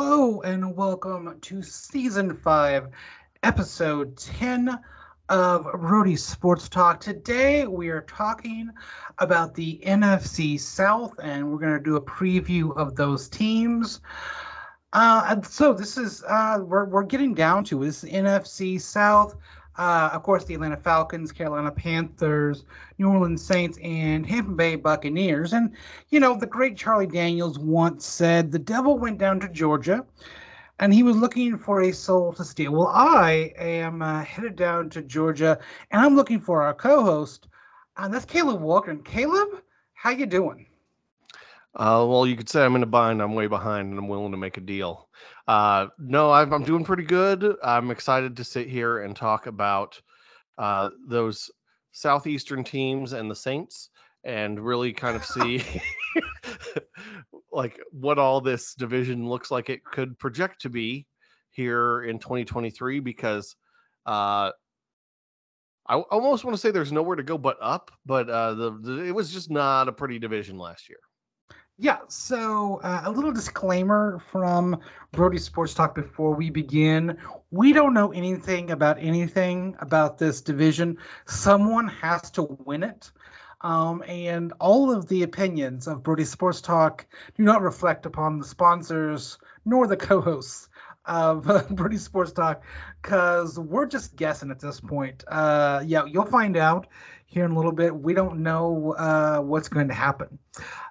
Hello 0.00 0.42
and 0.42 0.76
welcome 0.76 1.40
to 1.40 1.60
season 1.60 2.32
five, 2.36 2.86
episode 3.42 4.16
10 4.16 4.78
of 5.28 5.66
Brodie 5.72 6.14
Sports 6.14 6.68
Talk. 6.68 7.00
Today 7.00 7.66
we 7.66 7.88
are 7.88 8.02
talking 8.02 8.70
about 9.18 9.56
the 9.56 9.80
NFC 9.84 10.58
South 10.60 11.14
and 11.20 11.50
we're 11.50 11.58
going 11.58 11.72
to 11.72 11.80
do 11.82 11.96
a 11.96 12.00
preview 12.00 12.76
of 12.76 12.94
those 12.94 13.28
teams. 13.28 14.00
Uh, 14.92 15.42
so 15.42 15.72
this 15.72 15.98
is 15.98 16.22
uh, 16.28 16.60
we're 16.62 16.84
we're 16.84 17.02
getting 17.02 17.34
down 17.34 17.64
to 17.64 17.82
this 17.84 18.04
NFC 18.04 18.80
South. 18.80 19.34
Uh, 19.78 20.10
of 20.12 20.24
course, 20.24 20.44
the 20.44 20.54
Atlanta 20.54 20.76
Falcons, 20.76 21.30
Carolina 21.30 21.70
Panthers, 21.70 22.64
New 22.98 23.08
Orleans 23.08 23.44
Saints, 23.44 23.78
and 23.82 24.26
Tampa 24.26 24.50
Bay 24.50 24.74
Buccaneers. 24.74 25.52
And, 25.52 25.74
you 26.08 26.18
know, 26.18 26.36
the 26.36 26.46
great 26.46 26.76
Charlie 26.76 27.06
Daniels 27.06 27.58
once 27.60 28.04
said 28.04 28.50
the 28.50 28.58
devil 28.58 28.98
went 28.98 29.18
down 29.18 29.38
to 29.40 29.48
Georgia 29.48 30.04
and 30.80 30.92
he 30.92 31.04
was 31.04 31.16
looking 31.16 31.56
for 31.56 31.82
a 31.82 31.92
soul 31.92 32.32
to 32.34 32.44
steal. 32.44 32.72
Well, 32.72 32.88
I 32.88 33.52
am 33.56 34.02
uh, 34.02 34.24
headed 34.24 34.56
down 34.56 34.90
to 34.90 35.02
Georgia 35.02 35.58
and 35.92 36.02
I'm 36.02 36.16
looking 36.16 36.40
for 36.40 36.62
our 36.62 36.74
co 36.74 37.04
host. 37.04 37.46
And 37.96 38.12
that's 38.12 38.24
Caleb 38.24 38.60
Walker. 38.60 38.90
And 38.90 39.04
Caleb, 39.04 39.62
how 39.94 40.10
you 40.10 40.26
doing? 40.26 40.66
Uh, 41.74 42.04
well, 42.08 42.26
you 42.26 42.36
could 42.36 42.48
say 42.48 42.64
I'm 42.64 42.76
in 42.76 42.82
a 42.82 42.86
bind. 42.86 43.22
I'm 43.22 43.34
way 43.34 43.46
behind, 43.46 43.90
and 43.90 43.98
I'm 43.98 44.08
willing 44.08 44.32
to 44.32 44.38
make 44.38 44.56
a 44.56 44.60
deal. 44.60 45.07
Uh, 45.48 45.86
no, 45.98 46.30
I'm, 46.30 46.52
I'm 46.52 46.62
doing 46.62 46.84
pretty 46.84 47.04
good. 47.04 47.56
I'm 47.64 47.90
excited 47.90 48.36
to 48.36 48.44
sit 48.44 48.68
here 48.68 48.98
and 48.98 49.16
talk 49.16 49.46
about 49.46 50.00
uh, 50.58 50.90
those 51.08 51.50
southeastern 51.92 52.62
teams 52.62 53.14
and 53.14 53.30
the 53.30 53.34
Saints, 53.34 53.88
and 54.24 54.60
really 54.60 54.92
kind 54.92 55.16
of 55.16 55.24
see 55.24 55.64
like 57.52 57.80
what 57.90 58.18
all 58.18 58.42
this 58.42 58.74
division 58.74 59.26
looks 59.26 59.50
like 59.50 59.70
it 59.70 59.82
could 59.84 60.18
project 60.18 60.60
to 60.62 60.68
be 60.68 61.06
here 61.50 62.02
in 62.02 62.18
2023. 62.18 63.00
Because 63.00 63.56
uh, 64.04 64.50
I 65.86 65.94
almost 65.96 66.44
want 66.44 66.54
to 66.56 66.60
say 66.60 66.70
there's 66.70 66.92
nowhere 66.92 67.16
to 67.16 67.22
go 67.22 67.38
but 67.38 67.56
up, 67.62 67.90
but 68.04 68.28
uh, 68.28 68.52
the, 68.52 68.78
the 68.82 69.04
it 69.04 69.14
was 69.14 69.32
just 69.32 69.50
not 69.50 69.88
a 69.88 69.92
pretty 69.92 70.18
division 70.18 70.58
last 70.58 70.90
year. 70.90 70.98
Yeah, 71.80 71.98
so 72.08 72.80
uh, 72.82 73.02
a 73.04 73.10
little 73.10 73.30
disclaimer 73.30 74.18
from 74.18 74.80
Brodie 75.12 75.38
Sports 75.38 75.74
Talk 75.74 75.94
before 75.94 76.34
we 76.34 76.50
begin. 76.50 77.16
We 77.52 77.72
don't 77.72 77.94
know 77.94 78.10
anything 78.12 78.72
about 78.72 78.98
anything 78.98 79.76
about 79.78 80.18
this 80.18 80.40
division. 80.40 80.98
Someone 81.26 81.86
has 81.86 82.30
to 82.32 82.42
win 82.64 82.82
it. 82.82 83.12
Um, 83.60 84.02
and 84.08 84.52
all 84.60 84.90
of 84.90 85.08
the 85.08 85.22
opinions 85.22 85.86
of 85.86 86.02
Brodie 86.02 86.24
Sports 86.24 86.60
Talk 86.60 87.06
do 87.36 87.44
not 87.44 87.62
reflect 87.62 88.06
upon 88.06 88.38
the 88.38 88.44
sponsors 88.44 89.38
nor 89.64 89.86
the 89.86 89.96
co 89.96 90.20
hosts 90.20 90.68
of 91.06 91.44
Brodie 91.70 91.96
Sports 91.96 92.32
Talk 92.32 92.62
because 93.02 93.58
we're 93.58 93.86
just 93.86 94.16
guessing 94.16 94.50
at 94.50 94.60
this 94.60 94.80
point. 94.80 95.24
Uh, 95.28 95.82
yeah, 95.86 96.04
you'll 96.06 96.24
find 96.26 96.56
out 96.56 96.88
here 97.28 97.44
in 97.44 97.52
a 97.52 97.56
little 97.56 97.72
bit. 97.72 97.94
We 97.94 98.14
don't 98.14 98.42
know 98.42 98.94
uh, 98.98 99.38
what's 99.40 99.68
going 99.68 99.88
to 99.88 99.94
happen. 99.94 100.38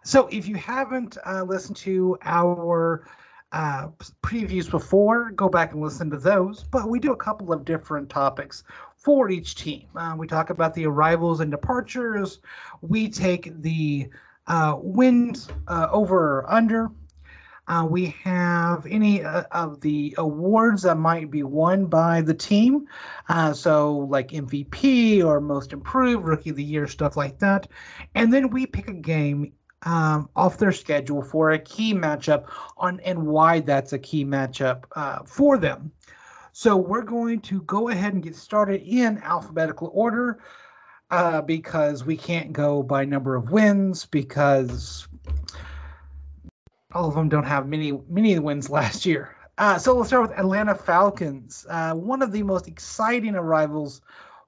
So 0.03 0.27
if 0.27 0.47
you 0.47 0.55
haven't 0.55 1.17
uh, 1.25 1.43
listened 1.43 1.77
to 1.77 2.17
our 2.21 3.07
uh, 3.51 3.87
previews 4.21 4.69
before, 4.69 5.31
go 5.31 5.49
back 5.49 5.73
and 5.73 5.81
listen 5.81 6.09
to 6.11 6.17
those. 6.17 6.63
But 6.63 6.89
we 6.89 6.99
do 6.99 7.11
a 7.11 7.17
couple 7.17 7.51
of 7.51 7.65
different 7.65 8.09
topics 8.09 8.63
for 8.95 9.29
each 9.29 9.55
team. 9.55 9.87
Uh, 9.95 10.15
we 10.17 10.27
talk 10.27 10.51
about 10.51 10.73
the 10.75 10.85
arrivals 10.85 11.39
and 11.39 11.49
departures. 11.49 12.39
We 12.81 13.09
take 13.09 13.59
the 13.61 14.09
uh, 14.45 14.77
wins 14.79 15.49
uh, 15.67 15.87
over 15.91 16.49
under 16.49 16.91
uh, 17.67 17.85
we 17.89 18.16
have 18.23 18.85
any 18.85 19.23
uh, 19.23 19.44
of 19.51 19.81
the 19.81 20.16
awards 20.17 20.83
that 20.83 20.97
might 20.97 21.29
be 21.29 21.44
won 21.44 21.85
by 21.85 22.22
the 22.22 22.33
team. 22.33 22.88
Uh, 23.28 23.51
so, 23.51 23.97
like 24.09 24.29
MVP 24.29 25.23
or 25.23 25.41
Most 25.41 25.73
Improved, 25.73 26.25
Rookie 26.25 26.51
of 26.51 26.56
the 26.56 26.63
Year, 26.63 26.88
stuff 26.88 27.17
like 27.17 27.39
that. 27.39 27.67
And 28.16 28.31
then 28.31 28.50
we 28.51 28.66
pick 28.66 28.88
a 28.88 28.94
game 28.94 29.51
um, 29.83 30.29
off 30.35 30.57
their 30.57 30.72
schedule 30.72 31.22
for 31.22 31.51
a 31.51 31.59
key 31.59 31.94
matchup 31.94 32.50
on 32.77 33.01
and 33.01 33.27
why 33.27 33.59
that's 33.59 33.94
a 33.94 34.00
key 34.00 34.23
matchup 34.23 34.85
uh, 34.95 35.19
for 35.25 35.57
them. 35.57 35.91
So, 36.53 36.77
we're 36.77 37.03
going 37.03 37.41
to 37.41 37.61
go 37.63 37.89
ahead 37.89 38.13
and 38.13 38.23
get 38.23 38.35
started 38.35 38.81
in 38.81 39.17
alphabetical 39.19 39.91
order. 39.94 40.39
Uh, 41.09 41.41
because 41.41 42.03
we 42.03 42.17
can't 42.17 42.51
go 42.51 42.83
by 42.83 43.06
number 43.06 43.38
of 43.38 43.50
wins 43.50 44.06
because 44.06 45.07
all 46.97 47.09
of 47.09 47.15
them 47.15 47.29
don't 47.29 47.45
have 47.45 47.67
many 47.67 47.91
many 48.09 48.37
wins 48.39 48.69
last 48.79 49.05
year. 49.05 49.35
Uh, 49.59 49.77
so 49.77 49.95
let's 49.95 50.09
start 50.09 50.29
with 50.29 50.37
Atlanta 50.37 50.75
Falcons. 50.75 51.65
Uh, 51.69 51.93
one 51.93 52.21
of 52.21 52.31
the 52.31 52.43
most 52.43 52.67
exciting 52.67 53.35
arrivals 53.35 54.01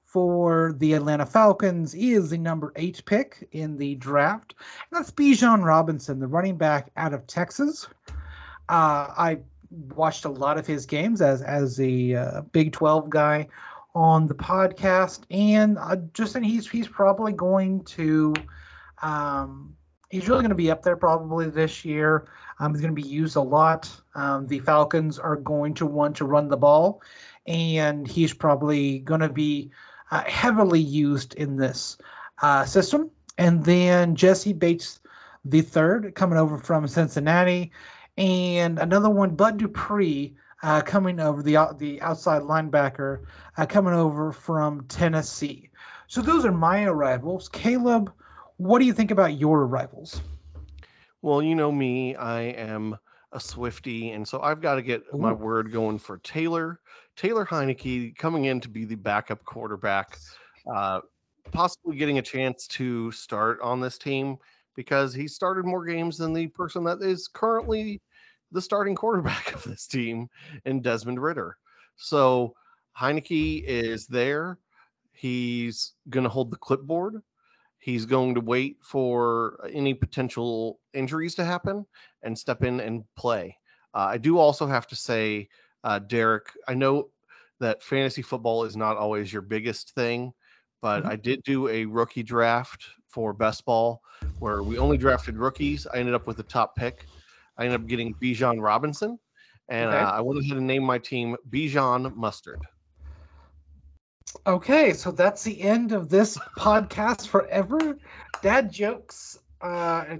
for 0.03 0.73
the 0.77 0.93
Atlanta 0.93 1.25
Falcons 1.25 1.95
is 1.95 2.29
the 2.29 2.37
number 2.37 2.71
eight 2.75 3.03
pick 3.05 3.47
in 3.51 3.77
the 3.77 3.95
draft. 3.95 4.55
And 4.91 4.99
that's 4.99 5.11
Bijan 5.11 5.63
Robinson, 5.63 6.19
the 6.19 6.27
running 6.27 6.57
back 6.57 6.91
out 6.97 7.13
of 7.13 7.25
Texas. 7.25 7.87
Uh, 8.69 9.13
I 9.17 9.39
watched 9.95 10.25
a 10.25 10.29
lot 10.29 10.57
of 10.59 10.67
his 10.67 10.85
games 10.85 11.21
as 11.21 11.41
as 11.41 11.79
a 11.79 12.15
uh, 12.15 12.41
Big 12.41 12.71
12 12.71 13.09
guy 13.09 13.47
on 13.95 14.27
the 14.27 14.35
podcast, 14.35 15.21
and 15.31 15.77
uh, 15.79 15.95
just 16.13 16.35
and 16.35 16.45
he's 16.45 16.69
he's 16.69 16.87
probably 16.87 17.33
going 17.33 17.83
to 17.85 18.33
um, 19.01 19.75
he's 20.09 20.27
really 20.27 20.41
going 20.41 20.49
to 20.49 20.55
be 20.55 20.71
up 20.71 20.83
there 20.83 20.97
probably 20.97 21.49
this 21.49 21.85
year. 21.85 22.27
Um, 22.59 22.73
he's 22.73 22.81
going 22.81 22.95
to 22.95 23.01
be 23.01 23.07
used 23.07 23.35
a 23.35 23.41
lot. 23.41 23.89
Um, 24.15 24.47
the 24.47 24.59
Falcons 24.59 25.17
are 25.17 25.35
going 25.35 25.73
to 25.75 25.85
want 25.85 26.15
to 26.17 26.25
run 26.25 26.49
the 26.49 26.57
ball, 26.57 27.01
and 27.47 28.07
he's 28.07 28.33
probably 28.33 28.99
going 28.99 29.21
to 29.21 29.29
be 29.29 29.71
uh, 30.11 30.23
heavily 30.23 30.81
used 30.81 31.35
in 31.35 31.55
this 31.55 31.97
uh, 32.41 32.65
system. 32.65 33.09
And 33.37 33.63
then 33.63 34.15
Jessie 34.15 34.53
Bates 34.53 34.99
the 35.45 35.61
third 35.61 36.13
coming 36.15 36.37
over 36.37 36.57
from 36.57 36.87
Cincinnati, 36.87 37.71
and 38.17 38.79
another 38.79 39.09
one, 39.09 39.35
Bud 39.35 39.57
Dupree. 39.57 40.35
Uh, 40.61 40.81
coming 40.81 41.21
over 41.21 41.41
the 41.41 41.55
the 41.77 42.01
outside 42.01 42.41
linebacker 42.41 43.23
uh, 43.55 43.65
coming 43.65 43.93
over 43.93 44.33
from 44.33 44.83
Tennessee. 44.89 45.69
So 46.07 46.21
those 46.21 46.43
are 46.43 46.51
my 46.51 46.83
arrivals. 46.83 47.47
Caleb, 47.47 48.11
what 48.59 48.79
do 48.79 48.85
you 48.85 48.93
think 48.93 49.09
about 49.09 49.39
your 49.39 49.61
arrivals? 49.61 50.21
Well, 51.21 51.41
you 51.41 51.55
know 51.55 51.71
me, 51.71 52.15
I 52.15 52.41
am 52.41 52.97
a 53.31 53.39
Swifty, 53.39 54.11
and 54.11 54.27
so 54.27 54.41
I've 54.41 54.59
got 54.59 54.75
to 54.75 54.81
get 54.81 55.01
Ooh. 55.13 55.17
my 55.17 55.31
word 55.31 55.71
going 55.71 55.97
for 55.97 56.17
Taylor. 56.19 56.81
Taylor 57.15 57.45
Heinicke 57.45 58.17
coming 58.17 58.45
in 58.45 58.59
to 58.59 58.67
be 58.67 58.83
the 58.83 58.95
backup 58.95 59.45
quarterback, 59.45 60.17
uh, 60.73 60.99
possibly 61.51 61.95
getting 61.95 62.17
a 62.17 62.21
chance 62.21 62.67
to 62.67 63.11
start 63.11 63.61
on 63.61 63.79
this 63.79 63.97
team 63.97 64.37
because 64.75 65.13
he 65.13 65.25
started 65.25 65.65
more 65.65 65.85
games 65.85 66.17
than 66.17 66.33
the 66.33 66.47
person 66.47 66.83
that 66.83 67.01
is 67.01 67.29
currently 67.29 68.01
the 68.51 68.61
starting 68.61 68.95
quarterback 68.95 69.53
of 69.53 69.63
this 69.63 69.87
team 69.87 70.27
in 70.65 70.81
Desmond 70.81 71.21
Ridder. 71.21 71.55
So 71.95 72.55
Heinicke 72.97 73.63
is 73.65 74.05
there. 74.05 74.57
He's 75.13 75.93
going 76.09 76.25
to 76.25 76.29
hold 76.29 76.51
the 76.51 76.57
clipboard. 76.57 77.21
He's 77.89 78.05
going 78.05 78.35
to 78.35 78.41
wait 78.41 78.77
for 78.81 79.67
any 79.73 79.95
potential 79.95 80.79
injuries 80.93 81.33
to 81.35 81.43
happen 81.43 81.85
and 82.21 82.37
step 82.37 82.63
in 82.63 82.79
and 82.79 83.03
play. 83.15 83.57
Uh, 83.95 84.09
I 84.11 84.17
do 84.17 84.37
also 84.37 84.67
have 84.67 84.85
to 84.87 84.95
say, 84.95 85.49
uh, 85.83 85.97
Derek, 85.97 86.47
I 86.67 86.75
know 86.75 87.09
that 87.59 87.81
fantasy 87.81 88.21
football 88.21 88.63
is 88.63 88.77
not 88.77 88.95
always 88.95 89.33
your 89.33 89.41
biggest 89.41 89.95
thing, 89.95 90.33
but 90.83 91.01
mm-hmm. 91.01 91.09
I 91.09 91.15
did 91.15 91.41
do 91.43 91.67
a 91.67 91.85
rookie 91.85 92.21
draft 92.21 92.85
for 93.07 93.33
best 93.33 93.65
ball 93.65 94.01
where 94.37 94.61
we 94.61 94.77
only 94.77 94.97
drafted 94.97 95.35
rookies. 95.35 95.87
I 95.87 95.97
ended 95.97 96.13
up 96.13 96.27
with 96.27 96.37
the 96.37 96.43
top 96.43 96.75
pick. 96.75 97.07
I 97.57 97.65
ended 97.65 97.81
up 97.81 97.87
getting 97.87 98.13
Bijan 98.13 98.61
Robinson, 98.61 99.17
and 99.67 99.89
okay. 99.89 99.97
uh, 99.97 100.11
I 100.11 100.21
went 100.21 100.39
ahead 100.39 100.57
and 100.57 100.67
named 100.67 100.85
my 100.85 100.99
team 100.99 101.35
Bijan 101.49 102.15
Mustard. 102.15 102.61
Okay, 104.45 104.93
so 104.93 105.11
that's 105.11 105.43
the 105.43 105.61
end 105.61 105.91
of 105.91 106.09
this 106.09 106.37
podcast 106.57 107.27
forever. 107.27 107.97
Dad 108.41 108.71
jokes, 108.71 109.39
uh, 109.61 110.17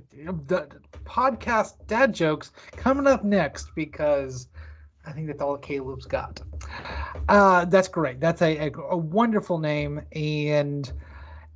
the 0.48 0.68
podcast 1.06 1.76
dad 1.88 2.14
jokes 2.14 2.52
coming 2.76 3.08
up 3.08 3.24
next 3.24 3.74
because 3.76 4.48
I 5.06 5.12
think 5.12 5.28
that's 5.28 5.42
all 5.42 5.58
Caleb's 5.58 6.06
got. 6.06 6.42
Uh, 7.28 7.66
that's 7.66 7.88
great. 7.88 8.20
That's 8.20 8.42
a, 8.42 8.70
a, 8.70 8.72
a 8.90 8.98
wonderful 8.98 9.60
name 9.60 10.02
and 10.14 10.92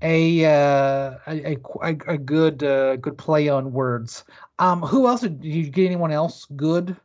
a 0.01 0.45
uh, 0.45 1.17
a, 1.27 1.57
a, 1.81 1.89
a 2.07 2.17
good 2.17 2.63
uh, 2.63 2.97
good 2.97 3.17
play 3.17 3.49
on 3.49 3.71
words. 3.71 4.25
Um, 4.59 4.81
who 4.81 5.07
else 5.07 5.21
did 5.21 5.43
you 5.43 5.69
get? 5.69 5.85
Anyone 5.85 6.11
else 6.11 6.45
good 6.55 6.95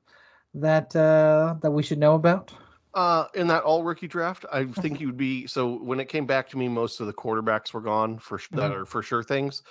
that 0.55 0.95
uh, 0.95 1.57
that 1.63 1.71
we 1.71 1.83
should 1.83 1.99
know 1.99 2.15
about? 2.15 2.53
Uh, 2.95 3.27
in 3.35 3.47
that 3.47 3.63
all 3.63 3.85
rookie 3.85 4.09
draft, 4.09 4.45
I 4.51 4.65
think 4.65 5.01
you'd 5.01 5.17
be 5.17 5.47
so. 5.47 5.77
When 5.77 6.01
it 6.01 6.09
came 6.09 6.27
back 6.27 6.49
to 6.51 6.59
me, 6.59 6.69
most 6.69 7.01
of 7.01 7.07
the 7.07 7.13
quarterbacks 7.13 7.73
were 7.73 7.83
gone 7.83 8.19
for 8.19 8.41
that 8.53 8.71
mm-hmm. 8.71 8.81
are 8.81 8.85
for 8.87 9.03
sure 9.03 9.23
things. 9.23 9.63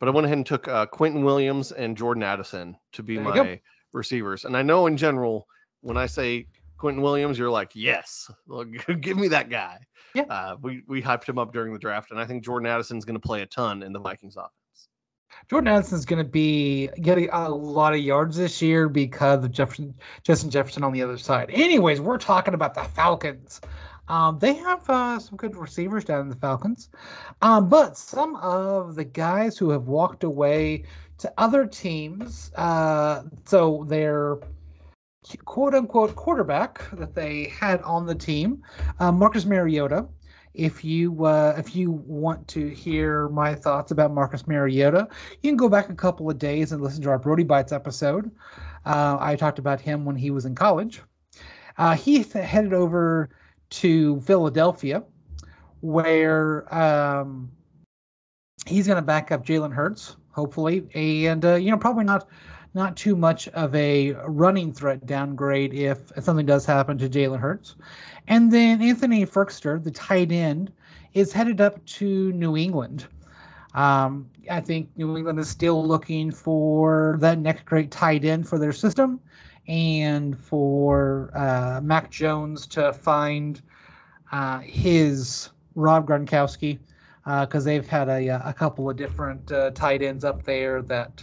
But 0.00 0.08
I 0.08 0.12
went 0.12 0.26
ahead 0.26 0.38
and 0.38 0.46
took 0.46 0.66
uh, 0.66 0.86
Quinnen 0.86 1.24
Williams 1.24 1.72
and 1.72 1.96
Jordan 1.96 2.22
Addison 2.22 2.76
to 2.92 3.02
be 3.02 3.18
my 3.18 3.60
receivers. 3.92 4.44
And 4.44 4.56
I 4.56 4.62
know 4.62 4.86
in 4.86 4.96
general 4.96 5.46
when 5.80 5.96
I 5.96 6.06
say 6.06 6.46
Quentin 6.76 7.02
Williams, 7.02 7.38
you're 7.38 7.50
like, 7.50 7.70
yes, 7.74 8.30
give 9.00 9.16
me 9.16 9.28
that 9.28 9.48
guy. 9.48 9.78
Yeah. 10.14 10.24
Uh, 10.24 10.56
we 10.60 10.82
we 10.86 11.00
hyped 11.00 11.28
him 11.28 11.38
up 11.38 11.52
during 11.52 11.72
the 11.72 11.78
draft, 11.78 12.10
and 12.10 12.20
I 12.20 12.26
think 12.26 12.44
Jordan 12.44 12.66
Addison's 12.66 13.04
going 13.04 13.18
to 13.18 13.26
play 13.26 13.42
a 13.42 13.46
ton 13.46 13.82
in 13.82 13.92
the 13.92 14.00
Vikings 14.00 14.36
offense. 14.36 14.52
Jordan 15.48 15.68
Addison's 15.68 16.04
going 16.04 16.24
to 16.24 16.28
be 16.28 16.88
getting 17.00 17.28
a 17.32 17.48
lot 17.48 17.92
of 17.92 18.00
yards 18.00 18.36
this 18.36 18.62
year 18.62 18.88
because 18.88 19.44
of 19.44 19.52
Jefferson, 19.52 19.94
Justin 20.22 20.50
Jefferson 20.50 20.82
on 20.84 20.92
the 20.92 21.02
other 21.02 21.18
side. 21.18 21.50
Anyways, 21.50 22.00
we're 22.00 22.18
talking 22.18 22.54
about 22.54 22.74
the 22.74 22.84
Falcons. 22.84 23.60
Um, 24.08 24.38
they 24.38 24.54
have 24.54 24.88
uh, 24.88 25.18
some 25.18 25.36
good 25.36 25.56
receivers 25.56 26.04
down 26.04 26.20
in 26.20 26.28
the 26.28 26.36
Falcons, 26.36 26.90
um, 27.40 27.68
but 27.68 27.96
some 27.96 28.36
of 28.36 28.96
the 28.96 29.04
guys 29.04 29.56
who 29.56 29.70
have 29.70 29.84
walked 29.84 30.24
away 30.24 30.84
to 31.18 31.32
other 31.38 31.66
teams, 31.66 32.52
uh, 32.56 33.22
so 33.46 33.84
their 33.88 34.38
quote 35.44 35.74
unquote 35.74 36.14
quarterback 36.16 36.82
that 36.92 37.14
they 37.14 37.44
had 37.44 37.80
on 37.82 38.04
the 38.04 38.14
team, 38.14 38.62
uh, 39.00 39.10
Marcus 39.10 39.46
Mariota. 39.46 40.06
If 40.54 40.84
you 40.84 41.24
uh, 41.24 41.54
if 41.58 41.74
you 41.74 41.90
want 41.90 42.46
to 42.48 42.68
hear 42.68 43.28
my 43.28 43.54
thoughts 43.54 43.90
about 43.90 44.12
Marcus 44.12 44.46
Mariota, 44.46 45.08
you 45.42 45.50
can 45.50 45.56
go 45.56 45.68
back 45.68 45.90
a 45.90 45.94
couple 45.94 46.30
of 46.30 46.38
days 46.38 46.70
and 46.70 46.80
listen 46.80 47.02
to 47.02 47.10
our 47.10 47.18
Brodie 47.18 47.42
Bites 47.42 47.72
episode. 47.72 48.30
Uh, 48.86 49.16
I 49.20 49.34
talked 49.34 49.58
about 49.58 49.80
him 49.80 50.04
when 50.04 50.14
he 50.14 50.30
was 50.30 50.44
in 50.44 50.54
college. 50.54 51.02
Uh, 51.76 51.96
he 51.96 52.22
headed 52.22 52.72
over 52.72 53.30
to 53.70 54.20
Philadelphia, 54.20 55.02
where 55.80 56.72
um, 56.72 57.50
he's 58.66 58.86
going 58.86 58.96
to 58.96 59.02
back 59.02 59.32
up 59.32 59.44
Jalen 59.44 59.72
Hurts, 59.72 60.16
hopefully, 60.30 60.86
and 60.94 61.44
uh, 61.44 61.54
you 61.56 61.72
know 61.72 61.78
probably 61.78 62.04
not 62.04 62.28
not 62.74 62.96
too 62.96 63.14
much 63.14 63.46
of 63.48 63.74
a 63.74 64.12
running 64.26 64.72
threat 64.72 65.06
downgrade 65.06 65.72
if 65.72 66.10
something 66.20 66.44
does 66.44 66.66
happen 66.66 66.98
to 66.98 67.08
Jalen 67.08 67.38
Hurts. 67.38 67.76
And 68.26 68.52
then 68.52 68.82
Anthony 68.82 69.24
Firkser, 69.24 69.82
the 69.82 69.92
tight 69.92 70.32
end, 70.32 70.72
is 71.14 71.32
headed 71.32 71.60
up 71.60 71.84
to 71.86 72.32
New 72.32 72.56
England. 72.56 73.06
Um, 73.74 74.28
I 74.50 74.60
think 74.60 74.88
New 74.96 75.16
England 75.16 75.38
is 75.38 75.48
still 75.48 75.86
looking 75.86 76.30
for 76.30 77.16
that 77.20 77.38
next 77.38 77.64
great 77.64 77.90
tight 77.90 78.24
end 78.24 78.48
for 78.48 78.58
their 78.58 78.72
system 78.72 79.20
and 79.66 80.38
for 80.38 81.30
uh, 81.34 81.80
Mac 81.82 82.10
Jones 82.10 82.66
to 82.68 82.92
find 82.92 83.62
uh, 84.32 84.58
his 84.58 85.50
Rob 85.74 86.06
Gronkowski 86.06 86.78
because 87.24 87.66
uh, 87.66 87.70
they've 87.70 87.88
had 87.88 88.08
a, 88.08 88.48
a 88.48 88.52
couple 88.52 88.90
of 88.90 88.96
different 88.96 89.50
uh, 89.50 89.70
tight 89.70 90.02
ends 90.02 90.24
up 90.24 90.44
there 90.44 90.82
that 90.82 91.22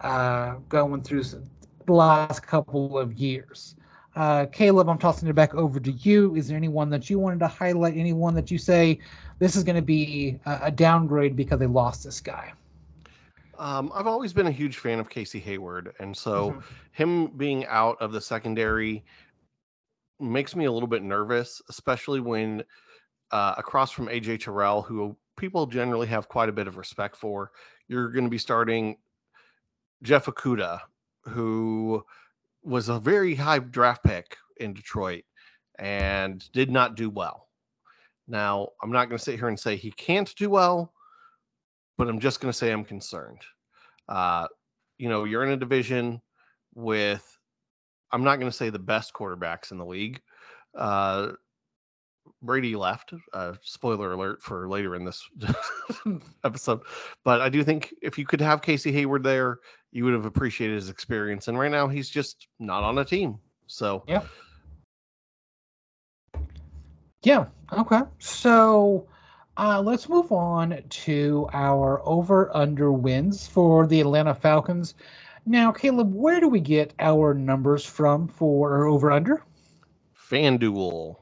uh, 0.00 0.56
going 0.68 1.02
through 1.02 1.24
the 1.24 1.92
last 1.92 2.40
couple 2.40 2.98
of 2.98 3.14
years. 3.14 3.74
Uh, 4.16 4.46
Caleb, 4.46 4.88
I'm 4.88 4.98
tossing 4.98 5.28
it 5.28 5.34
back 5.34 5.54
over 5.54 5.78
to 5.78 5.92
you. 5.92 6.34
Is 6.34 6.48
there 6.48 6.56
anyone 6.56 6.90
that 6.90 7.08
you 7.08 7.18
wanted 7.18 7.38
to 7.40 7.46
highlight? 7.46 7.96
Anyone 7.96 8.34
that 8.34 8.50
you 8.50 8.58
say 8.58 8.98
this 9.38 9.54
is 9.54 9.62
going 9.62 9.76
to 9.76 9.82
be 9.82 10.40
a, 10.44 10.58
a 10.64 10.70
downgrade 10.70 11.36
because 11.36 11.60
they 11.60 11.66
lost 11.66 12.04
this 12.04 12.20
guy? 12.20 12.52
Um, 13.58 13.90
I've 13.94 14.06
always 14.06 14.32
been 14.32 14.46
a 14.46 14.52
huge 14.52 14.78
fan 14.78 15.00
of 15.00 15.10
Casey 15.10 15.40
Hayward, 15.40 15.92
and 15.98 16.16
so 16.16 16.50
mm-hmm. 16.50 16.60
him 16.92 17.26
being 17.36 17.66
out 17.66 17.96
of 18.00 18.12
the 18.12 18.20
secondary 18.20 19.04
makes 20.20 20.54
me 20.56 20.64
a 20.64 20.72
little 20.72 20.88
bit 20.88 21.02
nervous, 21.02 21.60
especially 21.68 22.20
when 22.20 22.62
uh, 23.30 23.54
across 23.56 23.90
from 23.90 24.06
AJ 24.06 24.40
Terrell, 24.40 24.82
who 24.82 25.16
people 25.36 25.66
generally 25.66 26.06
have 26.06 26.28
quite 26.28 26.48
a 26.48 26.52
bit 26.52 26.66
of 26.66 26.76
respect 26.76 27.16
for, 27.16 27.52
you're 27.88 28.10
going 28.10 28.24
to 28.24 28.30
be 28.30 28.38
starting 28.38 28.96
Jeff 30.02 30.26
Okudah, 30.26 30.80
who 31.24 32.04
was 32.62 32.88
a 32.88 33.00
very 33.00 33.34
high 33.34 33.58
draft 33.58 34.04
pick 34.04 34.36
in 34.58 34.74
Detroit 34.74 35.24
and 35.78 36.50
did 36.52 36.70
not 36.70 36.96
do 36.96 37.10
well. 37.10 37.48
Now, 38.26 38.68
I'm 38.82 38.92
not 38.92 39.08
going 39.08 39.18
to 39.18 39.24
sit 39.24 39.38
here 39.38 39.48
and 39.48 39.58
say 39.58 39.76
he 39.76 39.90
can't 39.92 40.34
do 40.36 40.50
well, 40.50 40.92
but 41.96 42.08
I'm 42.08 42.20
just 42.20 42.40
going 42.40 42.52
to 42.52 42.56
say 42.56 42.70
I'm 42.70 42.84
concerned. 42.84 43.40
Uh, 44.08 44.48
you 44.98 45.08
know, 45.08 45.24
you're 45.24 45.44
in 45.44 45.52
a 45.52 45.56
division 45.56 46.20
with, 46.74 47.38
I'm 48.12 48.24
not 48.24 48.36
going 48.38 48.50
to 48.50 48.56
say 48.56 48.70
the 48.70 48.78
best 48.78 49.12
quarterbacks 49.14 49.70
in 49.70 49.78
the 49.78 49.86
league. 49.86 50.20
Uh, 50.76 51.32
Brady 52.42 52.76
left. 52.76 53.12
Uh, 53.32 53.54
spoiler 53.62 54.12
alert 54.12 54.42
for 54.42 54.68
later 54.68 54.94
in 54.94 55.04
this 55.04 55.22
episode. 56.44 56.80
But 57.24 57.40
I 57.40 57.48
do 57.48 57.62
think 57.62 57.94
if 58.02 58.18
you 58.18 58.26
could 58.26 58.40
have 58.40 58.62
Casey 58.62 58.92
Hayward 58.92 59.22
there, 59.22 59.58
you 59.92 60.04
would 60.04 60.14
have 60.14 60.24
appreciated 60.24 60.74
his 60.74 60.88
experience. 60.88 61.48
And 61.48 61.58
right 61.58 61.70
now, 61.70 61.88
he's 61.88 62.10
just 62.10 62.48
not 62.58 62.82
on 62.82 62.98
a 62.98 63.04
team. 63.04 63.38
So, 63.66 64.04
yeah. 64.06 64.22
Yeah. 67.22 67.46
Okay. 67.72 68.00
So, 68.18 69.06
uh, 69.56 69.82
let's 69.82 70.08
move 70.08 70.30
on 70.30 70.82
to 70.88 71.48
our 71.52 72.00
over 72.06 72.54
under 72.56 72.92
wins 72.92 73.46
for 73.46 73.86
the 73.86 74.00
Atlanta 74.00 74.34
Falcons. 74.34 74.94
Now, 75.46 75.72
Caleb, 75.72 76.14
where 76.14 76.40
do 76.40 76.48
we 76.48 76.60
get 76.60 76.92
our 76.98 77.34
numbers 77.34 77.84
from 77.84 78.28
for 78.28 78.86
over 78.86 79.10
under? 79.10 79.42
FanDuel. 80.30 81.16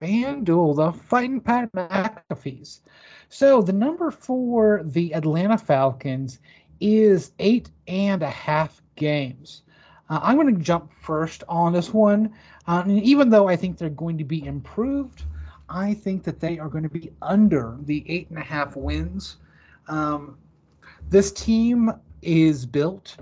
FanDuel, 0.00 0.76
the 0.76 0.92
fighting 0.92 1.40
Pat 1.40 1.72
McAfee's. 1.72 2.82
So 3.28 3.62
the 3.62 3.72
number 3.72 4.10
for 4.10 4.82
the 4.84 5.12
Atlanta 5.14 5.58
Falcons 5.58 6.38
is 6.80 7.32
eight 7.40 7.70
and 7.88 8.22
a 8.22 8.30
half 8.30 8.80
games. 8.94 9.62
Uh, 10.08 10.20
I'm 10.22 10.36
going 10.36 10.54
to 10.54 10.62
jump 10.62 10.92
first 11.00 11.42
on 11.48 11.72
this 11.72 11.92
one. 11.92 12.32
Uh, 12.66 12.82
and 12.86 13.02
even 13.02 13.28
though 13.28 13.48
I 13.48 13.56
think 13.56 13.76
they're 13.76 13.90
going 13.90 14.18
to 14.18 14.24
be 14.24 14.46
improved, 14.46 15.24
I 15.68 15.94
think 15.94 16.22
that 16.24 16.40
they 16.40 16.58
are 16.58 16.68
going 16.68 16.84
to 16.84 16.88
be 16.88 17.10
under 17.20 17.76
the 17.82 18.04
eight 18.08 18.30
and 18.30 18.38
a 18.38 18.42
half 18.42 18.76
wins. 18.76 19.36
Um, 19.88 20.38
this 21.10 21.32
team 21.32 21.92
is 22.22 22.64
built 22.64 23.16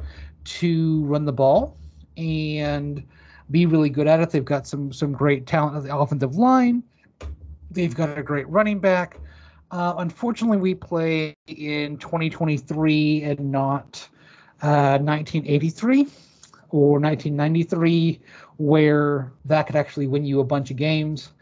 to 0.44 1.04
run 1.04 1.24
the 1.24 1.32
ball 1.32 1.76
and 2.16 3.02
be 3.50 3.66
really 3.66 3.90
good 3.90 4.06
at 4.06 4.20
it. 4.20 4.30
They've 4.30 4.44
got 4.44 4.66
some 4.66 4.92
some 4.92 5.12
great 5.12 5.46
talent 5.46 5.76
on 5.76 5.84
the 5.84 5.96
offensive 5.96 6.36
line. 6.36 6.82
They've 7.70 7.94
got 7.94 8.16
a 8.18 8.22
great 8.22 8.48
running 8.48 8.78
back. 8.78 9.20
Uh, 9.70 9.94
unfortunately, 9.98 10.58
we 10.58 10.74
play 10.74 11.34
in 11.48 11.98
2023 11.98 13.22
and 13.22 13.50
not 13.50 14.08
uh, 14.62 14.98
1983 14.98 16.06
or 16.70 17.00
1993, 17.00 18.20
where 18.58 19.32
that 19.44 19.66
could 19.66 19.76
actually 19.76 20.06
win 20.06 20.24
you 20.24 20.40
a 20.40 20.44
bunch 20.44 20.70
of 20.70 20.76
games. 20.76 21.32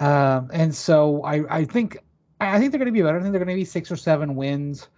Um, 0.00 0.50
and 0.52 0.74
so 0.74 1.22
I, 1.24 1.58
I 1.58 1.64
think 1.64 1.98
I 2.40 2.58
think 2.58 2.70
they're 2.70 2.78
going 2.78 2.86
to 2.86 2.92
be 2.92 3.02
better. 3.02 3.18
I 3.18 3.20
think 3.20 3.32
they're 3.32 3.44
going 3.44 3.56
to 3.56 3.60
be 3.60 3.64
six 3.64 3.90
or 3.90 3.96
seven 3.96 4.36
wins, 4.36 4.88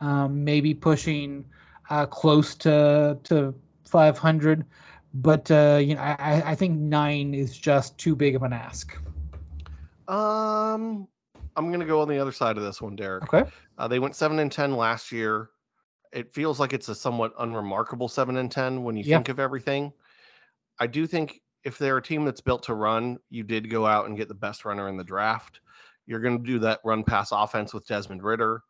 um, 0.00 0.44
maybe 0.44 0.74
pushing 0.74 1.44
uh, 1.90 2.06
close 2.06 2.54
to 2.56 3.18
to 3.24 3.54
500. 3.84 4.64
But 5.14 5.50
uh, 5.50 5.80
you 5.82 5.94
know, 5.94 6.00
I, 6.00 6.42
I 6.44 6.54
think 6.54 6.78
nine 6.78 7.34
is 7.34 7.56
just 7.56 7.96
too 7.98 8.14
big 8.14 8.36
of 8.36 8.42
an 8.42 8.52
ask. 8.52 8.96
Um, 10.06 11.08
I'm 11.56 11.70
gonna 11.70 11.84
go 11.84 12.00
on 12.00 12.08
the 12.08 12.18
other 12.18 12.32
side 12.32 12.56
of 12.56 12.62
this 12.62 12.80
one, 12.80 12.96
Derek. 12.96 13.24
Okay. 13.32 13.50
Uh, 13.78 13.88
they 13.88 13.98
went 13.98 14.16
seven 14.16 14.38
and 14.38 14.52
ten 14.52 14.76
last 14.76 15.10
year. 15.12 15.50
It 16.12 16.32
feels 16.32 16.58
like 16.60 16.72
it's 16.72 16.88
a 16.88 16.94
somewhat 16.94 17.32
unremarkable 17.38 18.08
seven 18.08 18.36
and 18.36 18.50
ten 18.50 18.82
when 18.82 18.96
you 18.96 19.04
yeah. 19.04 19.16
think 19.16 19.28
of 19.28 19.40
everything. 19.40 19.92
I 20.78 20.86
do 20.86 21.06
think 21.06 21.42
if 21.64 21.78
they're 21.78 21.96
a 21.96 22.02
team 22.02 22.24
that's 22.24 22.40
built 22.40 22.62
to 22.64 22.74
run, 22.74 23.18
you 23.30 23.42
did 23.42 23.70
go 23.70 23.86
out 23.86 24.06
and 24.06 24.16
get 24.16 24.28
the 24.28 24.34
best 24.34 24.64
runner 24.64 24.88
in 24.88 24.96
the 24.96 25.04
draft. 25.04 25.60
You're 26.06 26.20
going 26.20 26.38
to 26.38 26.44
do 26.44 26.58
that 26.60 26.80
run 26.84 27.04
pass 27.04 27.30
offense 27.32 27.74
with 27.74 27.86
Desmond 27.86 28.22
Ridder. 28.22 28.62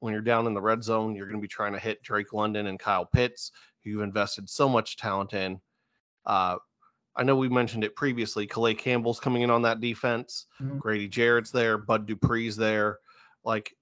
When 0.00 0.12
you're 0.12 0.22
down 0.22 0.46
in 0.46 0.54
the 0.54 0.60
red 0.60 0.84
zone, 0.84 1.16
you're 1.16 1.26
going 1.26 1.38
to 1.38 1.42
be 1.42 1.48
trying 1.48 1.72
to 1.72 1.78
hit 1.78 2.02
Drake 2.02 2.32
London 2.32 2.66
and 2.66 2.78
Kyle 2.78 3.06
Pitts, 3.06 3.50
who 3.82 3.90
you've 3.90 4.02
invested 4.02 4.48
so 4.48 4.68
much 4.68 4.96
talent 4.96 5.32
in. 5.32 5.60
Uh, 6.26 6.56
I 7.16 7.22
know 7.22 7.36
we 7.36 7.48
mentioned 7.48 7.84
it 7.84 7.94
previously. 7.94 8.46
Calais 8.46 8.74
Campbell's 8.74 9.20
coming 9.20 9.42
in 9.42 9.50
on 9.50 9.62
that 9.62 9.80
defense. 9.80 10.46
Mm-hmm. 10.60 10.78
Grady 10.78 11.08
Jarrett's 11.08 11.50
there. 11.50 11.78
Bud 11.78 12.06
Dupree's 12.06 12.56
there. 12.56 12.98
Like, 13.44 13.74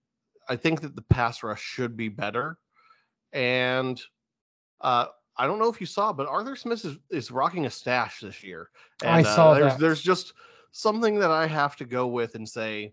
I 0.48 0.56
think 0.56 0.80
that 0.82 0.96
the 0.96 1.02
pass 1.02 1.42
rush 1.42 1.62
should 1.62 1.96
be 1.96 2.08
better. 2.08 2.58
And 3.32 4.00
uh, 4.80 5.06
I 5.36 5.46
don't 5.46 5.58
know 5.58 5.68
if 5.68 5.80
you 5.80 5.86
saw, 5.86 6.12
but 6.12 6.26
Arthur 6.26 6.56
Smith 6.56 6.84
is, 6.84 6.98
is 7.10 7.30
rocking 7.30 7.64
a 7.66 7.70
stash 7.70 8.20
this 8.20 8.42
year. 8.42 8.68
And, 9.02 9.10
I 9.10 9.22
saw 9.22 9.52
uh, 9.52 9.54
there's, 9.54 9.72
that. 9.72 9.80
There's 9.80 10.02
just 10.02 10.34
something 10.72 11.18
that 11.20 11.30
I 11.30 11.46
have 11.46 11.76
to 11.76 11.84
go 11.84 12.08
with 12.08 12.34
and 12.34 12.46
say, 12.46 12.92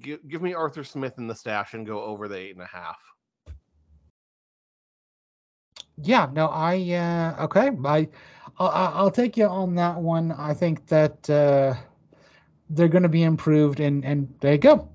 give, 0.00 0.26
give 0.28 0.40
me 0.40 0.54
Arthur 0.54 0.84
Smith 0.84 1.18
in 1.18 1.26
the 1.26 1.34
stash 1.34 1.74
and 1.74 1.86
go 1.86 2.02
over 2.02 2.28
the 2.28 2.36
eight 2.36 2.54
and 2.54 2.62
a 2.62 2.66
half. 2.66 2.98
Yeah, 6.02 6.28
no, 6.32 6.46
I 6.48 6.76
uh, 6.92 7.44
okay. 7.44 7.70
I 7.84 8.08
I'll, 8.58 8.92
I'll 8.94 9.10
take 9.10 9.36
you 9.36 9.46
on 9.46 9.74
that 9.76 9.96
one. 10.00 10.32
I 10.32 10.54
think 10.54 10.86
that 10.86 11.28
uh, 11.28 11.74
they're 12.70 12.88
going 12.88 13.02
to 13.02 13.08
be 13.08 13.22
improved, 13.24 13.80
and 13.80 14.04
and 14.04 14.32
there 14.40 14.52
you 14.52 14.58
go. 14.58 14.88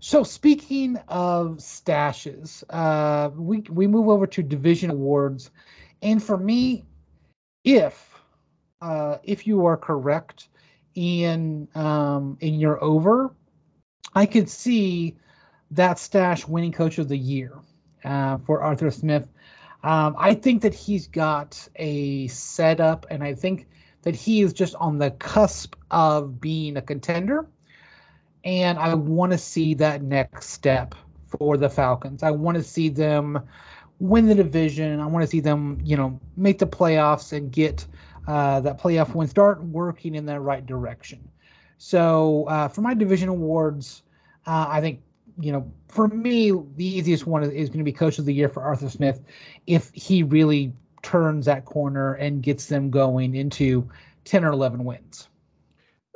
So 0.00 0.22
speaking 0.22 0.96
of 1.08 1.58
stashes, 1.58 2.64
uh, 2.70 3.30
we 3.36 3.60
we 3.70 3.86
move 3.86 4.08
over 4.08 4.26
to 4.26 4.42
division 4.42 4.90
awards, 4.90 5.50
and 6.02 6.22
for 6.22 6.36
me, 6.36 6.84
if 7.64 8.20
uh, 8.80 9.18
if 9.24 9.46
you 9.46 9.66
are 9.66 9.76
correct 9.76 10.48
in 10.94 11.68
um, 11.74 12.36
in 12.40 12.54
your 12.60 12.82
over, 12.82 13.34
I 14.14 14.26
could 14.26 14.48
see 14.48 15.16
that 15.70 15.98
stash 15.98 16.46
winning 16.46 16.72
coach 16.72 16.98
of 16.98 17.08
the 17.08 17.16
year 17.16 17.52
uh, 18.04 18.38
for 18.38 18.62
Arthur 18.62 18.90
Smith. 18.90 19.26
Um, 19.82 20.14
I 20.18 20.34
think 20.34 20.62
that 20.62 20.74
he's 20.74 21.08
got 21.08 21.68
a 21.76 22.28
setup, 22.28 23.06
and 23.10 23.22
I 23.24 23.34
think 23.34 23.66
that 24.02 24.14
he 24.14 24.42
is 24.42 24.52
just 24.52 24.74
on 24.76 24.98
the 24.98 25.10
cusp 25.12 25.74
of 25.90 26.40
being 26.40 26.76
a 26.76 26.82
contender. 26.82 27.46
And 28.44 28.78
I 28.78 28.94
want 28.94 29.32
to 29.32 29.38
see 29.38 29.74
that 29.74 30.02
next 30.02 30.50
step 30.50 30.94
for 31.26 31.56
the 31.56 31.68
Falcons. 31.68 32.22
I 32.22 32.30
want 32.30 32.56
to 32.56 32.62
see 32.62 32.88
them 32.88 33.40
win 34.00 34.26
the 34.26 34.34
division. 34.34 35.00
I 35.00 35.06
want 35.06 35.22
to 35.22 35.28
see 35.28 35.40
them, 35.40 35.78
you 35.84 35.96
know, 35.96 36.20
make 36.36 36.58
the 36.58 36.66
playoffs 36.66 37.32
and 37.32 37.52
get 37.52 37.86
uh, 38.26 38.60
that 38.60 38.80
playoff 38.80 39.14
win, 39.14 39.28
start 39.28 39.62
working 39.64 40.14
in 40.14 40.26
that 40.26 40.40
right 40.40 40.64
direction. 40.66 41.20
So 41.78 42.44
uh, 42.48 42.68
for 42.68 42.80
my 42.80 42.94
division 42.94 43.28
awards, 43.28 44.02
uh, 44.46 44.66
I 44.68 44.80
think 44.80 45.00
you 45.42 45.52
know, 45.52 45.70
for 45.88 46.08
me, 46.08 46.50
the 46.50 46.84
easiest 46.84 47.26
one 47.26 47.42
is, 47.42 47.50
is 47.50 47.68
going 47.68 47.78
to 47.78 47.84
be 47.84 47.92
Coach 47.92 48.18
of 48.18 48.24
the 48.24 48.32
Year 48.32 48.48
for 48.48 48.62
Arthur 48.62 48.88
Smith, 48.88 49.22
if 49.66 49.90
he 49.92 50.22
really 50.22 50.72
turns 51.02 51.46
that 51.46 51.64
corner 51.64 52.14
and 52.14 52.42
gets 52.42 52.66
them 52.66 52.90
going 52.90 53.34
into 53.34 53.88
ten 54.24 54.44
or 54.44 54.52
eleven 54.52 54.84
wins. 54.84 55.28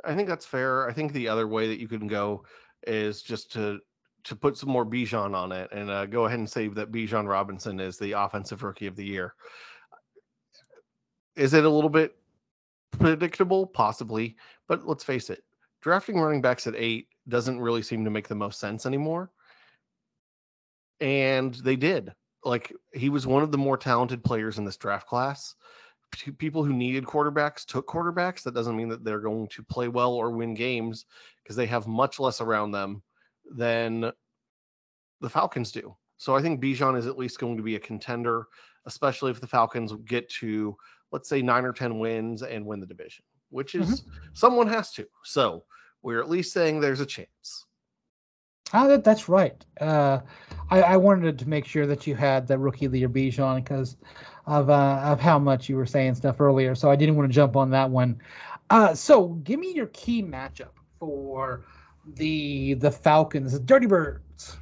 I 0.05 0.15
think 0.15 0.29
that's 0.29 0.45
fair. 0.45 0.87
I 0.89 0.93
think 0.93 1.11
the 1.11 1.27
other 1.27 1.47
way 1.47 1.67
that 1.67 1.79
you 1.79 1.87
can 1.87 2.07
go 2.07 2.43
is 2.85 3.21
just 3.21 3.51
to 3.53 3.79
to 4.23 4.35
put 4.35 4.57
some 4.57 4.69
more 4.69 4.85
Bijan 4.85 5.35
on 5.35 5.51
it 5.51 5.69
and 5.71 5.89
uh, 5.89 6.05
go 6.05 6.25
ahead 6.25 6.39
and 6.39 6.49
say 6.49 6.67
that 6.69 6.91
Bijan 6.91 7.27
Robinson 7.27 7.79
is 7.79 7.97
the 7.97 8.13
offensive 8.13 8.63
rookie 8.63 8.87
of 8.87 8.95
the 8.95 9.05
year. 9.05 9.33
Is 11.35 11.53
it 11.53 11.65
a 11.65 11.69
little 11.69 11.89
bit 11.89 12.15
predictable? 12.91 13.67
Possibly, 13.67 14.35
but 14.67 14.87
let's 14.87 15.03
face 15.03 15.29
it, 15.29 15.43
drafting 15.81 16.19
running 16.19 16.41
backs 16.41 16.67
at 16.67 16.75
eight 16.75 17.07
doesn't 17.29 17.59
really 17.59 17.81
seem 17.81 18.03
to 18.05 18.11
make 18.11 18.27
the 18.27 18.35
most 18.35 18.59
sense 18.59 18.85
anymore. 18.85 19.31
And 20.99 21.53
they 21.55 21.75
did. 21.75 22.13
Like 22.43 22.73
he 22.93 23.09
was 23.09 23.27
one 23.27 23.43
of 23.43 23.51
the 23.51 23.57
more 23.57 23.77
talented 23.77 24.23
players 24.23 24.57
in 24.57 24.65
this 24.65 24.77
draft 24.77 25.07
class. 25.07 25.55
People 26.37 26.63
who 26.63 26.73
needed 26.73 27.03
quarterbacks 27.03 27.65
took 27.65 27.87
quarterbacks. 27.87 28.43
That 28.43 28.53
doesn't 28.53 28.77
mean 28.77 28.89
that 28.89 29.03
they're 29.03 29.19
going 29.19 29.47
to 29.49 29.63
play 29.63 29.89
well 29.89 30.13
or 30.13 30.31
win 30.31 30.53
games 30.53 31.05
because 31.43 31.55
they 31.55 31.65
have 31.65 31.85
much 31.85 32.19
less 32.19 32.39
around 32.39 32.71
them 32.71 33.03
than 33.51 34.11
the 35.19 35.29
Falcons 35.29 35.71
do. 35.71 35.95
So 36.17 36.35
I 36.35 36.41
think 36.41 36.61
Bijan 36.61 36.97
is 36.97 37.07
at 37.07 37.17
least 37.17 37.39
going 37.39 37.57
to 37.57 37.63
be 37.63 37.75
a 37.75 37.79
contender, 37.79 38.47
especially 38.85 39.31
if 39.31 39.41
the 39.41 39.47
Falcons 39.47 39.93
get 40.05 40.29
to, 40.29 40.75
let's 41.11 41.29
say, 41.29 41.41
nine 41.41 41.65
or 41.65 41.73
10 41.73 41.99
wins 41.99 42.41
and 42.41 42.65
win 42.65 42.79
the 42.79 42.87
division, 42.87 43.23
which 43.49 43.75
is 43.75 44.01
mm-hmm. 44.01 44.11
someone 44.33 44.67
has 44.67 44.91
to. 44.93 45.05
So 45.23 45.63
we're 46.07 46.21
at 46.21 46.29
least 46.29 46.53
saying 46.53 46.79
there's 46.79 47.01
a 47.01 47.05
chance. 47.05 47.65
Ah, 48.71 48.87
that, 48.87 49.03
that's 49.03 49.27
right. 49.27 49.65
Uh, 49.81 50.21
I, 50.69 50.81
I, 50.81 50.97
wanted 50.97 51.37
to 51.37 51.49
make 51.49 51.65
sure 51.65 51.85
that 51.85 52.07
you 52.07 52.15
had 52.15 52.47
the 52.47 52.57
rookie 52.57 52.87
year 52.87 53.09
Bijan 53.09 53.57
because 53.57 53.97
of 54.45 54.69
uh, 54.69 55.01
of 55.03 55.19
how 55.19 55.37
much 55.37 55.67
you 55.67 55.75
were 55.75 55.85
saying 55.85 56.15
stuff 56.15 56.39
earlier. 56.39 56.75
So 56.75 56.89
I 56.89 56.95
didn't 56.95 57.17
want 57.17 57.29
to 57.29 57.35
jump 57.35 57.57
on 57.57 57.69
that 57.71 57.89
one. 57.89 58.21
Uh, 58.69 58.93
so 58.93 59.27
give 59.43 59.59
me 59.59 59.73
your 59.73 59.87
key 59.87 60.23
matchup 60.23 60.71
for 60.97 61.65
the 62.15 62.75
the 62.75 62.89
Falcons, 62.89 63.51
the 63.51 63.59
Dirty 63.59 63.87
Birds. 63.87 64.55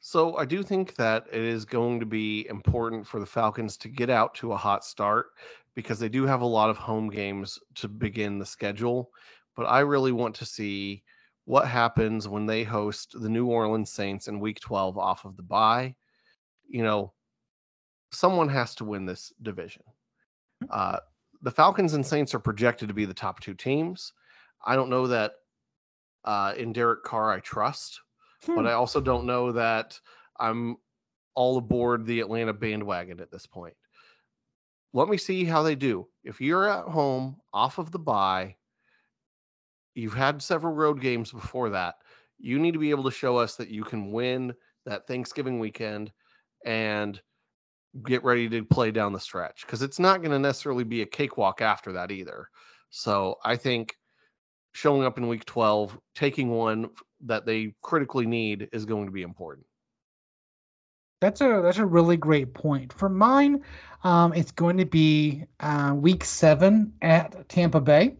So 0.00 0.38
I 0.38 0.46
do 0.46 0.62
think 0.62 0.94
that 0.94 1.26
it 1.30 1.42
is 1.42 1.66
going 1.66 2.00
to 2.00 2.06
be 2.06 2.46
important 2.48 3.06
for 3.06 3.20
the 3.20 3.26
Falcons 3.26 3.76
to 3.76 3.88
get 3.88 4.08
out 4.08 4.34
to 4.36 4.52
a 4.52 4.56
hot 4.56 4.86
start 4.86 5.26
because 5.74 5.98
they 5.98 6.08
do 6.08 6.24
have 6.24 6.40
a 6.40 6.46
lot 6.46 6.70
of 6.70 6.78
home 6.78 7.10
games 7.10 7.58
to 7.74 7.88
begin 7.88 8.38
the 8.38 8.46
schedule 8.46 9.10
but 9.56 9.64
I 9.64 9.80
really 9.80 10.12
want 10.12 10.34
to 10.36 10.46
see 10.46 11.02
what 11.44 11.66
happens 11.66 12.28
when 12.28 12.46
they 12.46 12.62
host 12.62 13.20
the 13.20 13.28
New 13.28 13.46
Orleans 13.46 13.90
Saints 13.90 14.28
in 14.28 14.40
week 14.40 14.60
12 14.60 14.96
off 14.96 15.24
of 15.24 15.36
the 15.36 15.42
bye. 15.42 15.94
You 16.68 16.82
know, 16.82 17.12
someone 18.10 18.48
has 18.48 18.74
to 18.76 18.84
win 18.84 19.04
this 19.04 19.32
division. 19.42 19.82
Hmm. 20.60 20.66
Uh, 20.70 20.96
the 21.42 21.50
Falcons 21.50 21.94
and 21.94 22.06
Saints 22.06 22.34
are 22.34 22.38
projected 22.38 22.88
to 22.88 22.94
be 22.94 23.04
the 23.04 23.14
top 23.14 23.40
two 23.40 23.54
teams. 23.54 24.12
I 24.64 24.76
don't 24.76 24.90
know 24.90 25.08
that 25.08 25.32
uh, 26.24 26.54
in 26.56 26.72
Derek 26.72 27.02
Carr 27.02 27.32
I 27.32 27.40
trust, 27.40 28.00
hmm. 28.44 28.54
but 28.54 28.66
I 28.66 28.72
also 28.72 29.00
don't 29.00 29.26
know 29.26 29.50
that 29.52 29.98
I'm 30.38 30.76
all 31.34 31.56
aboard 31.56 32.06
the 32.06 32.20
Atlanta 32.20 32.52
bandwagon 32.52 33.18
at 33.20 33.30
this 33.30 33.46
point. 33.46 33.74
Let 34.92 35.08
me 35.08 35.16
see 35.16 35.44
how 35.44 35.62
they 35.62 35.74
do. 35.74 36.06
If 36.22 36.40
you're 36.40 36.68
at 36.68 36.84
home 36.84 37.36
off 37.52 37.78
of 37.78 37.90
the 37.90 37.98
bye, 37.98 38.56
You've 39.94 40.14
had 40.14 40.42
several 40.42 40.74
road 40.74 41.00
games 41.00 41.32
before 41.32 41.70
that. 41.70 41.96
You 42.38 42.58
need 42.58 42.72
to 42.72 42.78
be 42.78 42.90
able 42.90 43.04
to 43.04 43.10
show 43.10 43.36
us 43.36 43.56
that 43.56 43.68
you 43.68 43.84
can 43.84 44.10
win 44.10 44.54
that 44.84 45.06
Thanksgiving 45.06 45.58
weekend 45.58 46.12
and 46.64 47.20
get 48.06 48.24
ready 48.24 48.48
to 48.48 48.64
play 48.64 48.90
down 48.90 49.12
the 49.12 49.20
stretch 49.20 49.62
because 49.66 49.82
it's 49.82 49.98
not 49.98 50.22
going 50.22 50.30
to 50.30 50.38
necessarily 50.38 50.84
be 50.84 51.02
a 51.02 51.06
cakewalk 51.06 51.60
after 51.60 51.92
that 51.92 52.10
either. 52.10 52.48
So 52.90 53.36
I 53.44 53.56
think 53.56 53.96
showing 54.72 55.04
up 55.04 55.18
in 55.18 55.28
week 55.28 55.44
12, 55.44 55.98
taking 56.14 56.50
one 56.50 56.90
that 57.24 57.46
they 57.46 57.74
critically 57.82 58.26
need 58.26 58.68
is 58.72 58.84
going 58.84 59.06
to 59.06 59.12
be 59.12 59.22
important. 59.22 59.66
That's 61.20 61.40
a 61.40 61.60
that's 61.62 61.78
a 61.78 61.86
really 61.86 62.16
great 62.16 62.52
point. 62.52 62.92
For 62.92 63.08
mine, 63.08 63.62
um, 64.02 64.32
it's 64.32 64.50
going 64.50 64.76
to 64.78 64.84
be 64.84 65.44
uh, 65.60 65.92
week 65.94 66.24
seven 66.24 66.92
at 67.00 67.48
Tampa 67.48 67.80
Bay. 67.80 68.16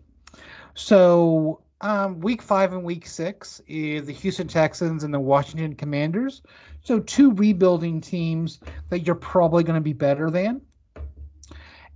So 0.74 1.61
um, 1.82 2.20
week 2.20 2.40
five 2.40 2.72
and 2.72 2.84
week 2.84 3.06
six 3.06 3.60
is 3.66 4.06
the 4.06 4.12
Houston 4.12 4.48
Texans 4.48 5.04
and 5.04 5.12
the 5.12 5.20
Washington 5.20 5.74
Commanders. 5.74 6.42
So 6.82 7.00
two 7.00 7.32
rebuilding 7.32 8.00
teams 8.00 8.60
that 8.88 9.00
you're 9.00 9.14
probably 9.14 9.64
going 9.64 9.74
to 9.74 9.80
be 9.82 9.92
better 9.92 10.30
than. 10.30 10.60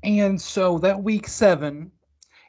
And 0.02 0.40
so 0.40 0.78
that 0.78 1.02
week 1.02 1.26
seven 1.26 1.90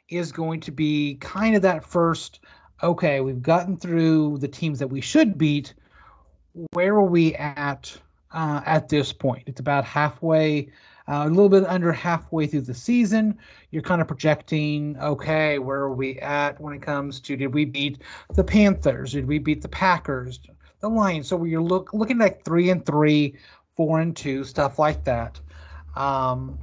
is 0.08 0.32
going 0.32 0.60
to 0.60 0.70
be 0.70 1.16
kind 1.20 1.56
of 1.56 1.62
that 1.62 1.84
first. 1.84 2.40
Okay, 2.82 3.20
we've 3.20 3.42
gotten 3.42 3.76
through 3.76 4.38
the 4.38 4.48
teams 4.48 4.78
that 4.78 4.88
we 4.88 5.00
should 5.00 5.38
beat. 5.38 5.74
Where 6.72 6.94
are 6.94 7.04
we 7.04 7.34
at 7.36 7.96
uh, 8.32 8.62
at 8.66 8.88
this 8.88 9.12
point? 9.12 9.44
It's 9.46 9.60
about 9.60 9.84
halfway 9.84 10.70
uh, 11.08 11.24
a 11.26 11.28
little 11.28 11.48
bit 11.48 11.64
under 11.66 11.90
halfway 11.90 12.46
through 12.46 12.60
the 12.60 12.74
season, 12.74 13.38
you're 13.70 13.82
kind 13.82 14.00
of 14.00 14.06
projecting, 14.06 14.96
okay, 14.98 15.58
where 15.58 15.78
are 15.78 15.94
we 15.94 16.18
at 16.18 16.60
when 16.60 16.74
it 16.74 16.82
comes 16.82 17.18
to 17.20 17.36
did 17.36 17.54
we 17.54 17.64
beat 17.64 18.02
the 18.34 18.44
Panthers? 18.44 19.12
Did 19.12 19.26
we 19.26 19.38
beat 19.38 19.62
the 19.62 19.68
Packers? 19.68 20.40
The 20.80 20.88
Lions? 20.88 21.26
So 21.26 21.42
you're 21.44 21.62
look, 21.62 21.92
looking 21.92 22.20
at 22.20 22.44
three 22.44 22.70
and 22.70 22.84
three, 22.84 23.36
four 23.74 24.00
and 24.00 24.14
two, 24.14 24.44
stuff 24.44 24.78
like 24.78 25.04
that. 25.04 25.40
Um, 25.96 26.58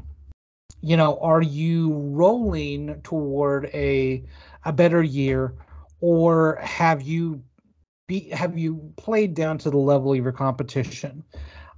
you 0.82 0.96
know, 0.96 1.18
are 1.20 1.42
you 1.42 1.94
rolling 1.94 3.02
toward 3.02 3.66
a 3.74 4.24
a 4.64 4.72
better 4.72 5.02
year, 5.02 5.56
or 6.00 6.60
have 6.62 7.02
you 7.02 7.42
be 8.08 8.30
have 8.30 8.58
you 8.58 8.94
played 8.96 9.34
down 9.34 9.58
to 9.60 9.72
the 9.72 9.78
level 9.78 10.14
of 10.14 10.24
your 10.24 10.32
competition? 10.32 11.24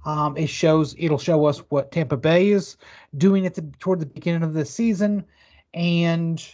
Um, 0.04 0.36
it 0.36 0.48
shows 0.48 0.94
it'll 0.98 1.18
show 1.18 1.46
us 1.46 1.58
what 1.70 1.92
Tampa 1.92 2.16
Bay 2.16 2.50
is 2.50 2.76
doing 3.16 3.46
at 3.46 3.54
the 3.54 3.62
toward 3.78 4.00
the 4.00 4.06
beginning 4.06 4.42
of 4.42 4.54
the 4.54 4.64
season, 4.64 5.24
and 5.74 6.44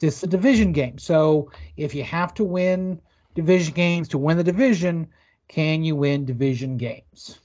this 0.00 0.18
is 0.18 0.22
a 0.24 0.26
division 0.26 0.72
game. 0.72 0.98
So 0.98 1.50
if 1.76 1.94
you 1.94 2.02
have 2.04 2.34
to 2.34 2.44
win 2.44 3.00
division 3.34 3.74
games 3.74 4.08
to 4.08 4.18
win 4.18 4.36
the 4.36 4.44
division, 4.44 5.08
can 5.48 5.84
you 5.84 5.96
win 5.96 6.24
division 6.24 6.76
games? 6.76 7.38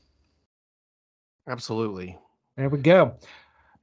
Absolutely. 1.48 2.18
There 2.58 2.70
we 2.70 2.80
go. 2.80 3.16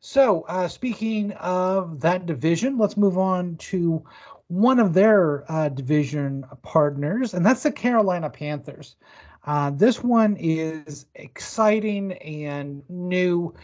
So 0.01 0.43
uh, 0.43 0.69
speaking 0.69 1.33
of 1.33 2.01
that 2.01 2.27
division, 2.27 2.79
let's 2.79 2.97
move 2.97 3.19
on 3.19 3.57
to 3.57 4.05
one 4.49 4.79
of 4.79 4.95
their 4.95 5.51
uh, 5.51 5.69
division 5.69 6.45
partners, 6.63 7.35
and 7.35 7.45
that's 7.45 7.65
the 7.65 7.73
Carolina 7.73 8.31
Panthers. 8.31 8.97
Uh, 9.47 9.71
this 9.71 10.03
one 10.03 10.37
is 10.39 11.07
exciting 11.15 12.13
and 12.15 12.83
new. 12.89 13.55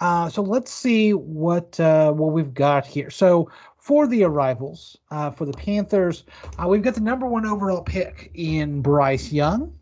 Uh, 0.00 0.28
so 0.28 0.40
let's 0.40 0.72
see 0.72 1.12
what 1.12 1.78
uh, 1.80 2.12
what 2.12 2.32
we've 2.32 2.54
got 2.54 2.86
here. 2.86 3.10
So 3.10 3.50
for 3.76 4.06
the 4.06 4.22
arrivals 4.22 4.96
uh, 5.10 5.30
for 5.30 5.44
the 5.44 5.52
Panthers, 5.52 6.24
uh, 6.58 6.68
we've 6.68 6.82
got 6.82 6.94
the 6.94 7.00
number 7.00 7.26
one 7.26 7.44
overall 7.44 7.82
pick 7.82 8.30
in 8.34 8.80
Bryce 8.82 9.32
Young. 9.32 9.74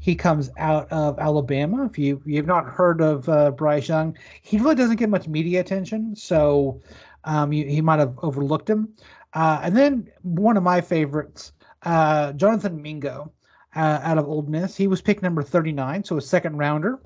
He 0.00 0.14
comes 0.14 0.50
out 0.58 0.90
of 0.90 1.18
Alabama. 1.18 1.86
If 1.86 1.98
you 1.98 2.22
you've 2.24 2.46
not 2.46 2.66
heard 2.66 3.00
of 3.00 3.56
Bryce 3.56 3.88
Young, 3.88 4.16
he 4.40 4.58
really 4.58 4.74
doesn't 4.74 4.96
get 4.96 5.08
much 5.08 5.28
media 5.28 5.60
attention, 5.60 6.16
so 6.16 6.80
um, 7.24 7.52
you, 7.52 7.66
he 7.66 7.80
might 7.80 7.98
have 7.98 8.18
overlooked 8.22 8.68
him. 8.68 8.88
and 9.34 9.76
then 9.76 10.10
one 10.22 10.56
of 10.56 10.62
my 10.62 10.80
favorites, 10.80 11.52
Jonathan 11.84 12.82
Mingo 12.82 13.32
uh, 13.74 14.00
out 14.02 14.18
of 14.18 14.28
Ole 14.28 14.42
Miss. 14.42 14.76
He 14.76 14.86
was 14.86 15.00
picked 15.00 15.22
number 15.22 15.42
39, 15.42 16.04
so 16.04 16.16
a 16.16 16.20
second 16.20 16.56
rounder. 16.58 17.00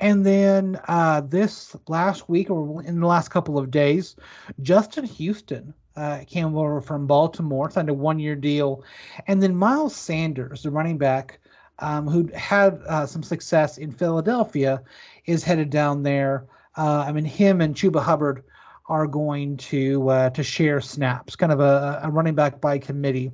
And 0.00 0.24
then 0.24 0.80
uh, 0.88 1.22
this 1.22 1.76
last 1.88 2.28
week, 2.28 2.50
or 2.50 2.82
in 2.82 3.00
the 3.00 3.06
last 3.06 3.28
couple 3.28 3.58
of 3.58 3.70
days, 3.70 4.16
Justin 4.62 5.04
Houston 5.04 5.74
uh, 5.96 6.20
came 6.26 6.56
over 6.56 6.80
from 6.80 7.06
Baltimore, 7.06 7.70
signed 7.70 7.88
a 7.88 7.94
one-year 7.94 8.36
deal, 8.36 8.84
and 9.26 9.42
then 9.42 9.56
Miles 9.56 9.96
Sanders, 9.96 10.62
the 10.62 10.70
running 10.70 10.98
back, 10.98 11.40
um, 11.80 12.06
who 12.08 12.28
had 12.34 12.80
uh, 12.88 13.06
some 13.06 13.22
success 13.22 13.78
in 13.78 13.92
Philadelphia, 13.92 14.82
is 15.26 15.44
headed 15.44 15.70
down 15.70 16.02
there. 16.02 16.46
Uh, 16.76 17.04
I 17.06 17.12
mean, 17.12 17.24
him 17.24 17.60
and 17.60 17.74
Chuba 17.74 18.02
Hubbard 18.02 18.44
are 18.88 19.06
going 19.06 19.56
to 19.56 20.08
uh, 20.08 20.30
to 20.30 20.42
share 20.42 20.80
snaps, 20.80 21.36
kind 21.36 21.52
of 21.52 21.60
a, 21.60 22.00
a 22.02 22.10
running 22.10 22.34
back 22.34 22.60
by 22.60 22.78
committee. 22.78 23.30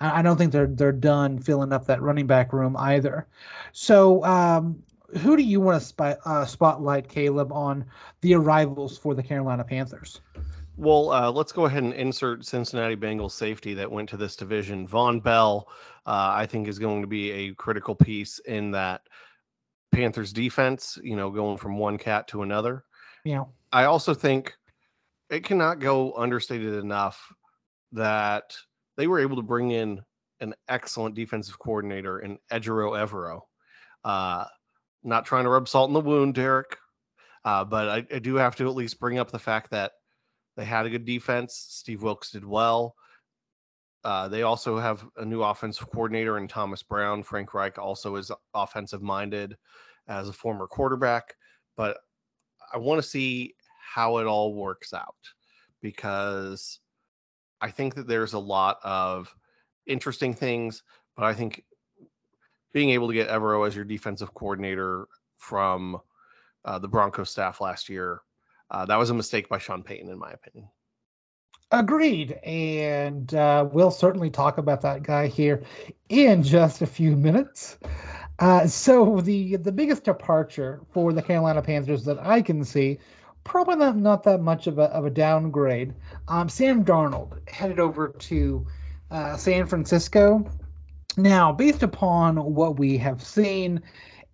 I 0.00 0.22
don't 0.22 0.36
think 0.36 0.52
they're 0.52 0.66
they're 0.66 0.92
done 0.92 1.38
filling 1.38 1.72
up 1.72 1.86
that 1.86 2.02
running 2.02 2.26
back 2.26 2.52
room 2.52 2.76
either. 2.76 3.26
So, 3.72 4.24
um, 4.24 4.82
who 5.18 5.36
do 5.36 5.42
you 5.42 5.60
want 5.60 5.80
to 5.80 5.86
spy, 5.86 6.16
uh, 6.24 6.44
spotlight, 6.44 7.08
Caleb, 7.08 7.52
on 7.52 7.84
the 8.20 8.34
arrivals 8.34 8.98
for 8.98 9.14
the 9.14 9.22
Carolina 9.22 9.64
Panthers? 9.64 10.20
Well, 10.76 11.12
uh, 11.12 11.30
let's 11.30 11.52
go 11.52 11.66
ahead 11.66 11.84
and 11.84 11.94
insert 11.94 12.44
Cincinnati 12.44 12.96
Bengals 12.96 13.30
safety 13.30 13.74
that 13.74 13.90
went 13.90 14.08
to 14.08 14.16
this 14.16 14.34
division. 14.34 14.88
Vonn 14.88 15.22
Bell, 15.22 15.68
uh, 16.04 16.32
I 16.34 16.46
think, 16.46 16.66
is 16.66 16.80
going 16.80 17.00
to 17.00 17.06
be 17.06 17.30
a 17.30 17.54
critical 17.54 17.94
piece 17.94 18.40
in 18.40 18.72
that 18.72 19.02
Panthers 19.92 20.32
defense. 20.32 20.98
You 21.02 21.14
know, 21.14 21.30
going 21.30 21.58
from 21.58 21.78
one 21.78 21.96
cat 21.96 22.26
to 22.28 22.42
another. 22.42 22.84
Yeah. 23.24 23.44
I 23.72 23.84
also 23.84 24.14
think 24.14 24.54
it 25.30 25.44
cannot 25.44 25.78
go 25.78 26.12
understated 26.14 26.74
enough 26.74 27.32
that 27.92 28.56
they 28.96 29.06
were 29.06 29.20
able 29.20 29.36
to 29.36 29.42
bring 29.42 29.70
in 29.70 30.00
an 30.40 30.54
excellent 30.68 31.14
defensive 31.14 31.58
coordinator 31.58 32.20
in 32.20 32.38
Ejiro 32.52 32.92
Evero. 32.92 33.40
Uh, 34.04 34.44
not 35.02 35.24
trying 35.24 35.44
to 35.44 35.50
rub 35.50 35.68
salt 35.68 35.90
in 35.90 35.94
the 35.94 36.00
wound, 36.00 36.34
Derek, 36.34 36.76
uh, 37.44 37.64
but 37.64 37.88
I, 37.88 38.06
I, 38.14 38.18
do 38.18 38.34
have 38.36 38.56
to 38.56 38.68
at 38.68 38.74
least 38.74 39.00
bring 39.00 39.18
up 39.18 39.30
the 39.30 39.38
fact 39.38 39.70
that 39.70 39.92
they 40.56 40.64
had 40.64 40.86
a 40.86 40.90
good 40.90 41.04
defense. 41.04 41.66
Steve 41.70 42.02
Wilks 42.02 42.30
did 42.30 42.44
well. 42.44 42.94
Uh, 44.02 44.28
they 44.28 44.42
also 44.42 44.78
have 44.78 45.06
a 45.16 45.24
new 45.24 45.42
offensive 45.42 45.90
coordinator 45.90 46.36
in 46.36 46.46
Thomas 46.46 46.82
Brown. 46.82 47.22
Frank 47.22 47.54
Reich 47.54 47.78
also 47.78 48.16
is 48.16 48.30
offensive 48.52 49.02
minded 49.02 49.56
as 50.08 50.28
a 50.28 50.32
former 50.32 50.66
quarterback, 50.66 51.34
but 51.76 51.96
I 52.72 52.78
want 52.78 53.02
to 53.02 53.08
see 53.08 53.54
how 53.94 54.18
it 54.18 54.26
all 54.26 54.54
works 54.54 54.92
out 54.92 55.14
because 55.80 56.80
I 57.64 57.70
think 57.70 57.94
that 57.94 58.06
there's 58.06 58.34
a 58.34 58.38
lot 58.38 58.78
of 58.84 59.34
interesting 59.86 60.34
things, 60.34 60.82
but 61.16 61.24
I 61.24 61.32
think 61.32 61.64
being 62.74 62.90
able 62.90 63.08
to 63.08 63.14
get 63.14 63.30
Evero 63.30 63.66
as 63.66 63.74
your 63.74 63.86
defensive 63.86 64.34
coordinator 64.34 65.08
from 65.38 65.98
uh, 66.66 66.78
the 66.78 66.88
Broncos 66.88 67.30
staff 67.30 67.62
last 67.62 67.88
year, 67.88 68.20
uh, 68.70 68.84
that 68.84 68.98
was 68.98 69.08
a 69.08 69.14
mistake 69.14 69.48
by 69.48 69.56
Sean 69.56 69.82
Payton, 69.82 70.10
in 70.10 70.18
my 70.18 70.32
opinion. 70.32 70.68
Agreed. 71.70 72.32
And 72.44 73.34
uh, 73.34 73.66
we'll 73.72 73.90
certainly 73.90 74.28
talk 74.28 74.58
about 74.58 74.82
that 74.82 75.02
guy 75.02 75.26
here 75.26 75.62
in 76.10 76.42
just 76.42 76.82
a 76.82 76.86
few 76.86 77.16
minutes. 77.16 77.78
Uh, 78.40 78.66
so 78.66 79.22
the 79.22 79.56
the 79.56 79.72
biggest 79.72 80.04
departure 80.04 80.82
for 80.92 81.14
the 81.14 81.22
Carolina 81.22 81.62
Panthers 81.62 82.04
that 82.04 82.18
I 82.18 82.42
can 82.42 82.62
see, 82.62 82.98
probably 83.44 83.76
not, 83.76 83.96
not 83.96 84.22
that 84.24 84.40
much 84.40 84.66
of 84.66 84.78
a, 84.78 84.84
of 84.84 85.04
a 85.04 85.10
downgrade. 85.10 85.94
Um, 86.28 86.48
Sam 86.48 86.84
Darnold 86.84 87.46
headed 87.48 87.78
over 87.78 88.08
to 88.08 88.66
uh, 89.10 89.36
San 89.36 89.66
Francisco 89.66 90.50
now, 91.16 91.52
based 91.52 91.82
upon 91.82 92.54
what 92.54 92.78
we 92.78 92.98
have 92.98 93.22
seen 93.22 93.82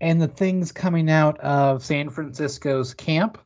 and 0.00 0.20
the 0.20 0.28
things 0.28 0.72
coming 0.72 1.10
out 1.10 1.38
of 1.40 1.84
San 1.84 2.08
Francisco's 2.08 2.94
camp, 2.94 3.38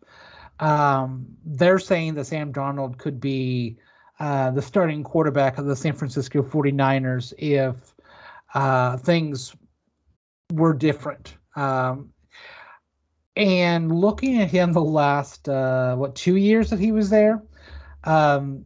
um, 0.60 1.26
they're 1.44 1.80
saying 1.80 2.14
that 2.14 2.26
Sam 2.26 2.52
Darnold 2.52 2.98
could 2.98 3.20
be 3.20 3.76
uh, 4.20 4.52
the 4.52 4.62
starting 4.62 5.02
quarterback 5.02 5.58
of 5.58 5.66
the 5.66 5.74
San 5.74 5.94
Francisco 5.94 6.42
49ers 6.42 7.32
if 7.38 7.94
uh, 8.54 8.96
things 8.98 9.56
were 10.52 10.72
different. 10.72 11.36
Um, 11.56 12.12
and 13.36 13.92
looking 13.92 14.40
at 14.40 14.50
him 14.50 14.72
the 14.72 14.82
last, 14.82 15.48
uh, 15.48 15.96
what, 15.96 16.14
two 16.14 16.36
years 16.36 16.70
that 16.70 16.78
he 16.78 16.92
was 16.92 17.10
there, 17.10 17.42
um, 18.04 18.64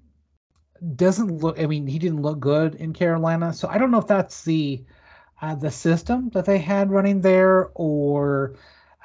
doesn't 0.94 1.28
look. 1.28 1.58
I 1.58 1.66
mean, 1.66 1.86
he 1.86 1.98
didn't 1.98 2.22
look 2.22 2.38
good 2.38 2.74
in 2.76 2.92
Carolina, 2.92 3.52
so 3.52 3.68
I 3.68 3.78
don't 3.78 3.90
know 3.90 3.98
if 3.98 4.06
that's 4.06 4.44
the 4.44 4.84
uh, 5.42 5.54
the 5.54 5.70
system 5.70 6.30
that 6.30 6.44
they 6.44 6.58
had 6.58 6.90
running 6.90 7.20
there 7.20 7.70
or 7.74 8.56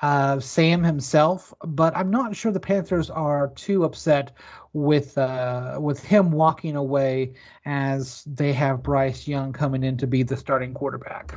uh, 0.02 0.40
Sam 0.40 0.84
himself. 0.84 1.54
But 1.66 1.96
I'm 1.96 2.12
not 2.12 2.36
sure 2.36 2.52
the 2.52 2.60
Panthers 2.60 3.10
are 3.10 3.50
too 3.56 3.86
upset 3.86 4.36
with 4.74 5.18
uh, 5.18 5.78
with 5.80 6.04
him 6.04 6.32
walking 6.32 6.76
away 6.76 7.34
as 7.66 8.24
they 8.26 8.54
have 8.54 8.84
Bryce 8.84 9.28
Young 9.28 9.54
coming 9.54 9.84
in 9.84 9.98
to 9.98 10.08
be 10.08 10.24
the 10.24 10.38
starting 10.38 10.74
quarterback. 10.74 11.36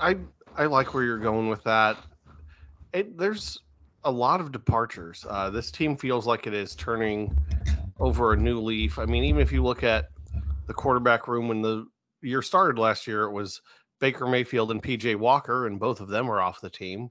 I 0.00 0.16
I 0.56 0.66
like 0.66 0.94
where 0.94 1.04
you're 1.04 1.18
going 1.18 1.48
with 1.48 1.62
that. 1.64 1.96
It, 2.92 3.16
there's 3.16 3.58
a 4.04 4.10
lot 4.10 4.40
of 4.40 4.52
departures. 4.52 5.24
Uh, 5.28 5.50
this 5.50 5.70
team 5.70 5.96
feels 5.96 6.26
like 6.26 6.46
it 6.46 6.54
is 6.54 6.74
turning 6.74 7.36
over 7.98 8.32
a 8.32 8.36
new 8.36 8.60
leaf. 8.60 8.98
I 8.98 9.06
mean, 9.06 9.24
even 9.24 9.40
if 9.40 9.52
you 9.52 9.62
look 9.62 9.82
at 9.82 10.08
the 10.66 10.74
quarterback 10.74 11.28
room 11.28 11.48
when 11.48 11.62
the 11.62 11.86
year 12.20 12.42
started 12.42 12.78
last 12.78 13.06
year, 13.06 13.22
it 13.24 13.32
was 13.32 13.60
Baker 14.00 14.26
Mayfield 14.26 14.70
and 14.70 14.82
PJ 14.82 15.16
Walker, 15.16 15.66
and 15.66 15.78
both 15.78 16.00
of 16.00 16.08
them 16.08 16.26
were 16.26 16.40
off 16.40 16.60
the 16.60 16.70
team. 16.70 17.10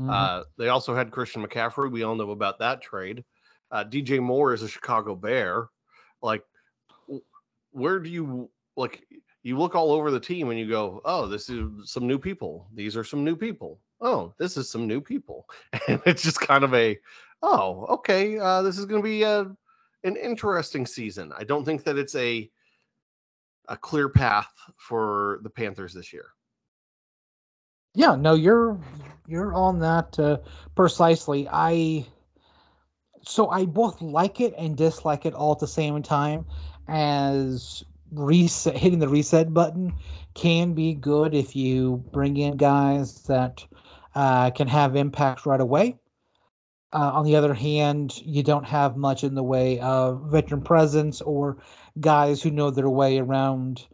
Mm-hmm. 0.00 0.10
Uh, 0.10 0.42
they 0.58 0.68
also 0.68 0.94
had 0.94 1.10
Christian 1.10 1.46
McCaffrey. 1.46 1.90
We 1.90 2.02
all 2.02 2.14
know 2.14 2.30
about 2.30 2.58
that 2.60 2.80
trade. 2.80 3.24
Uh, 3.70 3.84
DJ 3.84 4.20
Moore 4.20 4.54
is 4.54 4.62
a 4.62 4.68
Chicago 4.68 5.14
Bear. 5.14 5.68
Like, 6.22 6.42
where 7.70 8.00
do 8.00 8.10
you 8.10 8.50
like? 8.76 9.06
You 9.42 9.58
look 9.58 9.74
all 9.74 9.92
over 9.92 10.10
the 10.10 10.20
team 10.20 10.50
and 10.50 10.58
you 10.58 10.68
go, 10.68 11.00
"Oh, 11.04 11.26
this 11.26 11.48
is 11.48 11.90
some 11.90 12.06
new 12.06 12.18
people. 12.18 12.68
These 12.74 12.96
are 12.96 13.04
some 13.04 13.24
new 13.24 13.36
people. 13.36 13.80
Oh, 14.00 14.34
this 14.38 14.56
is 14.56 14.70
some 14.70 14.86
new 14.86 15.00
people." 15.00 15.48
And 15.88 16.00
it's 16.06 16.22
just 16.22 16.40
kind 16.40 16.64
of 16.64 16.74
a, 16.74 16.98
"Oh, 17.42 17.86
okay, 17.88 18.38
uh, 18.38 18.62
this 18.62 18.78
is 18.78 18.86
going 18.86 19.02
to 19.02 19.08
be 19.08 19.22
a 19.22 19.50
an 20.04 20.16
interesting 20.16 20.86
season. 20.86 21.32
I 21.36 21.44
don't 21.44 21.64
think 21.64 21.84
that 21.84 21.98
it's 21.98 22.14
a 22.14 22.50
a 23.68 23.76
clear 23.76 24.08
path 24.08 24.52
for 24.76 25.40
the 25.42 25.50
Panthers 25.50 25.94
this 25.94 26.12
year. 26.12 26.30
Yeah, 27.94 28.14
no, 28.16 28.34
you're 28.34 28.78
you're 29.26 29.54
on 29.54 29.78
that 29.80 30.18
uh, 30.18 30.38
precisely. 30.74 31.48
I 31.50 32.06
so 33.22 33.48
I 33.50 33.64
both 33.64 34.00
like 34.00 34.40
it 34.40 34.54
and 34.56 34.76
dislike 34.76 35.26
it 35.26 35.34
all 35.34 35.52
at 35.52 35.58
the 35.58 35.66
same 35.66 36.02
time. 36.02 36.46
As 36.88 37.84
reset, 38.12 38.76
hitting 38.76 38.98
the 38.98 39.08
reset 39.08 39.52
button 39.52 39.92
can 40.34 40.74
be 40.74 40.94
good 40.94 41.34
if 41.34 41.54
you 41.56 42.04
bring 42.12 42.36
in 42.36 42.56
guys 42.56 43.22
that 43.24 43.64
uh, 44.14 44.50
can 44.50 44.68
have 44.68 44.96
impact 44.96 45.46
right 45.46 45.60
away. 45.60 45.96
Uh, 46.92 47.10
on 47.14 47.24
the 47.24 47.36
other 47.36 47.54
hand, 47.54 48.20
you 48.24 48.42
don't 48.42 48.66
have 48.66 48.96
much 48.96 49.22
in 49.22 49.34
the 49.34 49.42
way 49.42 49.78
of 49.78 50.28
veteran 50.30 50.60
presence 50.60 51.20
or 51.20 51.56
guys 52.00 52.42
who 52.42 52.50
know 52.50 52.70
their 52.70 52.90
way 52.90 53.18
around, 53.18 53.86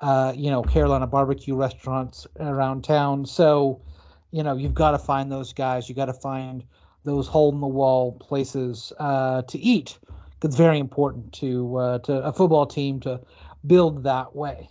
uh, 0.00 0.32
you 0.36 0.50
know, 0.50 0.62
Carolina 0.62 1.06
barbecue 1.06 1.56
restaurants 1.56 2.26
around 2.38 2.84
town. 2.84 3.26
So, 3.26 3.82
you 4.30 4.44
know, 4.44 4.56
you've 4.56 4.74
got 4.74 4.92
to 4.92 4.98
find 4.98 5.32
those 5.32 5.52
guys. 5.52 5.88
You 5.88 5.96
got 5.96 6.06
to 6.06 6.12
find 6.12 6.62
those 7.04 7.26
hole 7.26 7.52
in 7.52 7.60
the 7.60 7.66
wall 7.66 8.12
places 8.12 8.92
uh, 8.98 9.42
to 9.42 9.58
eat. 9.58 9.98
It's 10.42 10.56
very 10.56 10.78
important 10.78 11.32
to 11.34 11.76
uh, 11.76 11.98
to 12.00 12.22
a 12.22 12.30
football 12.30 12.66
team 12.66 13.00
to 13.00 13.18
build 13.66 14.04
that 14.04 14.34
way. 14.34 14.68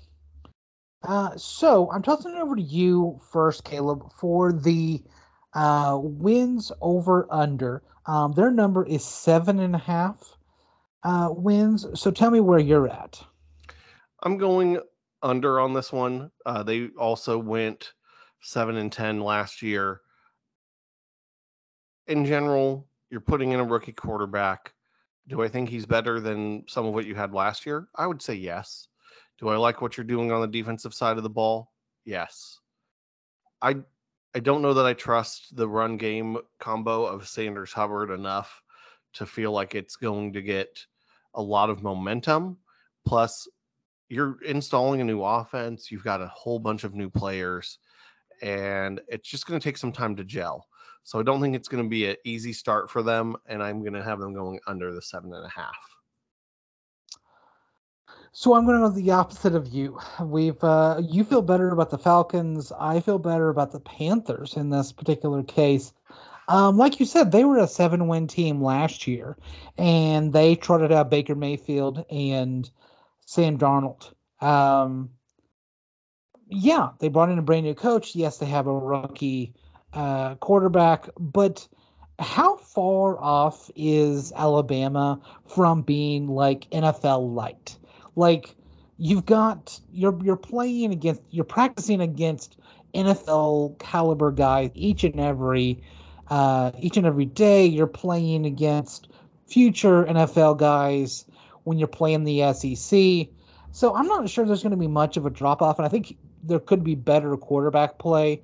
Uh, 1.03 1.35
so 1.35 1.91
I'm 1.91 2.01
tossing 2.01 2.35
it 2.35 2.39
over 2.39 2.55
to 2.55 2.61
you 2.61 3.19
first, 3.31 3.65
Caleb, 3.65 4.11
for 4.17 4.53
the 4.53 5.03
uh, 5.53 5.99
wins 6.01 6.71
over 6.81 7.27
under. 7.29 7.83
Um, 8.05 8.33
their 8.33 8.51
number 8.51 8.85
is 8.85 9.03
seven 9.03 9.59
and 9.59 9.75
a 9.75 9.79
half 9.79 10.37
uh, 11.03 11.29
wins. 11.31 11.85
So 11.93 12.11
tell 12.11 12.31
me 12.31 12.39
where 12.39 12.59
you're 12.59 12.87
at. 12.87 13.21
I'm 14.23 14.37
going 14.37 14.79
under 15.21 15.59
on 15.59 15.73
this 15.73 15.91
one. 15.91 16.31
Uh, 16.45 16.63
they 16.63 16.87
also 16.97 17.37
went 17.37 17.93
seven 18.41 18.77
and 18.77 18.91
ten 18.91 19.19
last 19.19 19.61
year. 19.61 20.01
In 22.07 22.25
general, 22.25 22.87
you're 23.09 23.21
putting 23.21 23.51
in 23.51 23.59
a 23.59 23.65
rookie 23.65 23.93
quarterback. 23.93 24.73
Do 25.27 25.41
I 25.41 25.47
think 25.47 25.69
he's 25.69 25.85
better 25.85 26.19
than 26.19 26.65
some 26.67 26.85
of 26.85 26.93
what 26.93 27.05
you 27.05 27.15
had 27.15 27.33
last 27.33 27.65
year? 27.65 27.87
I 27.95 28.07
would 28.07 28.21
say 28.21 28.33
yes. 28.33 28.89
Do 29.39 29.49
I 29.49 29.55
like 29.55 29.81
what 29.81 29.97
you're 29.97 30.03
doing 30.03 30.31
on 30.31 30.41
the 30.41 30.47
defensive 30.47 30.93
side 30.93 31.17
of 31.17 31.23
the 31.23 31.29
ball? 31.29 31.71
Yes. 32.05 32.59
I 33.61 33.77
I 34.35 34.39
don't 34.39 34.61
know 34.61 34.73
that 34.73 34.85
I 34.85 34.93
trust 34.93 35.55
the 35.55 35.67
run 35.67 35.95
game 35.95 36.37
combo 36.59 37.05
of 37.05 37.27
Sanders 37.27 37.71
Hubbard 37.71 38.09
enough 38.09 38.61
to 39.13 39.25
feel 39.25 39.51
like 39.51 39.75
it's 39.75 39.95
going 39.95 40.33
to 40.33 40.41
get 40.41 40.85
a 41.35 41.41
lot 41.41 41.69
of 41.69 41.83
momentum. 41.83 42.57
Plus, 43.05 43.47
you're 44.09 44.41
installing 44.43 45.01
a 45.01 45.03
new 45.03 45.23
offense, 45.23 45.91
you've 45.91 46.03
got 46.03 46.21
a 46.21 46.27
whole 46.27 46.59
bunch 46.59 46.83
of 46.83 46.95
new 46.95 47.09
players, 47.09 47.77
and 48.41 49.01
it's 49.07 49.29
just 49.29 49.45
going 49.45 49.59
to 49.59 49.63
take 49.63 49.77
some 49.77 49.91
time 49.91 50.15
to 50.15 50.23
gel. 50.23 50.67
So 51.03 51.19
I 51.19 51.23
don't 51.23 51.41
think 51.41 51.55
it's 51.55 51.67
going 51.67 51.83
to 51.83 51.89
be 51.89 52.09
an 52.09 52.15
easy 52.23 52.53
start 52.53 52.89
for 52.89 53.03
them, 53.03 53.35
and 53.45 53.61
I'm 53.61 53.81
going 53.81 53.93
to 53.93 54.03
have 54.03 54.19
them 54.19 54.33
going 54.33 54.59
under 54.67 54.93
the 54.93 55.01
seven 55.01 55.33
and 55.33 55.45
a 55.45 55.49
half. 55.49 55.75
So 58.31 58.55
I'm 58.55 58.65
going 58.65 58.81
to 58.81 58.87
go 58.87 58.95
the 58.95 59.11
opposite 59.11 59.53
of 59.53 59.67
you. 59.67 59.99
We've 60.19 60.61
uh, 60.63 61.01
you 61.07 61.23
feel 61.23 61.43
better 61.43 61.69
about 61.69 61.91
the 61.91 61.99
Falcons. 61.99 62.71
I 62.79 62.99
feel 62.99 63.19
better 63.19 63.49
about 63.49 63.71
the 63.71 63.79
Panthers 63.79 64.55
in 64.55 64.69
this 64.69 64.91
particular 64.91 65.43
case. 65.43 65.93
Um, 66.47 66.77
like 66.77 66.99
you 66.99 67.05
said, 67.05 67.31
they 67.31 67.43
were 67.43 67.59
a 67.59 67.67
seven-win 67.67 68.27
team 68.27 68.61
last 68.61 69.07
year, 69.07 69.37
and 69.77 70.33
they 70.33 70.55
trotted 70.55 70.91
out 70.91 71.11
Baker 71.11 71.35
Mayfield 71.35 72.05
and 72.09 72.69
Sam 73.25 73.57
Darnold. 73.57 74.11
Um, 74.41 75.11
yeah, 76.47 76.89
they 76.99 77.07
brought 77.07 77.29
in 77.29 77.39
a 77.39 77.43
brand 77.43 77.65
new 77.65 77.75
coach. 77.75 78.15
Yes, 78.15 78.37
they 78.37 78.45
have 78.47 78.67
a 78.67 78.77
rookie 78.77 79.53
uh, 79.93 80.35
quarterback, 80.35 81.07
but 81.19 81.67
how 82.19 82.57
far 82.57 83.19
off 83.19 83.69
is 83.75 84.31
Alabama 84.35 85.19
from 85.47 85.81
being 85.81 86.27
like 86.27 86.69
NFL 86.71 87.33
light? 87.33 87.77
Like 88.15 88.55
you've 88.97 89.25
got 89.25 89.79
you're 89.91 90.17
you're 90.23 90.35
playing 90.35 90.91
against 90.91 91.21
you're 91.31 91.45
practicing 91.45 92.01
against 92.01 92.57
NFL 92.93 93.79
caliber 93.79 94.31
guys 94.31 94.69
each 94.75 95.03
and 95.03 95.19
every 95.19 95.81
uh, 96.29 96.71
each 96.79 96.97
and 96.97 97.05
every 97.05 97.25
day. 97.25 97.65
You're 97.65 97.87
playing 97.87 98.45
against 98.45 99.09
future 99.47 100.05
NFL 100.05 100.57
guys 100.57 101.25
when 101.63 101.77
you're 101.77 101.87
playing 101.87 102.23
the 102.23 102.53
SEC. 102.53 103.27
So 103.71 103.95
I'm 103.95 104.07
not 104.07 104.29
sure 104.29 104.45
there's 104.45 104.61
going 104.61 104.71
to 104.71 104.77
be 104.77 104.87
much 104.87 105.17
of 105.17 105.25
a 105.25 105.29
drop 105.29 105.61
off, 105.61 105.79
and 105.79 105.85
I 105.85 105.89
think 105.89 106.15
there 106.43 106.59
could 106.59 106.83
be 106.83 106.95
better 106.95 107.35
quarterback 107.37 107.97
play 107.97 108.41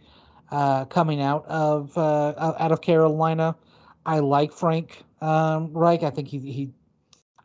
uh, 0.52 0.86
coming 0.86 1.22
out 1.22 1.46
of 1.48 1.98
uh, 1.98 2.56
out 2.60 2.72
of 2.72 2.82
Carolina. 2.82 3.56
I 4.06 4.20
like 4.20 4.52
Frank 4.52 5.04
um, 5.22 5.72
Reich. 5.74 6.04
I 6.04 6.10
think 6.10 6.28
he 6.28 6.40
he 6.40 6.70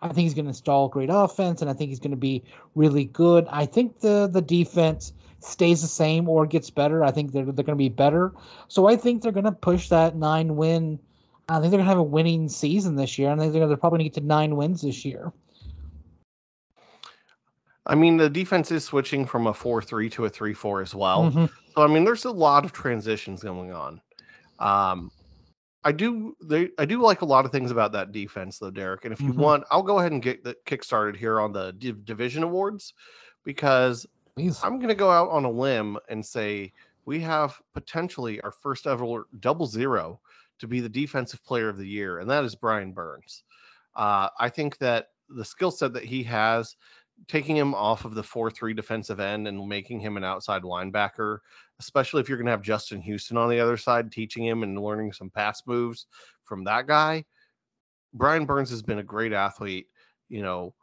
I 0.03 0.09
think 0.09 0.25
he's 0.25 0.35
going 0.35 0.45
to 0.45 0.51
install 0.51 0.89
great 0.89 1.09
offense, 1.11 1.63
and 1.63 1.71
I 1.71 1.75
think 1.75 1.89
he's 1.89 1.99
going 1.99 2.11
to 2.11 2.17
be 2.17 2.43
really 2.75 3.05
good. 3.05 3.47
I 3.51 3.67
think 3.67 4.01
the 4.01 4.29
the 4.31 4.43
defense 4.43 5.13
stays 5.41 5.83
the 5.83 5.89
same 5.89 6.29
or 6.29 6.47
gets 6.47 6.71
better. 6.71 7.05
I 7.05 7.11
think 7.11 7.33
they're 7.33 7.45
they're 7.45 7.65
going 7.65 7.77
to 7.79 7.83
be 7.83 7.89
better. 7.89 8.33
So 8.69 8.87
I 8.87 8.97
think 8.97 9.23
they're 9.23 9.33
going 9.33 9.45
to 9.45 9.53
push 9.53 9.89
that 9.89 10.17
nine 10.17 10.57
win. 10.57 10.99
I 11.49 11.61
think 11.61 11.71
they're 11.71 11.79
going 11.79 11.85
to 11.85 11.89
have 11.89 11.99
a 11.99 12.03
winning 12.03 12.49
season 12.49 12.97
this 12.97 13.19
year, 13.19 13.31
I 13.31 13.37
think 13.37 13.53
they're 13.53 13.77
probably 13.77 13.99
going 13.99 14.11
to 14.11 14.15
get 14.15 14.23
to 14.23 14.27
nine 14.27 14.57
wins 14.57 14.81
this 14.81 15.05
year. 15.05 15.33
I 17.87 17.95
mean, 17.95 18.17
the 18.17 18.31
defense 18.31 18.71
is 18.71 18.85
switching 18.85 19.27
from 19.27 19.47
a 19.47 19.55
4 19.55 19.83
3 19.83 20.09
to 20.11 20.25
a 20.25 20.31
3 20.31 20.55
4 20.55 20.81
as 20.81 20.95
well. 20.95 21.25
Mm-hmm. 21.25 21.47
So, 21.75 21.83
I 21.83 21.87
mean, 21.87 22.05
there's 22.05 22.25
a 22.25 22.31
lot 22.31 22.65
of 22.65 22.73
transitions 22.73 23.43
going 23.43 23.73
on. 23.73 24.01
Um, 24.59 25.11
I 25.85 25.93
do 25.93 26.35
they 26.43 26.71
I 26.79 26.87
do 26.87 27.03
like 27.03 27.21
a 27.21 27.27
lot 27.27 27.45
of 27.45 27.53
things 27.53 27.71
about 27.71 27.93
that 27.93 28.11
defense 28.11 28.59
though, 28.59 28.71
Derek. 28.71 29.05
And 29.05 29.13
if 29.13 29.21
you 29.21 29.31
mm-hmm. 29.31 29.41
want, 29.41 29.65
I'll 29.71 29.83
go 29.83 29.99
ahead 29.99 30.13
and 30.13 30.23
get 30.23 30.43
the 30.43 30.57
kick 30.65 30.83
started 30.83 31.15
here 31.15 31.41
on 31.41 31.53
the 31.53 31.73
div- 31.73 32.07
division 32.07 32.43
awards 32.43 32.95
because 33.45 34.07
Please. 34.35 34.59
I'm 34.65 34.79
going 34.79 34.89
to 34.89 34.95
go 34.95 35.11
out 35.11 35.31
on 35.31 35.45
a 35.45 35.51
limb 35.51 35.99
and 36.09 36.25
say 36.25 36.73
we 37.05 37.21
have 37.21 37.61
potentially 37.75 38.41
our 38.41 38.51
first 38.51 38.87
ever 38.87 39.27
double 39.41 39.67
zero 39.67 40.21
to 40.59 40.67
be 40.67 40.81
the 40.81 40.89
defensive 40.89 41.45
player 41.45 41.69
of 41.69 41.77
the 41.77 41.87
year, 41.87 42.21
and 42.21 42.31
that 42.31 42.45
is 42.45 42.55
Brian 42.55 42.93
Burns. 42.93 43.43
Uh, 43.95 44.29
I 44.41 44.49
think 44.49 44.79
that 44.79 45.11
the 45.29 45.45
skill 45.45 45.71
set 45.71 45.93
that 45.93 46.05
he 46.05 46.23
has 46.23 46.77
taking 47.29 47.57
him 47.57 47.75
off 47.75 48.05
of 48.05 48.15
the 48.15 48.23
4-3 48.23 48.77
defensive 48.77 49.21
end 49.21 49.49
and 49.49 49.69
making 49.69 50.01
him 50.01 50.17
an 50.17 50.25
outside 50.25 50.63
linebacker, 50.63 51.39
especially 51.81 52.21
if 52.21 52.29
you're 52.29 52.39
going 52.39 52.47
to 52.47 52.53
have 52.53 52.63
Justin 52.63 53.01
Houston 53.01 53.37
on 53.37 53.49
the 53.49 53.61
other 53.61 53.77
side 53.77 54.13
teaching 54.13 54.45
him 54.45 54.63
and 54.63 54.81
learning 54.81 55.13
some 55.13 55.31
pass 55.31 55.63
moves 55.67 56.07
from 56.45 56.65
that 56.65 56.87
guy. 56.87 57.25
Brian 58.13 58.47
Burns 58.47 58.71
has 58.71 58.83
been 58.83 58.99
a 58.99 59.05
great 59.05 59.33
athlete, 59.33 59.87
you 60.29 60.43
know, 60.43 60.75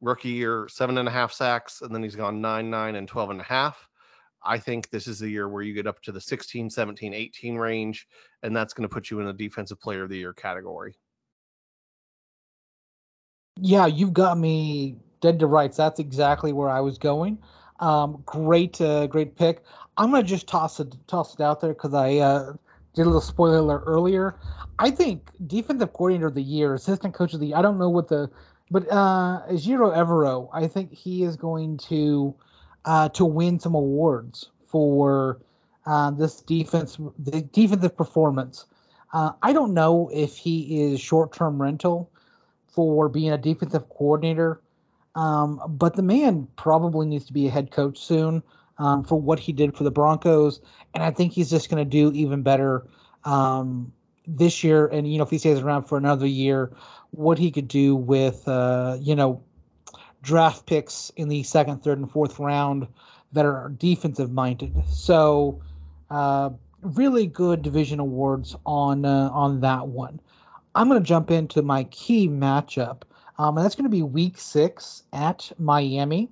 rookie 0.00 0.30
year, 0.30 0.66
seven 0.68 0.98
and 0.98 1.08
a 1.08 1.12
half 1.12 1.32
sacks, 1.32 1.82
and 1.82 1.94
then 1.94 2.02
he's 2.02 2.16
gone 2.16 2.40
nine, 2.40 2.70
nine, 2.70 2.96
and 2.96 3.08
12 3.08 3.30
and 3.30 3.40
a 3.40 3.44
half. 3.44 3.86
I 4.42 4.58
think 4.58 4.88
this 4.88 5.06
is 5.06 5.18
the 5.18 5.28
year 5.28 5.48
where 5.48 5.62
you 5.62 5.74
get 5.74 5.86
up 5.86 6.00
to 6.02 6.12
the 6.12 6.20
16, 6.20 6.70
17, 6.70 7.12
18 7.12 7.56
range, 7.56 8.06
and 8.42 8.56
that's 8.56 8.72
going 8.72 8.88
to 8.88 8.92
put 8.92 9.10
you 9.10 9.20
in 9.20 9.26
the 9.26 9.32
defensive 9.32 9.80
player 9.80 10.04
of 10.04 10.10
the 10.10 10.16
year 10.16 10.32
category. 10.32 10.96
Yeah, 13.56 13.86
you've 13.86 14.14
got 14.14 14.38
me 14.38 14.96
dead 15.20 15.38
to 15.40 15.46
rights. 15.46 15.76
That's 15.76 16.00
exactly 16.00 16.52
where 16.52 16.68
I 16.68 16.80
was 16.80 16.98
going. 16.98 17.38
Um, 17.80 18.22
great, 18.26 18.80
uh, 18.80 19.06
great 19.06 19.36
pick. 19.36 19.62
I'm 19.96 20.10
gonna 20.10 20.22
just 20.22 20.46
toss 20.46 20.80
it 20.80 20.94
toss 21.06 21.34
it 21.34 21.40
out 21.40 21.60
there 21.60 21.72
because 21.72 21.94
I 21.94 22.16
uh, 22.16 22.52
did 22.94 23.02
a 23.02 23.04
little 23.04 23.20
spoiler 23.20 23.58
alert 23.58 23.82
earlier. 23.86 24.36
I 24.78 24.90
think 24.90 25.30
defensive 25.46 25.92
coordinator 25.92 26.28
of 26.28 26.34
the 26.34 26.42
year, 26.42 26.74
assistant 26.74 27.14
coach 27.14 27.34
of 27.34 27.40
the 27.40 27.48
year. 27.48 27.56
I 27.56 27.62
don't 27.62 27.78
know 27.78 27.90
what 27.90 28.08
the, 28.08 28.30
but 28.70 28.90
uh, 28.90 29.42
Ejiro 29.50 29.94
Evero. 29.94 30.48
I 30.52 30.66
think 30.66 30.92
he 30.92 31.22
is 31.22 31.36
going 31.36 31.78
to 31.88 32.34
uh, 32.84 33.08
to 33.10 33.24
win 33.24 33.60
some 33.60 33.74
awards 33.74 34.50
for 34.66 35.40
uh, 35.86 36.10
this 36.10 36.40
defense, 36.40 36.98
the 37.18 37.42
defensive 37.42 37.96
performance. 37.96 38.66
Uh, 39.12 39.32
I 39.42 39.52
don't 39.52 39.74
know 39.74 40.08
if 40.12 40.36
he 40.36 40.82
is 40.82 41.00
short 41.00 41.32
term 41.32 41.60
rental 41.60 42.10
for 42.68 43.08
being 43.08 43.32
a 43.32 43.38
defensive 43.38 43.88
coordinator 43.88 44.60
um, 45.14 45.60
but 45.68 45.96
the 45.96 46.02
man 46.02 46.46
probably 46.56 47.06
needs 47.06 47.24
to 47.26 47.32
be 47.32 47.46
a 47.46 47.50
head 47.50 47.70
coach 47.70 47.98
soon 47.98 48.42
um, 48.78 49.04
for 49.04 49.20
what 49.20 49.38
he 49.38 49.52
did 49.52 49.76
for 49.76 49.84
the 49.84 49.90
Broncos, 49.90 50.60
and 50.94 51.02
I 51.02 51.10
think 51.10 51.32
he's 51.32 51.50
just 51.50 51.68
going 51.70 51.82
to 51.84 51.88
do 51.88 52.12
even 52.12 52.42
better 52.42 52.86
um, 53.24 53.92
this 54.26 54.62
year. 54.64 54.86
And 54.86 55.10
you 55.10 55.18
know, 55.18 55.24
if 55.24 55.30
he 55.30 55.38
stays 55.38 55.60
around 55.60 55.84
for 55.84 55.98
another 55.98 56.26
year, 56.26 56.72
what 57.10 57.38
he 57.38 57.50
could 57.50 57.68
do 57.68 57.96
with 57.96 58.46
uh, 58.48 58.96
you 59.00 59.14
know 59.14 59.42
draft 60.22 60.66
picks 60.66 61.10
in 61.16 61.28
the 61.28 61.42
second, 61.42 61.82
third, 61.82 61.98
and 61.98 62.10
fourth 62.10 62.38
round 62.38 62.86
that 63.32 63.44
are 63.44 63.70
defensive 63.76 64.32
minded. 64.32 64.74
So, 64.88 65.60
uh, 66.10 66.50
really 66.82 67.26
good 67.26 67.62
division 67.62 68.00
awards 68.00 68.56
on 68.66 69.04
uh, 69.04 69.30
on 69.32 69.60
that 69.60 69.88
one. 69.88 70.20
I'm 70.74 70.88
going 70.88 71.00
to 71.00 71.06
jump 71.06 71.30
into 71.30 71.62
my 71.62 71.84
key 71.84 72.28
matchup. 72.28 73.02
Um, 73.40 73.56
and 73.56 73.64
that's 73.64 73.74
going 73.74 73.90
to 73.90 73.96
be 73.96 74.02
week 74.02 74.36
six 74.36 75.04
at 75.14 75.50
Miami. 75.58 76.28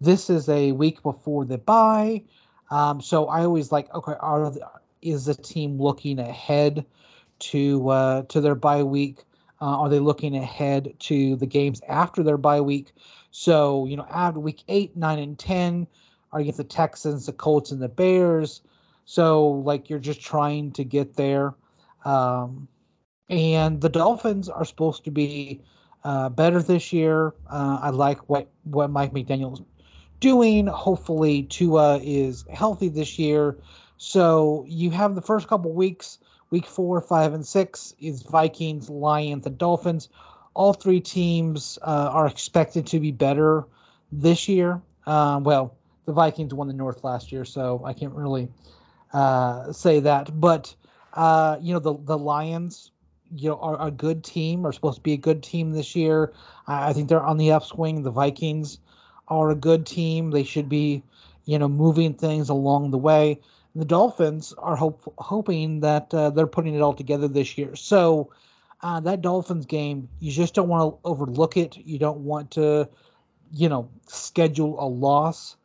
This 0.00 0.28
is 0.28 0.48
a 0.48 0.72
week 0.72 1.00
before 1.00 1.44
the 1.44 1.58
bye. 1.58 2.24
Um, 2.72 3.00
so 3.00 3.28
I 3.28 3.44
always 3.44 3.70
like, 3.70 3.94
okay, 3.94 4.14
are 4.18 4.52
is 5.00 5.26
the 5.26 5.34
team 5.36 5.80
looking 5.80 6.18
ahead 6.18 6.84
to 7.38 7.88
uh, 7.88 8.22
to 8.22 8.40
their 8.40 8.56
bye 8.56 8.82
week? 8.82 9.22
Uh, 9.60 9.78
are 9.78 9.88
they 9.88 10.00
looking 10.00 10.34
ahead 10.34 10.92
to 10.98 11.36
the 11.36 11.46
games 11.46 11.80
after 11.88 12.24
their 12.24 12.36
bye 12.36 12.60
week? 12.60 12.94
So 13.30 13.86
you 13.86 13.96
know, 13.96 14.06
after 14.10 14.40
week 14.40 14.64
eight, 14.66 14.96
nine, 14.96 15.20
and 15.20 15.38
ten 15.38 15.86
are 16.32 16.40
against 16.40 16.58
the 16.58 16.64
Texans, 16.64 17.26
the 17.26 17.32
Colts, 17.32 17.70
and 17.70 17.80
the 17.80 17.88
Bears. 17.88 18.62
So 19.04 19.46
like 19.48 19.88
you're 19.88 20.00
just 20.00 20.20
trying 20.20 20.72
to 20.72 20.82
get 20.82 21.14
there. 21.14 21.54
Um, 22.04 22.66
and 23.28 23.80
the 23.80 23.88
Dolphins 23.88 24.48
are 24.48 24.64
supposed 24.64 25.04
to 25.04 25.12
be 25.12 25.62
uh, 26.04 26.28
better 26.28 26.62
this 26.62 26.92
year. 26.92 27.34
Uh, 27.48 27.78
I 27.82 27.90
like 27.90 28.28
what 28.28 28.48
what 28.64 28.90
Mike 28.90 29.12
McDaniel's 29.12 29.62
doing. 30.20 30.66
Hopefully, 30.66 31.44
Tua 31.44 31.98
is 32.02 32.44
healthy 32.52 32.88
this 32.88 33.18
year. 33.18 33.56
So 33.96 34.64
you 34.68 34.90
have 34.90 35.14
the 35.14 35.22
first 35.22 35.48
couple 35.48 35.72
weeks. 35.72 36.18
Week 36.50 36.66
four, 36.66 37.00
five, 37.00 37.32
and 37.32 37.46
six 37.46 37.94
is 38.00 38.22
Vikings, 38.22 38.90
Lions, 38.90 39.46
and 39.46 39.56
Dolphins. 39.56 40.08
All 40.54 40.72
three 40.72 41.00
teams 41.00 41.78
uh, 41.82 42.10
are 42.12 42.26
expected 42.26 42.86
to 42.88 42.98
be 42.98 43.12
better 43.12 43.66
this 44.10 44.48
year. 44.48 44.82
Uh, 45.06 45.40
well, 45.42 45.76
the 46.06 46.12
Vikings 46.12 46.52
won 46.52 46.66
the 46.66 46.74
North 46.74 47.04
last 47.04 47.30
year, 47.30 47.44
so 47.44 47.80
I 47.84 47.92
can't 47.92 48.12
really 48.12 48.48
uh, 49.12 49.72
say 49.72 50.00
that. 50.00 50.40
But 50.40 50.74
uh, 51.14 51.58
you 51.60 51.72
know, 51.72 51.78
the 51.78 51.94
the 51.98 52.18
Lions 52.18 52.90
you 53.34 53.50
know 53.50 53.58
are 53.60 53.80
a 53.80 53.90
good 53.90 54.24
team 54.24 54.66
are 54.66 54.72
supposed 54.72 54.96
to 54.96 55.02
be 55.02 55.12
a 55.12 55.18
good 55.18 55.42
team 55.42 55.72
this 55.72 55.94
year. 55.94 56.32
I 56.66 56.92
think 56.92 57.08
they're 57.08 57.22
on 57.22 57.38
the 57.38 57.52
upswing. 57.52 58.02
The 58.02 58.10
Vikings 58.10 58.78
are 59.28 59.50
a 59.50 59.54
good 59.54 59.86
team. 59.86 60.30
They 60.30 60.44
should 60.44 60.68
be, 60.68 61.02
you 61.44 61.58
know, 61.58 61.68
moving 61.68 62.14
things 62.14 62.48
along 62.48 62.90
the 62.90 62.98
way. 62.98 63.40
The 63.74 63.84
Dolphins 63.84 64.52
are 64.58 64.76
hope, 64.76 65.12
hoping 65.18 65.80
that 65.80 66.12
uh, 66.12 66.30
they're 66.30 66.46
putting 66.46 66.74
it 66.74 66.80
all 66.80 66.92
together 66.92 67.28
this 67.28 67.56
year. 67.56 67.76
So 67.76 68.30
uh, 68.82 68.98
that 69.00 69.22
Dolphins 69.22 69.66
game, 69.66 70.08
you 70.18 70.32
just 70.32 70.54
don't 70.54 70.68
want 70.68 70.92
to 70.92 71.08
overlook 71.08 71.56
it. 71.56 71.76
You 71.76 71.98
don't 71.98 72.20
want 72.20 72.50
to, 72.52 72.88
you 73.52 73.68
know, 73.68 73.88
schedule 74.08 74.76
a 74.82 74.86
loss. 74.86 75.56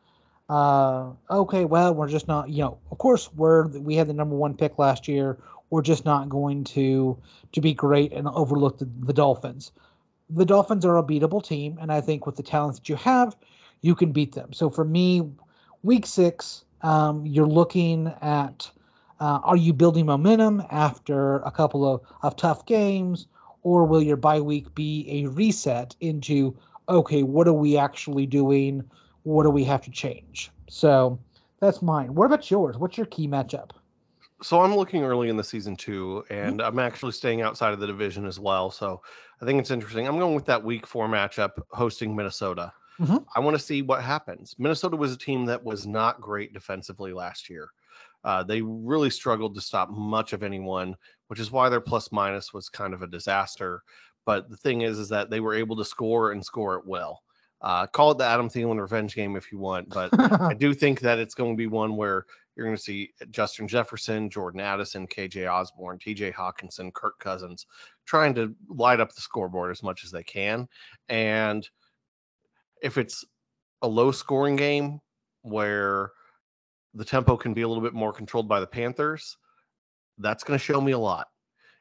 Uh, 0.48 1.10
okay, 1.28 1.64
well, 1.64 1.92
we're 1.92 2.08
just 2.08 2.28
not, 2.28 2.48
you 2.48 2.62
know, 2.62 2.78
of 2.92 2.98
course, 2.98 3.32
we're 3.34 3.66
we 3.66 3.96
had 3.96 4.06
the 4.06 4.12
number 4.12 4.36
one 4.36 4.54
pick 4.54 4.78
last 4.78 5.08
year 5.08 5.38
we're 5.70 5.82
just 5.82 6.04
not 6.04 6.28
going 6.28 6.64
to 6.64 7.18
to 7.52 7.60
be 7.60 7.74
great 7.74 8.12
and 8.12 8.28
overlook 8.28 8.78
the, 8.78 8.88
the 9.00 9.12
Dolphins. 9.12 9.72
The 10.30 10.44
Dolphins 10.44 10.84
are 10.84 10.98
a 10.98 11.02
beatable 11.02 11.42
team, 11.42 11.78
and 11.80 11.92
I 11.92 12.00
think 12.00 12.26
with 12.26 12.36
the 12.36 12.42
talents 12.42 12.78
that 12.78 12.88
you 12.88 12.96
have, 12.96 13.36
you 13.82 13.94
can 13.94 14.12
beat 14.12 14.32
them. 14.32 14.52
So 14.52 14.70
for 14.70 14.84
me, 14.84 15.22
week 15.82 16.06
six, 16.06 16.64
um, 16.82 17.24
you're 17.26 17.46
looking 17.46 18.12
at 18.20 18.70
uh, 19.20 19.40
are 19.44 19.56
you 19.56 19.72
building 19.72 20.06
momentum 20.06 20.62
after 20.70 21.36
a 21.38 21.50
couple 21.50 21.86
of, 21.86 22.00
of 22.22 22.36
tough 22.36 22.66
games, 22.66 23.26
or 23.62 23.84
will 23.84 24.02
your 24.02 24.16
bye 24.16 24.40
week 24.40 24.74
be 24.74 25.06
a 25.08 25.28
reset 25.28 25.96
into 26.00 26.56
okay, 26.88 27.22
what 27.22 27.48
are 27.48 27.52
we 27.52 27.76
actually 27.76 28.26
doing? 28.26 28.84
What 29.24 29.42
do 29.42 29.50
we 29.50 29.64
have 29.64 29.82
to 29.82 29.90
change? 29.90 30.50
So 30.68 31.18
that's 31.60 31.82
mine. 31.82 32.14
What 32.14 32.26
about 32.26 32.48
yours? 32.50 32.78
What's 32.78 32.96
your 32.96 33.06
key 33.06 33.26
matchup? 33.26 33.70
So 34.42 34.60
I'm 34.60 34.76
looking 34.76 35.02
early 35.02 35.28
in 35.28 35.36
the 35.36 35.44
season 35.44 35.76
too, 35.76 36.24
mm-hmm. 36.30 36.48
and. 36.48 36.62
I'm 36.62 36.78
actually 36.78 37.12
staying 37.12 37.42
outside 37.42 37.72
of 37.72 37.80
the 37.80 37.86
division 37.86 38.26
as 38.26 38.38
well. 38.38 38.70
So 38.70 39.02
I 39.40 39.44
think 39.44 39.60
it's 39.60 39.70
interesting. 39.70 40.06
I'm 40.06 40.18
going 40.18 40.34
with 40.34 40.46
that 40.46 40.62
week 40.62 40.86
four 40.86 41.08
matchup 41.08 41.52
hosting 41.70 42.14
Minnesota. 42.14 42.72
Mm-hmm. 43.00 43.18
I 43.34 43.40
want 43.40 43.56
to 43.56 43.62
see 43.62 43.82
what 43.82 44.02
happens. 44.02 44.54
Minnesota 44.58 44.96
was 44.96 45.12
a 45.12 45.18
team 45.18 45.44
that 45.46 45.62
was 45.62 45.86
not 45.86 46.20
great 46.20 46.52
defensively 46.54 47.12
last 47.12 47.50
year. 47.50 47.68
Uh, 48.24 48.42
they 48.42 48.62
really 48.62 49.10
struggled 49.10 49.54
to 49.54 49.60
stop 49.60 49.90
much 49.90 50.32
of 50.32 50.42
anyone, 50.42 50.96
which 51.28 51.38
is 51.38 51.52
why 51.52 51.68
their 51.68 51.80
plus 51.80 52.10
minus 52.10 52.52
was 52.52 52.68
kind 52.68 52.94
of 52.94 53.02
a 53.02 53.06
disaster. 53.06 53.82
But 54.24 54.50
the 54.50 54.56
thing 54.56 54.80
is, 54.80 54.98
is 54.98 55.08
that 55.10 55.30
they 55.30 55.40
were 55.40 55.54
able 55.54 55.76
to 55.76 55.84
score 55.84 56.32
and 56.32 56.44
score 56.44 56.76
it 56.76 56.86
well. 56.86 57.22
Uh, 57.60 57.86
call 57.86 58.10
it 58.10 58.18
the 58.18 58.24
Adam 58.24 58.48
Thielen 58.48 58.80
revenge 58.80 59.14
game 59.14 59.36
if 59.36 59.52
you 59.52 59.58
want, 59.58 59.88
but 59.88 60.10
I 60.18 60.54
do 60.58 60.74
think 60.74 61.00
that 61.00 61.18
it's 61.18 61.34
going 61.34 61.52
to 61.52 61.56
be 61.56 61.66
one 61.66 61.96
where 61.96 62.26
you're 62.56 62.66
going 62.66 62.76
to 62.76 62.82
see 62.82 63.10
Justin 63.30 63.68
Jefferson, 63.68 64.30
Jordan 64.30 64.60
Addison, 64.60 65.06
KJ 65.06 65.50
Osborn, 65.50 65.98
TJ 65.98 66.32
Hockenson, 66.32 66.92
Kirk 66.92 67.18
Cousins 67.18 67.66
trying 68.06 68.34
to 68.34 68.54
light 68.68 69.00
up 69.00 69.14
the 69.14 69.20
scoreboard 69.20 69.70
as 69.70 69.82
much 69.82 70.04
as 70.04 70.10
they 70.10 70.22
can. 70.22 70.66
And 71.08 71.68
if 72.82 72.96
it's 72.96 73.24
a 73.82 73.88
low 73.88 74.10
scoring 74.10 74.56
game 74.56 75.00
where 75.42 76.12
the 76.94 77.04
tempo 77.04 77.36
can 77.36 77.52
be 77.52 77.62
a 77.62 77.68
little 77.68 77.82
bit 77.82 77.94
more 77.94 78.12
controlled 78.12 78.48
by 78.48 78.60
the 78.60 78.66
Panthers, 78.66 79.36
that's 80.18 80.44
going 80.44 80.58
to 80.58 80.64
show 80.64 80.80
me 80.80 80.92
a 80.92 80.98
lot. 80.98 81.26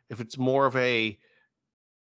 If 0.09 0.19
it's 0.19 0.37
more 0.37 0.65
of 0.65 0.75
a 0.75 1.17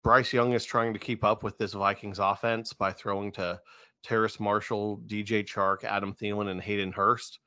Bryce 0.05 0.33
Young 0.33 0.53
is 0.53 0.65
trying 0.65 0.93
to 0.93 0.99
keep 0.99 1.25
up 1.25 1.43
with 1.43 1.59
this 1.59 1.73
Vikings 1.73 2.19
offense 2.19 2.73
by 2.73 2.93
throwing 2.93 3.33
to 3.33 3.61
Terrace 4.03 4.41
Marshall, 4.41 5.01
DJ 5.07 5.45
Chark, 5.45 5.85
Adam 5.85 6.15
Thielen, 6.15 6.51
and 6.51 6.61
Hayden 6.61 6.93
Hurst. 6.93 7.39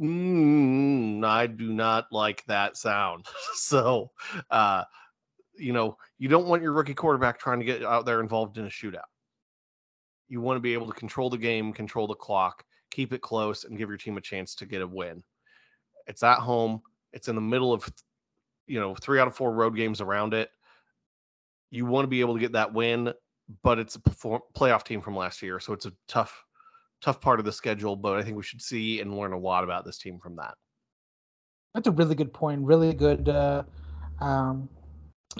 Mm, 0.00 1.24
I 1.24 1.46
do 1.46 1.72
not 1.72 2.06
like 2.10 2.44
that 2.46 2.76
sound. 2.76 3.26
so, 3.54 4.10
uh, 4.50 4.84
you 5.56 5.72
know, 5.72 5.96
you 6.18 6.28
don't 6.28 6.46
want 6.46 6.62
your 6.62 6.72
rookie 6.72 6.94
quarterback 6.94 7.38
trying 7.38 7.60
to 7.60 7.64
get 7.64 7.84
out 7.84 8.06
there 8.06 8.20
involved 8.20 8.58
in 8.58 8.64
a 8.64 8.68
shootout. 8.68 9.00
You 10.28 10.40
want 10.40 10.56
to 10.56 10.60
be 10.60 10.72
able 10.72 10.86
to 10.86 10.94
control 10.94 11.28
the 11.30 11.38
game, 11.38 11.72
control 11.72 12.06
the 12.06 12.14
clock, 12.14 12.64
keep 12.90 13.12
it 13.12 13.20
close, 13.20 13.64
and 13.64 13.76
give 13.76 13.88
your 13.88 13.98
team 13.98 14.16
a 14.16 14.20
chance 14.20 14.54
to 14.56 14.66
get 14.66 14.82
a 14.82 14.86
win. 14.86 15.22
It's 16.06 16.22
at 16.22 16.38
home. 16.38 16.80
It's 17.12 17.28
in 17.28 17.34
the 17.34 17.40
middle 17.42 17.72
of, 17.72 17.86
you 18.66 18.80
know, 18.80 18.94
three 18.94 19.20
out 19.20 19.28
of 19.28 19.36
four 19.36 19.52
road 19.52 19.76
games 19.76 20.00
around 20.00 20.32
it 20.32 20.50
you 21.72 21.86
want 21.86 22.04
to 22.04 22.08
be 22.08 22.20
able 22.20 22.34
to 22.34 22.40
get 22.40 22.52
that 22.52 22.72
win, 22.72 23.12
but 23.62 23.78
it's 23.78 23.96
a 23.96 23.98
playoff 23.98 24.84
team 24.84 25.00
from 25.00 25.16
last 25.16 25.42
year, 25.42 25.58
so 25.58 25.72
it's 25.72 25.86
a 25.86 25.92
tough, 26.06 26.44
tough 27.02 27.20
part 27.20 27.38
of 27.38 27.44
the 27.44 27.52
schedule. 27.52 27.96
But 27.96 28.18
I 28.18 28.22
think 28.22 28.36
we 28.36 28.42
should 28.42 28.62
see 28.62 29.00
and 29.00 29.16
learn 29.16 29.32
a 29.32 29.38
lot 29.38 29.64
about 29.64 29.84
this 29.84 29.98
team 29.98 30.18
from 30.18 30.36
that. 30.36 30.54
That's 31.74 31.88
a 31.88 31.92
really 31.92 32.14
good 32.14 32.32
point. 32.32 32.62
Really 32.62 32.92
good 32.92 33.28
uh, 33.28 33.64
um, 34.20 34.68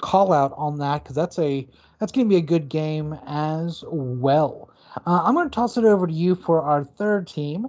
call 0.01 0.33
out 0.33 0.53
on 0.57 0.77
that 0.79 1.03
because 1.03 1.15
that's 1.15 1.39
a 1.39 1.67
that's 1.99 2.11
going 2.11 2.27
to 2.27 2.29
be 2.29 2.37
a 2.37 2.41
good 2.41 2.69
game 2.69 3.17
as 3.27 3.83
well. 3.87 4.69
Uh, 5.05 5.23
I'm 5.23 5.33
going 5.33 5.49
to 5.49 5.53
toss 5.53 5.77
it 5.77 5.85
over 5.85 6.07
to 6.07 6.13
you 6.13 6.35
for 6.35 6.61
our 6.61 6.83
third 6.83 7.27
team. 7.27 7.67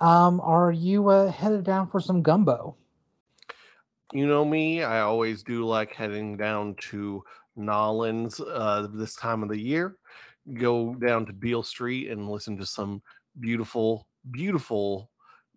Um, 0.00 0.40
are 0.40 0.72
you 0.72 1.08
uh, 1.08 1.30
headed 1.30 1.64
down 1.64 1.88
for 1.88 2.00
some 2.00 2.22
gumbo? 2.22 2.76
You 4.12 4.26
know 4.26 4.44
me, 4.44 4.82
I 4.82 5.00
always 5.00 5.42
do 5.42 5.64
like 5.64 5.92
heading 5.92 6.36
down 6.36 6.76
to 6.90 7.24
Nollins 7.58 8.40
uh, 8.40 8.88
this 8.92 9.14
time 9.16 9.42
of 9.42 9.48
the 9.48 9.58
year. 9.58 9.96
Go 10.54 10.94
down 10.94 11.26
to 11.26 11.32
Beale 11.32 11.62
Street 11.62 12.10
and 12.10 12.30
listen 12.30 12.56
to 12.58 12.66
some 12.66 13.02
beautiful, 13.40 14.06
beautiful 14.30 15.10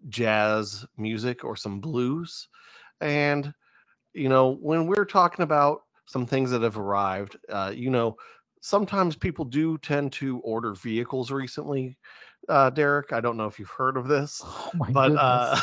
jazz 0.08 0.86
music 0.98 1.44
or 1.44 1.56
some 1.56 1.80
blues. 1.80 2.48
And, 3.02 3.54
you 4.14 4.30
know, 4.30 4.58
when 4.62 4.88
we're 4.88 5.06
talking 5.06 5.44
about 5.44 5.82
some 6.06 6.26
things 6.26 6.52
that 6.52 6.62
have 6.62 6.78
arrived, 6.78 7.38
uh, 7.50 7.72
you 7.76 7.90
know, 7.90 8.18
sometimes 8.62 9.16
people 9.16 9.46
do 9.46 9.78
tend 9.80 10.12
to 10.14 10.40
order 10.40 10.74
vehicles 10.74 11.32
recently. 11.32 11.98
Uh, 12.48 12.70
Derek, 12.70 13.14
I 13.14 13.22
don't 13.22 13.38
know 13.38 13.46
if 13.46 13.60
you've 13.60 13.70
heard 13.70 13.98
of 13.98 14.08
this, 14.08 14.42
oh 14.46 14.72
but 14.92 15.12
uh, 15.16 15.60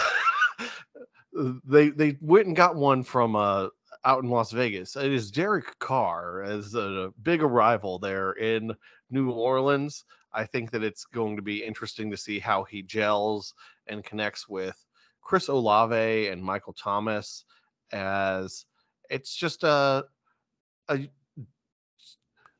they 1.64 1.90
they 1.90 2.16
went 2.20 2.46
and 2.46 2.56
got 2.56 2.76
one 2.76 3.02
from 3.02 3.34
uh, 3.34 3.68
out 4.04 4.22
in 4.22 4.30
Las 4.30 4.52
Vegas. 4.52 4.96
It 4.96 5.12
is 5.12 5.30
Derek 5.30 5.78
Carr 5.78 6.42
as 6.42 6.74
a 6.74 7.12
big 7.22 7.42
arrival 7.42 7.98
there 7.98 8.32
in 8.32 8.72
New 9.10 9.30
Orleans. 9.30 10.04
I 10.36 10.44
think 10.44 10.70
that 10.72 10.84
it's 10.84 11.06
going 11.06 11.34
to 11.36 11.42
be 11.42 11.64
interesting 11.64 12.10
to 12.10 12.16
see 12.16 12.38
how 12.38 12.64
he 12.64 12.82
gels 12.82 13.54
and 13.86 14.04
connects 14.04 14.48
with 14.48 14.76
Chris 15.22 15.48
Olave 15.48 16.28
and 16.28 16.42
Michael 16.42 16.74
Thomas 16.74 17.44
as 17.90 18.66
it's 19.08 19.34
just 19.34 19.64
a 19.64 20.04
a 20.88 21.08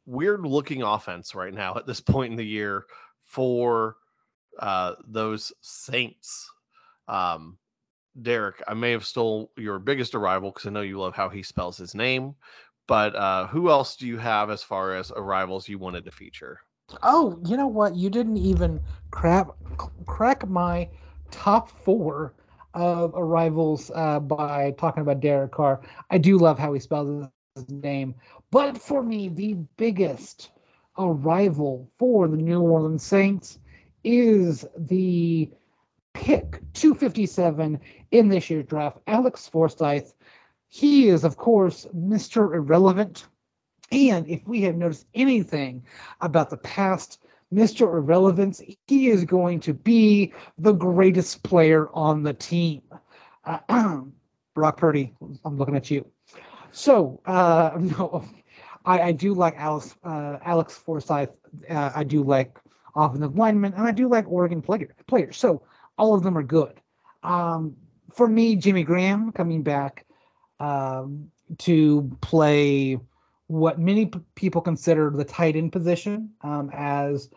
weird 0.07 0.47
looking 0.47 0.83
offense 0.83 1.35
right 1.35 1.53
now 1.53 1.77
at 1.77 1.87
this 1.87 2.01
point 2.01 2.31
in 2.31 2.37
the 2.37 2.47
year 2.47 2.87
for 3.23 3.97
uh, 4.59 4.95
those 5.07 5.53
Saints. 5.61 6.51
Um, 7.09 7.59
Derek, 8.23 8.63
I 8.67 8.75
may 8.75 8.93
have 8.93 9.05
stole 9.05 9.53
your 9.57 9.79
biggest 9.79 10.15
arrival 10.15 10.51
because 10.51 10.67
I 10.67 10.71
know 10.71 10.81
you 10.81 10.99
love 10.99 11.15
how 11.15 11.29
he 11.29 11.43
spells 11.43 11.77
his 11.77 11.95
name. 11.95 12.35
But 12.89 13.15
uh, 13.17 13.49
who 13.49 13.69
else 13.69 13.97
do 13.97 14.07
you 14.07 14.17
have 14.17 14.49
as 14.49 14.63
far 14.63 14.95
as 14.95 15.13
arrivals 15.15 15.69
you 15.69 15.79
wanted 15.79 16.05
to 16.07 16.11
feature? 16.11 16.61
Oh, 17.03 17.39
you 17.45 17.57
know 17.57 17.67
what? 17.67 17.97
You 17.97 18.11
didn't 18.11 18.37
even 18.37 18.81
crap, 19.11 19.51
crack 20.07 20.49
my 20.49 20.89
top 21.31 21.71
four 21.71 22.35
of 22.75 23.13
arrivals 23.15 23.91
uh, 23.95 24.21
by 24.21 24.73
talking 24.79 25.03
about 25.03 25.21
Derek 25.21 25.53
Carr. 25.53 25.81
I 26.11 26.19
do 26.19 26.39
love 26.39 26.59
how 26.59 26.73
he 26.73 26.81
spells 26.81 27.29
his 27.57 27.69
name. 27.71 28.15
But 28.51 28.79
for 28.79 29.03
me, 29.03 29.29
the 29.29 29.55
biggest 29.77 30.51
arrival 30.99 31.91
for 31.99 32.29
the 32.29 32.37
New 32.37 32.61
Orleans 32.61 33.03
Saints 33.03 33.59
is 34.05 34.65
the 34.77 35.51
pick 36.13 36.61
257 36.75 37.81
in 38.13 38.29
this 38.29 38.49
year's 38.49 38.67
draft, 38.67 38.99
Alex 39.07 39.49
Forsyth. 39.49 40.15
He 40.69 41.09
is, 41.09 41.25
of 41.25 41.37
course, 41.37 41.87
Mr. 41.97 42.55
Irrelevant. 42.55 43.27
And 43.93 44.29
if 44.29 44.47
we 44.47 44.63
have 44.63 44.77
noticed 44.77 45.07
anything 45.15 45.85
about 46.21 46.51
the 46.51 46.57
past 46.57 47.21
Mr. 47.53 47.83
Irrelevance, 47.83 48.61
he 48.87 49.09
is 49.09 49.25
going 49.25 49.61
to 49.61 49.73
be 49.73 50.33
the 50.59 50.73
greatest 50.73 51.43
player 51.43 51.89
on 51.93 52.23
the 52.23 52.35
team. 52.35 52.83
Uh, 53.45 54.01
Brock 54.55 54.79
Purdy, 54.79 55.15
I'm 55.45 55.57
looking 55.57 55.77
at 55.77 55.91
you. 55.91 56.05
So, 56.73 57.21
uh, 57.27 57.73
no, 57.79 58.25
I, 58.85 59.01
I 59.01 59.13
do 59.13 59.35
like 59.35 59.55
Alex, 59.57 59.97
uh, 60.03 60.39
Alex 60.45 60.75
Forsyth. 60.77 61.31
Uh, 61.71 61.93
I 61.95 62.03
do 62.05 62.23
like 62.23 62.59
offensive 62.97 63.37
linemen, 63.37 63.75
and 63.75 63.87
I 63.87 63.93
do 63.93 64.09
like 64.09 64.27
Oregon 64.29 64.61
player, 64.61 64.95
players. 65.07 65.37
So, 65.37 65.63
all 65.99 66.15
of 66.15 66.23
them 66.23 66.37
are 66.37 66.43
good. 66.43 66.81
Um, 67.23 67.77
for 68.13 68.27
me, 68.27 68.57
Jimmy 68.57 68.83
Graham 68.83 69.33
coming 69.33 69.63
back 69.63 70.07
um, 70.61 71.31
to 71.59 72.11
play 72.21 72.99
what 73.49 73.79
many 73.79 74.07
p- 74.07 74.21
people 74.35 74.61
consider 74.61 75.11
the 75.11 75.25
tight 75.25 75.57
end 75.57 75.73
position, 75.73 76.31
um, 76.43 76.71
as 76.73 77.31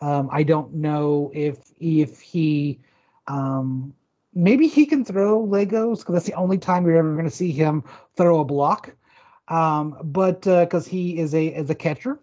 um, 0.00 0.28
I 0.32 0.42
don't 0.42 0.74
know 0.74 1.30
if 1.34 1.58
if 1.78 2.20
he 2.20 2.80
um, 3.28 3.94
maybe 4.34 4.66
he 4.66 4.86
can 4.86 5.04
throw 5.04 5.46
Legos 5.46 5.98
because 5.98 6.14
that's 6.14 6.26
the 6.26 6.34
only 6.34 6.58
time 6.58 6.86
you're 6.86 6.96
ever 6.96 7.12
going 7.12 7.24
to 7.24 7.30
see 7.30 7.52
him 7.52 7.84
throw 8.16 8.40
a 8.40 8.44
block. 8.44 8.94
Um, 9.48 9.98
but 10.04 10.42
because 10.42 10.86
uh, 10.86 10.90
he 10.90 11.18
is 11.18 11.34
a 11.34 11.46
is 11.46 11.70
a 11.70 11.74
catcher, 11.74 12.18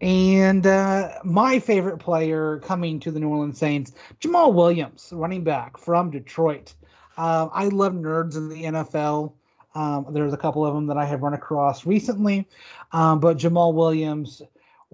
and 0.00 0.66
uh, 0.66 1.18
my 1.24 1.58
favorite 1.58 1.98
player 1.98 2.58
coming 2.60 3.00
to 3.00 3.10
the 3.10 3.20
New 3.20 3.28
Orleans 3.28 3.58
Saints, 3.58 3.92
Jamaal 4.20 4.54
Williams, 4.54 5.12
running 5.12 5.44
back 5.44 5.76
from 5.76 6.10
Detroit. 6.10 6.74
Uh, 7.16 7.48
I 7.52 7.68
love 7.68 7.92
nerds 7.92 8.36
in 8.36 8.48
the 8.48 8.64
NFL. 8.64 9.34
Um, 9.74 10.06
there's 10.10 10.32
a 10.32 10.36
couple 10.36 10.66
of 10.66 10.74
them 10.74 10.86
that 10.88 10.96
I 10.96 11.04
have 11.04 11.22
run 11.22 11.34
across 11.34 11.86
recently, 11.86 12.48
um, 12.92 13.20
but 13.20 13.36
Jamaal 13.36 13.72
Williams 13.74 14.42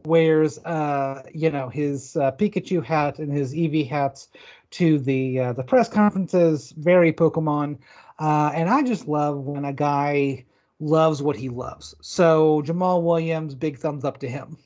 wears, 0.04 0.58
uh, 0.58 1.22
you 1.32 1.50
know, 1.50 1.68
his 1.68 2.16
uh, 2.16 2.32
Pikachu 2.32 2.84
hat 2.84 3.18
and 3.18 3.32
his 3.32 3.54
Eevee 3.54 3.88
hats 3.88 4.28
to 4.72 4.98
the 4.98 5.40
uh, 5.40 5.52
the 5.54 5.62
press 5.62 5.88
conferences. 5.88 6.72
Very 6.76 7.12
Pokemon, 7.12 7.78
uh, 8.18 8.52
and 8.54 8.68
I 8.68 8.82
just 8.82 9.08
love 9.08 9.46
when 9.46 9.64
a 9.64 9.72
guy 9.72 10.44
loves 10.78 11.22
what 11.22 11.36
he 11.36 11.48
loves. 11.48 11.94
So 12.02 12.62
Jamaal 12.62 13.02
Williams, 13.02 13.54
big 13.54 13.78
thumbs 13.78 14.04
up 14.04 14.18
to 14.18 14.28
him. 14.28 14.58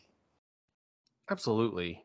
Absolutely. 1.31 2.05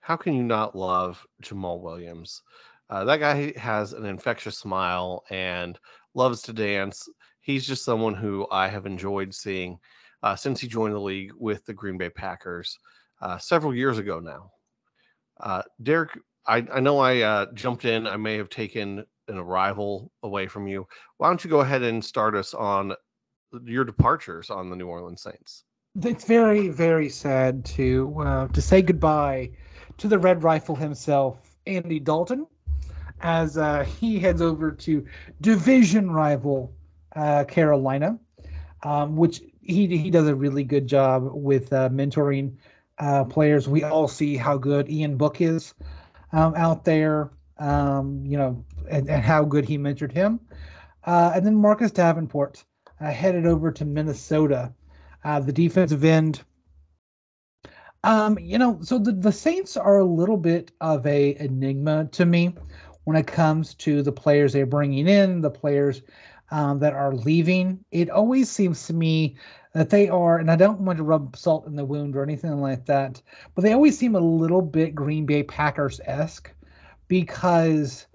How 0.00 0.16
can 0.16 0.34
you 0.34 0.42
not 0.42 0.76
love 0.76 1.24
Jamaal 1.42 1.80
Williams? 1.80 2.42
Uh, 2.90 3.04
that 3.04 3.18
guy 3.18 3.52
has 3.58 3.92
an 3.92 4.04
infectious 4.04 4.58
smile 4.58 5.24
and 5.30 5.78
loves 6.14 6.42
to 6.42 6.52
dance. 6.52 7.08
He's 7.46 7.64
just 7.64 7.84
someone 7.84 8.14
who 8.14 8.44
I 8.50 8.66
have 8.66 8.86
enjoyed 8.86 9.32
seeing 9.32 9.78
uh, 10.24 10.34
since 10.34 10.60
he 10.60 10.66
joined 10.66 10.94
the 10.94 11.00
league 11.00 11.30
with 11.38 11.64
the 11.64 11.72
Green 11.72 11.96
Bay 11.96 12.10
Packers. 12.10 12.76
uh, 13.20 13.38
several 13.38 13.74
years 13.74 13.98
ago 13.98 14.20
now. 14.20 14.50
Uh, 15.40 15.62
Derek, 15.82 16.18
I, 16.46 16.66
I 16.72 16.80
know 16.80 16.98
I 16.98 17.20
uh, 17.20 17.46
jumped 17.54 17.84
in. 17.84 18.06
I 18.06 18.16
may 18.16 18.36
have 18.36 18.48
taken 18.48 19.04
an 19.28 19.38
arrival 19.38 20.10
away 20.22 20.46
from 20.46 20.66
you. 20.66 20.86
Why 21.18 21.28
don't 21.28 21.42
you 21.44 21.50
go 21.50 21.60
ahead 21.60 21.82
and 21.82 22.04
start 22.04 22.34
us 22.34 22.54
on 22.54 22.94
your 23.64 23.84
departures 23.84 24.50
on 24.50 24.70
the 24.70 24.76
New 24.76 24.86
Orleans 24.86 25.22
Saints? 25.22 25.64
It's 26.02 26.24
very, 26.24 26.68
very 26.68 27.08
sad 27.08 27.64
to 27.66 28.14
uh, 28.20 28.48
to 28.48 28.60
say 28.60 28.82
goodbye 28.82 29.50
to 29.98 30.08
the 30.08 30.18
Red 30.18 30.42
Rifle 30.42 30.76
himself, 30.76 31.56
Andy 31.66 31.98
Dalton, 31.98 32.46
as 33.20 33.56
uh, 33.56 33.84
he 33.84 34.18
heads 34.18 34.42
over 34.42 34.70
to 34.70 35.06
division 35.40 36.10
rival 36.10 36.74
uh, 37.16 37.44
Carolina, 37.44 38.18
um, 38.82 39.16
which 39.16 39.40
he 39.62 39.86
he 39.96 40.10
does 40.10 40.28
a 40.28 40.34
really 40.34 40.62
good 40.62 40.86
job 40.86 41.28
with 41.32 41.72
uh, 41.72 41.88
mentoring 41.88 42.56
uh, 42.98 43.24
players. 43.24 43.68
We 43.68 43.82
all 43.82 44.08
see 44.08 44.36
how 44.36 44.56
good 44.58 44.88
Ian 44.88 45.16
Book 45.16 45.40
is 45.40 45.74
um, 46.32 46.54
out 46.56 46.84
there, 46.84 47.30
um, 47.58 48.24
you 48.24 48.36
know, 48.36 48.64
and, 48.88 49.08
and, 49.08 49.22
how 49.22 49.44
good 49.44 49.66
he 49.66 49.78
mentored 49.78 50.12
him. 50.12 50.40
Uh, 51.04 51.32
and 51.34 51.46
then 51.46 51.54
Marcus 51.54 51.90
Davenport 51.90 52.64
uh, 53.00 53.10
headed 53.10 53.46
over 53.46 53.70
to 53.72 53.84
Minnesota, 53.84 54.72
uh, 55.24 55.40
the 55.40 55.52
defensive 55.52 56.04
end. 56.04 56.42
Um, 58.04 58.38
you 58.38 58.58
know, 58.58 58.78
so 58.82 58.98
the, 58.98 59.12
the 59.12 59.32
Saints 59.32 59.76
are 59.76 59.98
a 59.98 60.04
little 60.04 60.36
bit 60.36 60.70
of 60.80 61.06
a 61.06 61.36
enigma 61.38 62.08
to 62.12 62.24
me 62.24 62.54
when 63.04 63.16
it 63.16 63.26
comes 63.26 63.74
to 63.74 64.02
the 64.02 64.12
players 64.12 64.52
they're 64.52 64.66
bringing 64.66 65.08
in, 65.08 65.40
the 65.40 65.50
players 65.50 66.02
um, 66.50 66.78
that 66.78 66.92
are 66.92 67.14
leaving. 67.14 67.84
It 67.90 68.10
always 68.10 68.50
seems 68.50 68.86
to 68.86 68.94
me 68.94 69.36
that 69.72 69.90
they 69.90 70.08
are, 70.08 70.38
and 70.38 70.50
I 70.50 70.56
don't 70.56 70.80
want 70.80 70.96
to 70.98 71.04
rub 71.04 71.36
salt 71.36 71.66
in 71.66 71.76
the 71.76 71.84
wound 71.84 72.16
or 72.16 72.22
anything 72.22 72.60
like 72.60 72.86
that, 72.86 73.20
but 73.54 73.62
they 73.62 73.72
always 73.72 73.98
seem 73.98 74.14
a 74.14 74.20
little 74.20 74.62
bit 74.62 74.94
Green 74.94 75.26
Bay 75.26 75.42
Packers 75.42 76.00
esque 76.06 76.50
because, 77.08 78.06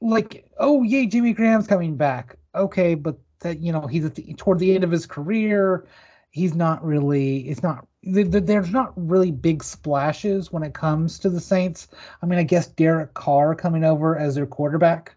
like, 0.00 0.50
oh, 0.58 0.82
yay, 0.82 1.06
Jimmy 1.06 1.32
Graham's 1.32 1.66
coming 1.66 1.96
back. 1.96 2.36
Okay, 2.54 2.94
but 2.94 3.16
that, 3.40 3.60
you 3.60 3.70
know, 3.70 3.86
he's 3.86 4.04
at 4.04 4.14
the, 4.14 4.34
toward 4.34 4.58
the 4.58 4.74
end 4.74 4.82
of 4.82 4.90
his 4.90 5.06
career. 5.06 5.86
He's 6.30 6.54
not 6.54 6.84
really, 6.84 7.48
it's 7.48 7.62
not, 7.62 7.86
there's 8.02 8.72
not 8.72 8.92
really 8.96 9.30
big 9.30 9.62
splashes 9.62 10.52
when 10.52 10.62
it 10.62 10.74
comes 10.74 11.18
to 11.20 11.30
the 11.30 11.40
Saints. 11.40 11.88
I 12.22 12.26
mean, 12.26 12.38
I 12.38 12.42
guess 12.42 12.66
Derek 12.66 13.14
Carr 13.14 13.54
coming 13.54 13.84
over 13.84 14.18
as 14.18 14.34
their 14.34 14.46
quarterback 14.46 15.16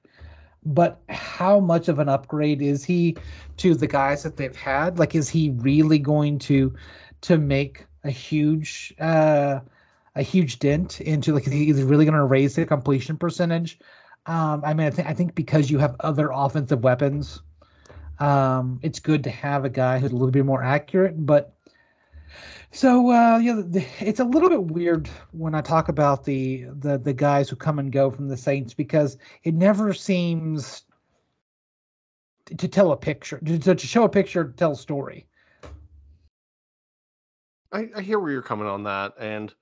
but 0.66 1.02
how 1.10 1.60
much 1.60 1.88
of 1.88 2.00
an 2.00 2.10
upgrade 2.10 2.62
is 2.62 2.84
he 2.84 3.16
to 3.58 3.76
the 3.76 3.88
guys 3.88 4.24
that 4.24 4.38
they've 4.38 4.56
had? 4.56 5.00
Like, 5.00 5.16
is 5.16 5.30
he 5.30 5.52
really 5.52 6.00
going 6.00 6.40
to 6.40 6.74
to 7.22 7.38
make 7.38 7.86
a 8.04 8.12
huge 8.12 8.94
uh, 9.00 9.60
a 10.16 10.22
huge 10.22 10.60
dent 10.60 11.02
into 11.02 11.34
like 11.34 11.46
he's 11.46 11.82
really 11.84 12.06
going 12.06 12.18
to 12.18 12.24
raise 12.24 12.56
the 12.56 12.66
completion 12.66 13.18
percentage? 13.18 13.80
Um, 14.26 14.62
I 14.66 14.74
mean, 14.74 14.88
I, 14.88 14.90
th- 14.90 15.08
I 15.08 15.14
think 15.14 15.34
because 15.34 15.72
you 15.72 15.80
have 15.80 15.96
other 16.02 16.30
offensive 16.32 16.84
weapons, 16.84 17.42
um, 18.20 18.80
it's 18.84 19.00
good 19.00 19.24
to 19.24 19.30
have 19.30 19.66
a 19.66 19.70
guy 19.70 19.98
who's 19.98 20.12
a 20.12 20.16
little 20.16 20.32
bit 20.32 20.46
more 20.46 20.64
accurate, 20.64 21.26
but 21.26 21.54
so 22.72 23.10
uh, 23.12 23.38
yeah, 23.40 23.62
it's 24.00 24.20
a 24.20 24.26
little 24.26 24.50
bit 24.50 24.66
weird 24.66 25.10
when 25.32 25.56
I 25.56 25.62
talk 25.62 25.90
about 25.90 26.24
the, 26.24 26.66
the 26.80 26.98
the 26.98 27.14
guys 27.14 27.50
who 27.50 27.56
come 27.56 27.80
and 27.80 27.92
go 27.92 28.12
from 28.12 28.28
the 28.28 28.38
Saints 28.38 28.74
because 28.74 29.18
it 29.44 29.54
never 29.54 29.94
seems 29.94 30.84
to 32.58 32.68
tell 32.68 32.92
a 32.92 32.98
picture, 32.98 33.40
to, 33.40 33.60
to 33.60 33.78
show 33.78 34.04
a 34.04 34.10
picture, 34.10 34.46
to 34.46 34.54
tell 34.54 34.72
a 34.72 34.76
story. 34.76 35.28
I, 37.72 37.90
I 37.96 38.02
hear 38.02 38.20
where 38.20 38.32
you're 38.32 38.42
coming 38.42 38.68
on 38.68 38.84
that, 38.84 39.14
and 39.20 39.54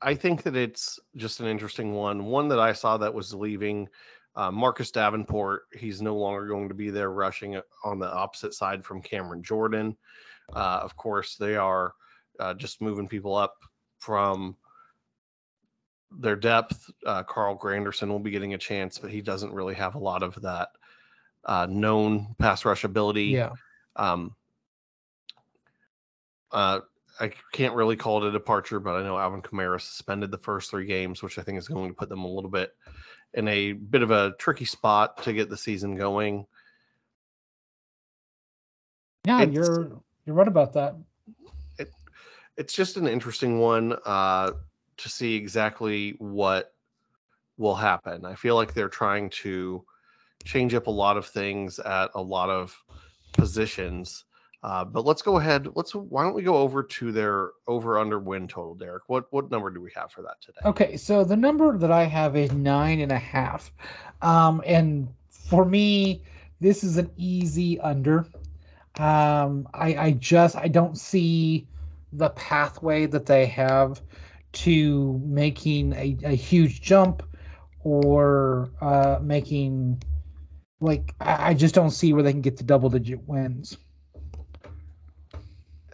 I 0.00 0.14
think 0.14 0.42
that 0.44 0.56
it's 0.56 0.98
just 1.16 1.40
an 1.40 1.46
interesting 1.46 1.92
one. 1.94 2.26
One 2.26 2.48
that 2.48 2.60
I 2.60 2.72
saw 2.72 2.96
that 2.98 3.12
was 3.12 3.34
leaving. 3.34 3.88
Uh, 4.36 4.52
Marcus 4.52 4.92
Davenport, 4.92 5.62
he's 5.72 6.00
no 6.00 6.16
longer 6.16 6.46
going 6.46 6.68
to 6.68 6.74
be 6.74 6.90
there 6.90 7.10
rushing 7.10 7.60
on 7.84 7.98
the 7.98 8.12
opposite 8.12 8.54
side 8.54 8.84
from 8.84 9.02
Cameron 9.02 9.42
Jordan. 9.42 9.96
Uh, 10.54 10.80
of 10.82 10.96
course, 10.96 11.34
they 11.34 11.56
are 11.56 11.94
uh, 12.38 12.54
just 12.54 12.80
moving 12.80 13.08
people 13.08 13.34
up 13.34 13.56
from 13.98 14.56
their 16.10 16.36
depth. 16.36 16.90
Uh, 17.04 17.22
Carl 17.22 17.58
Granderson 17.58 18.08
will 18.08 18.18
be 18.18 18.30
getting 18.30 18.54
a 18.54 18.58
chance, 18.58 18.98
but 18.98 19.10
he 19.10 19.20
doesn't 19.20 19.52
really 19.52 19.74
have 19.74 19.94
a 19.94 19.98
lot 19.98 20.22
of 20.22 20.40
that 20.42 20.68
uh, 21.44 21.66
known 21.68 22.34
pass 22.38 22.64
rush 22.64 22.84
ability. 22.84 23.24
Yeah. 23.24 23.50
Um, 23.96 24.34
uh, 26.52 26.80
I 27.20 27.32
can't 27.52 27.74
really 27.74 27.96
call 27.96 28.22
it 28.22 28.28
a 28.28 28.32
departure, 28.32 28.80
but 28.80 28.94
I 28.94 29.02
know 29.02 29.18
Alvin 29.18 29.42
Kamara 29.42 29.80
suspended 29.80 30.30
the 30.30 30.38
first 30.38 30.70
three 30.70 30.86
games, 30.86 31.22
which 31.22 31.38
I 31.38 31.42
think 31.42 31.58
is 31.58 31.68
going 31.68 31.88
to 31.88 31.94
put 31.94 32.08
them 32.08 32.24
a 32.24 32.28
little 32.28 32.50
bit 32.50 32.74
in 33.34 33.48
a 33.48 33.72
bit 33.72 34.02
of 34.02 34.10
a 34.10 34.34
tricky 34.38 34.64
spot 34.64 35.22
to 35.24 35.32
get 35.32 35.50
the 35.50 35.56
season 35.56 35.96
going. 35.96 36.46
Yeah, 39.26 39.42
it's, 39.42 39.52
you're 39.52 40.00
you're 40.24 40.36
right 40.36 40.48
about 40.48 40.72
that 40.74 40.94
it's 42.58 42.74
just 42.74 42.96
an 42.96 43.06
interesting 43.06 43.60
one 43.60 43.96
uh, 44.04 44.50
to 44.96 45.08
see 45.08 45.36
exactly 45.36 46.16
what 46.18 46.74
will 47.56 47.76
happen. 47.76 48.26
I 48.26 48.34
feel 48.34 48.56
like 48.56 48.74
they're 48.74 48.88
trying 48.88 49.30
to 49.30 49.84
change 50.44 50.74
up 50.74 50.88
a 50.88 50.90
lot 50.90 51.16
of 51.16 51.24
things 51.24 51.78
at 51.78 52.10
a 52.14 52.20
lot 52.20 52.50
of 52.50 52.76
positions. 53.32 54.24
Uh, 54.64 54.84
but 54.84 55.04
let's 55.04 55.22
go 55.22 55.38
ahead. 55.38 55.68
Let's 55.76 55.94
why 55.94 56.24
don't 56.24 56.34
we 56.34 56.42
go 56.42 56.56
over 56.56 56.82
to 56.82 57.12
their 57.12 57.50
over 57.68 57.96
under 57.96 58.18
win 58.18 58.48
total, 58.48 58.74
Derek? 58.74 59.04
What 59.08 59.32
what 59.32 59.52
number 59.52 59.70
do 59.70 59.80
we 59.80 59.92
have 59.94 60.10
for 60.10 60.22
that 60.22 60.40
today? 60.40 60.58
Okay, 60.64 60.96
so 60.96 61.22
the 61.22 61.36
number 61.36 61.78
that 61.78 61.92
I 61.92 62.04
have 62.04 62.36
is 62.36 62.50
nine 62.50 62.98
and 62.98 63.12
a 63.12 63.18
half, 63.18 63.72
um, 64.20 64.60
and 64.66 65.06
for 65.30 65.64
me, 65.64 66.22
this 66.60 66.82
is 66.82 66.96
an 66.96 67.08
easy 67.16 67.78
under. 67.78 68.26
Um, 68.98 69.68
I 69.74 69.94
I 69.96 70.16
just 70.18 70.56
I 70.56 70.66
don't 70.66 70.98
see 70.98 71.68
the 72.12 72.30
pathway 72.30 73.06
that 73.06 73.26
they 73.26 73.46
have 73.46 74.00
to 74.52 75.20
making 75.24 75.92
a, 75.92 76.16
a 76.24 76.34
huge 76.34 76.80
jump 76.80 77.22
or 77.80 78.70
uh, 78.80 79.18
making 79.22 80.02
like 80.80 81.14
I, 81.20 81.50
I 81.50 81.54
just 81.54 81.74
don't 81.74 81.90
see 81.90 82.12
where 82.12 82.22
they 82.22 82.32
can 82.32 82.40
get 82.40 82.56
to 82.58 82.64
double 82.64 82.88
digit 82.88 83.26
wins. 83.26 83.76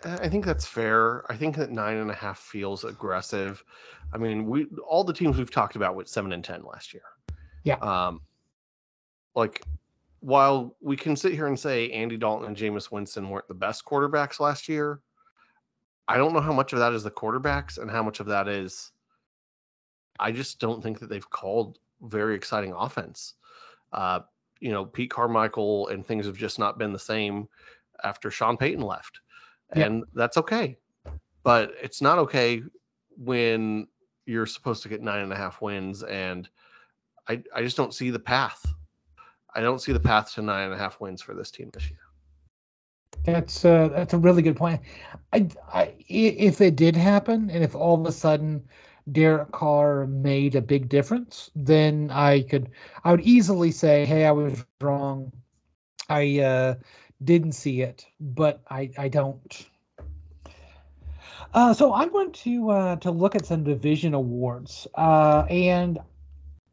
I 0.04 0.28
think 0.28 0.44
that's 0.44 0.66
fair. 0.66 1.24
I 1.32 1.36
think 1.36 1.56
that 1.56 1.70
nine 1.70 1.96
and 1.96 2.10
a 2.10 2.14
half 2.14 2.38
feels 2.38 2.84
aggressive. 2.84 3.64
I 4.12 4.18
mean, 4.18 4.44
we 4.46 4.66
all 4.86 5.02
the 5.02 5.14
teams 5.14 5.38
we've 5.38 5.50
talked 5.50 5.76
about 5.76 5.94
with 5.94 6.08
seven 6.08 6.32
and 6.32 6.44
ten 6.44 6.62
last 6.62 6.92
year. 6.92 7.02
Yeah. 7.62 7.76
Um, 7.76 8.20
like 9.34 9.62
while 10.20 10.76
we 10.80 10.96
can 10.96 11.16
sit 11.16 11.32
here 11.32 11.46
and 11.46 11.58
say 11.58 11.90
Andy 11.90 12.16
Dalton 12.16 12.48
and 12.48 12.56
Jameis 12.56 12.90
Winston 12.90 13.28
weren't 13.28 13.48
the 13.48 13.54
best 13.54 13.84
quarterbacks 13.84 14.40
last 14.40 14.68
year, 14.68 15.00
I 16.08 16.16
don't 16.16 16.32
know 16.32 16.40
how 16.40 16.52
much 16.52 16.72
of 16.72 16.78
that 16.80 16.92
is 16.92 17.02
the 17.02 17.10
quarterbacks 17.10 17.78
and 17.78 17.90
how 17.90 18.02
much 18.02 18.20
of 18.20 18.26
that 18.26 18.48
is. 18.48 18.92
I 20.20 20.32
just 20.32 20.60
don't 20.60 20.82
think 20.82 21.00
that 21.00 21.08
they've 21.08 21.28
called 21.30 21.78
very 22.02 22.34
exciting 22.34 22.72
offense. 22.72 23.34
Uh, 23.92 24.20
you 24.60 24.70
know, 24.70 24.84
Pete 24.84 25.10
Carmichael 25.10 25.88
and 25.88 26.06
things 26.06 26.26
have 26.26 26.36
just 26.36 26.58
not 26.58 26.78
been 26.78 26.92
the 26.92 26.98
same 26.98 27.48
after 28.02 28.30
Sean 28.30 28.56
Payton 28.56 28.82
left, 28.82 29.20
and 29.72 30.04
that's 30.14 30.36
okay. 30.36 30.76
But 31.42 31.72
it's 31.82 32.00
not 32.00 32.18
okay 32.18 32.62
when 33.16 33.86
you're 34.26 34.46
supposed 34.46 34.82
to 34.82 34.88
get 34.88 35.02
nine 35.02 35.20
and 35.22 35.32
a 35.32 35.36
half 35.36 35.60
wins, 35.60 36.02
and 36.02 36.48
I 37.28 37.42
I 37.54 37.62
just 37.62 37.76
don't 37.76 37.94
see 37.94 38.10
the 38.10 38.18
path. 38.18 38.64
I 39.54 39.60
don't 39.60 39.80
see 39.80 39.92
the 39.92 40.00
path 40.00 40.34
to 40.34 40.42
nine 40.42 40.66
and 40.66 40.74
a 40.74 40.78
half 40.78 41.00
wins 41.00 41.22
for 41.22 41.34
this 41.34 41.50
team 41.50 41.70
this 41.72 41.88
year. 41.88 41.98
That's 43.24 43.64
uh, 43.64 43.88
that's 43.88 44.12
a 44.12 44.18
really 44.18 44.42
good 44.42 44.56
point. 44.56 44.80
I, 45.32 45.48
I, 45.72 45.94
if 46.08 46.60
it 46.60 46.76
did 46.76 46.94
happen, 46.94 47.50
and 47.50 47.64
if 47.64 47.74
all 47.74 47.98
of 47.98 48.06
a 48.06 48.12
sudden 48.12 48.62
Derek 49.12 49.50
Carr 49.52 50.06
made 50.06 50.54
a 50.54 50.60
big 50.60 50.88
difference, 50.90 51.50
then 51.56 52.10
I 52.10 52.42
could 52.42 52.70
I 53.02 53.10
would 53.10 53.22
easily 53.22 53.70
say, 53.70 54.04
"Hey, 54.04 54.26
I 54.26 54.30
was 54.30 54.64
wrong. 54.80 55.32
I 56.10 56.40
uh, 56.40 56.74
didn't 57.24 57.52
see 57.52 57.80
it, 57.80 58.06
but 58.20 58.60
I 58.70 58.90
I 58.98 59.08
don't." 59.08 59.66
Uh, 61.54 61.72
so 61.72 61.94
I'm 61.94 62.10
going 62.10 62.32
to 62.32 62.70
uh, 62.70 62.96
to 62.96 63.10
look 63.10 63.34
at 63.34 63.46
some 63.46 63.64
division 63.64 64.12
awards, 64.12 64.86
uh, 64.96 65.46
and 65.48 65.98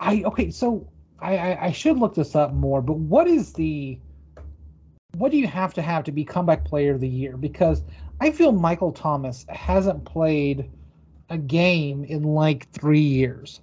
I 0.02 0.24
okay. 0.24 0.52
So 0.52 0.90
I, 1.20 1.38
I 1.38 1.66
I 1.68 1.72
should 1.72 1.98
look 1.98 2.16
this 2.16 2.36
up 2.36 2.52
more, 2.54 2.82
but 2.82 2.98
what 2.98 3.28
is 3.28 3.54
the 3.54 4.00
what 5.18 5.32
do 5.32 5.38
you 5.38 5.48
have 5.48 5.74
to 5.74 5.82
have 5.82 6.04
to 6.06 6.12
be 6.12 6.24
comeback 6.24 6.64
player 6.64 6.94
of 6.94 7.02
the 7.02 7.08
year? 7.08 7.38
Because 7.38 7.84
I 8.20 8.32
feel 8.32 8.52
Michael 8.52 8.92
Thomas 8.92 9.46
hasn't 9.50 10.06
played 10.06 10.70
a 11.30 11.38
game 11.38 12.04
in 12.04 12.24
like 12.24 12.70
three 12.72 13.00
years. 13.00 13.62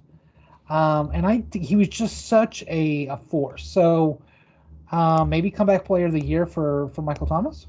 Um, 0.69 1.11
and 1.13 1.25
I 1.25 1.41
think 1.51 1.65
he 1.65 1.75
was 1.75 1.87
just 1.87 2.27
such 2.27 2.63
a, 2.67 3.07
a 3.07 3.17
force. 3.17 3.65
So 3.65 4.21
uh, 4.91 5.25
maybe 5.25 5.49
comeback 5.49 5.85
player 5.85 6.05
of 6.05 6.13
the 6.13 6.23
year 6.23 6.45
for, 6.45 6.89
for 6.89 7.01
Michael 7.01 7.27
Thomas? 7.27 7.67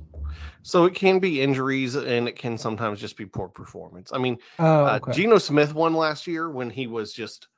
So 0.63 0.85
it 0.85 0.95
can 0.95 1.19
be 1.19 1.41
injuries 1.41 1.95
and 1.95 2.29
it 2.29 2.37
can 2.37 2.59
sometimes 2.59 3.01
just 3.01 3.17
be 3.17 3.25
poor 3.25 3.49
performance. 3.49 4.13
I 4.13 4.19
mean, 4.19 4.37
Oh, 4.59 4.85
uh. 4.85 5.13
Geno 5.13 5.39
Smith 5.39 5.75
won 5.75 5.95
last 5.95 6.27
year 6.27 6.51
when 6.51 6.69
he 6.69 6.87
was 6.87 7.13
just 7.13 7.49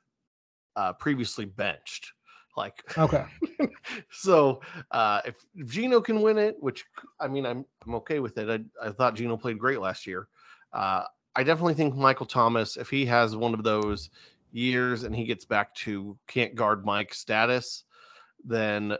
uh, 0.75 0.93
previously 0.93 1.45
benched. 1.45 2.13
Like, 2.55 2.83
okay. 2.97 3.25
so 4.11 4.61
uh, 4.91 5.21
if, 5.25 5.35
if 5.55 5.69
Geno 5.69 6.01
can 6.01 6.21
win 6.21 6.37
it, 6.37 6.55
which 6.59 6.85
I 7.19 7.27
mean, 7.27 7.45
I'm 7.45 7.65
I'm 7.85 7.95
okay 7.95 8.19
with 8.19 8.37
it. 8.37 8.49
I, 8.81 8.87
I 8.87 8.91
thought 8.91 9.15
Geno 9.15 9.37
played 9.37 9.59
great 9.59 9.79
last 9.79 10.05
year. 10.05 10.27
Uh, 10.71 11.03
I 11.35 11.43
definitely 11.43 11.73
think 11.73 11.95
Michael 11.95 12.25
Thomas, 12.25 12.77
if 12.77 12.89
he 12.89 13.05
has 13.07 13.35
one 13.35 13.53
of 13.53 13.63
those 13.63 14.09
years 14.51 15.03
and 15.03 15.15
he 15.15 15.25
gets 15.25 15.45
back 15.45 15.73
to 15.75 16.17
can't 16.27 16.55
guard 16.55 16.85
Mike 16.85 17.13
status, 17.13 17.85
then 18.45 18.95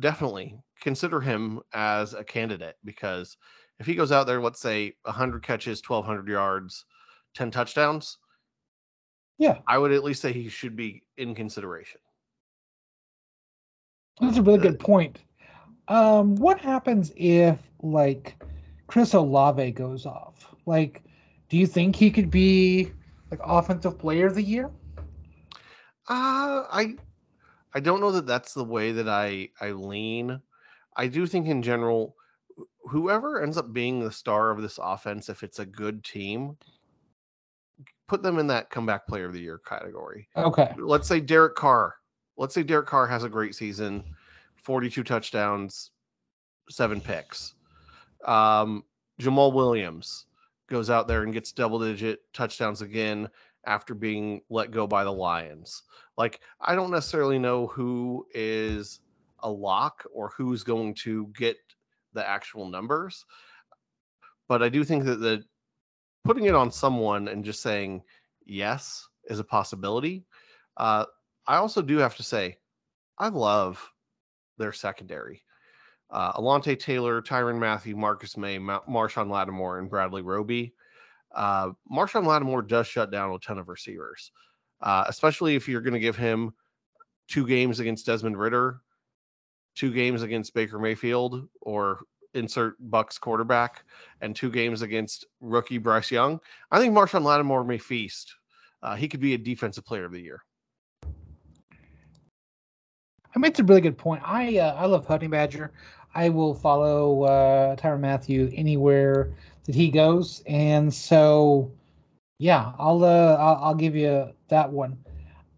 definitely 0.00 0.58
consider 0.80 1.20
him 1.20 1.60
as 1.72 2.14
a 2.14 2.24
candidate 2.24 2.76
because 2.84 3.36
if 3.78 3.86
he 3.86 3.94
goes 3.94 4.12
out 4.12 4.26
there, 4.26 4.40
let's 4.40 4.60
say 4.60 4.92
100 5.02 5.42
catches, 5.42 5.82
1,200 5.86 6.28
yards, 6.28 6.84
10 7.34 7.50
touchdowns, 7.50 8.18
Yeah, 9.38 9.58
I 9.66 9.78
would 9.78 9.92
at 9.92 10.04
least 10.04 10.22
say 10.22 10.32
he 10.32 10.48
should 10.48 10.76
be 10.76 11.02
in 11.16 11.34
consideration. 11.34 12.00
That's 14.20 14.38
a 14.38 14.42
really 14.42 14.58
good 14.58 14.78
point. 14.78 15.18
Um, 15.88 16.36
what 16.36 16.58
happens 16.58 17.12
if 17.16 17.58
like 17.82 18.42
Chris 18.86 19.14
Olave 19.14 19.72
goes 19.72 20.06
off? 20.06 20.54
Like, 20.66 21.02
do 21.48 21.56
you 21.56 21.66
think 21.66 21.96
he 21.96 22.10
could 22.10 22.30
be 22.30 22.92
like 23.30 23.40
offensive 23.44 23.98
player 23.98 24.26
of 24.26 24.34
the 24.34 24.42
year? 24.42 24.70
Uh, 26.08 26.64
I 26.70 26.94
I 27.74 27.80
don't 27.80 28.00
know 28.00 28.12
that 28.12 28.26
that's 28.26 28.54
the 28.54 28.64
way 28.64 28.92
that 28.92 29.08
I 29.08 29.48
I 29.60 29.72
lean. 29.72 30.40
I 30.96 31.08
do 31.08 31.26
think 31.26 31.48
in 31.48 31.62
general, 31.62 32.14
whoever 32.84 33.42
ends 33.42 33.56
up 33.56 33.72
being 33.72 34.00
the 34.00 34.12
star 34.12 34.50
of 34.50 34.62
this 34.62 34.78
offense, 34.80 35.28
if 35.28 35.42
it's 35.42 35.58
a 35.58 35.66
good 35.66 36.04
team, 36.04 36.56
put 38.06 38.22
them 38.22 38.38
in 38.38 38.46
that 38.46 38.70
comeback 38.70 39.06
player 39.06 39.26
of 39.26 39.32
the 39.32 39.40
year 39.40 39.58
category. 39.58 40.28
Okay. 40.36 40.72
Let's 40.78 41.08
say 41.08 41.20
Derek 41.20 41.56
Carr. 41.56 41.96
Let's 42.36 42.54
say 42.54 42.62
Derek 42.62 42.86
Carr 42.86 43.06
has 43.06 43.24
a 43.24 43.28
great 43.28 43.54
season, 43.54 44.02
42 44.56 45.04
touchdowns, 45.04 45.90
seven 46.68 47.00
picks. 47.00 47.54
Um, 48.24 48.84
Jamaal 49.20 49.52
Williams 49.52 50.26
goes 50.68 50.90
out 50.90 51.06
there 51.06 51.22
and 51.22 51.32
gets 51.32 51.52
double 51.52 51.78
digit 51.78 52.20
touchdowns 52.32 52.82
again 52.82 53.28
after 53.66 53.94
being 53.94 54.40
let 54.50 54.70
go 54.70 54.86
by 54.86 55.04
the 55.04 55.12
Lions. 55.12 55.82
Like, 56.16 56.40
I 56.60 56.74
don't 56.74 56.90
necessarily 56.90 57.38
know 57.38 57.66
who 57.68 58.26
is 58.34 59.00
a 59.40 59.50
lock 59.50 60.04
or 60.12 60.32
who's 60.36 60.62
going 60.62 60.94
to 60.94 61.26
get 61.36 61.56
the 62.12 62.26
actual 62.28 62.68
numbers, 62.68 63.24
but 64.48 64.62
I 64.62 64.68
do 64.68 64.84
think 64.84 65.04
that 65.04 65.20
the 65.20 65.44
putting 66.24 66.46
it 66.46 66.54
on 66.54 66.70
someone 66.70 67.28
and 67.28 67.44
just 67.44 67.60
saying 67.60 68.02
yes 68.46 69.06
is 69.28 69.38
a 69.38 69.44
possibility. 69.44 70.24
Uh, 70.76 71.04
I 71.46 71.56
also 71.56 71.82
do 71.82 71.98
have 71.98 72.16
to 72.16 72.22
say, 72.22 72.58
I 73.18 73.28
love 73.28 73.82
their 74.58 74.72
secondary. 74.72 75.42
Uh, 76.10 76.32
Alontae 76.34 76.78
Taylor, 76.78 77.20
Tyrann 77.20 77.58
Mathieu, 77.58 77.96
Marcus 77.96 78.36
Maye, 78.36 78.58
Ma- 78.58 78.80
Marshon 78.88 79.28
Lattimore, 79.28 79.78
and 79.78 79.90
Bradley 79.90 80.22
Roby. 80.22 80.74
Uh, 81.34 81.70
Marshon 81.92 82.26
Lattimore 82.26 82.62
does 82.62 82.86
shut 82.86 83.10
down 83.10 83.32
a 83.32 83.38
ton 83.38 83.58
of 83.58 83.68
receivers, 83.68 84.30
uh, 84.80 85.04
especially 85.08 85.56
if 85.56 85.68
you're 85.68 85.80
going 85.80 85.94
to 85.94 86.00
give 86.00 86.16
him 86.16 86.52
two 87.28 87.46
games 87.46 87.80
against 87.80 88.06
Desmond 88.06 88.38
Ridder, 88.38 88.80
two 89.74 89.92
games 89.92 90.22
against 90.22 90.54
Baker 90.54 90.78
Mayfield, 90.78 91.48
or 91.60 92.00
insert 92.34 92.76
Bucks 92.78 93.18
quarterback, 93.18 93.84
and 94.20 94.36
two 94.36 94.50
games 94.50 94.82
against 94.82 95.26
rookie 95.40 95.78
Bryce 95.78 96.10
Young. 96.10 96.40
I 96.70 96.78
think 96.78 96.94
Marshon 96.94 97.24
Lattimore 97.24 97.64
may 97.64 97.78
feast. 97.78 98.34
Uh, 98.82 98.94
he 98.94 99.08
could 99.08 99.20
be 99.20 99.34
a 99.34 99.38
defensive 99.38 99.84
player 99.84 100.04
of 100.04 100.12
the 100.12 100.20
year. 100.20 100.42
I 103.34 103.38
mean, 103.38 103.50
it's 103.50 103.60
a 103.60 103.64
really 103.64 103.80
good 103.80 103.98
point. 103.98 104.22
I 104.24 104.58
uh, 104.58 104.74
I 104.74 104.86
love 104.86 105.06
Honey 105.06 105.26
Badger. 105.26 105.72
I 106.14 106.28
will 106.28 106.54
follow 106.54 107.24
uh, 107.24 107.76
Tyrann 107.76 108.00
Mathieu 108.00 108.50
anywhere 108.54 109.32
that 109.64 109.74
he 109.74 109.90
goes, 109.90 110.42
and 110.46 110.92
so 110.92 111.72
yeah, 112.38 112.72
I'll 112.78 113.04
uh, 113.04 113.34
I'll, 113.34 113.64
I'll 113.64 113.74
give 113.74 113.96
you 113.96 114.30
that 114.48 114.70
one. 114.70 114.98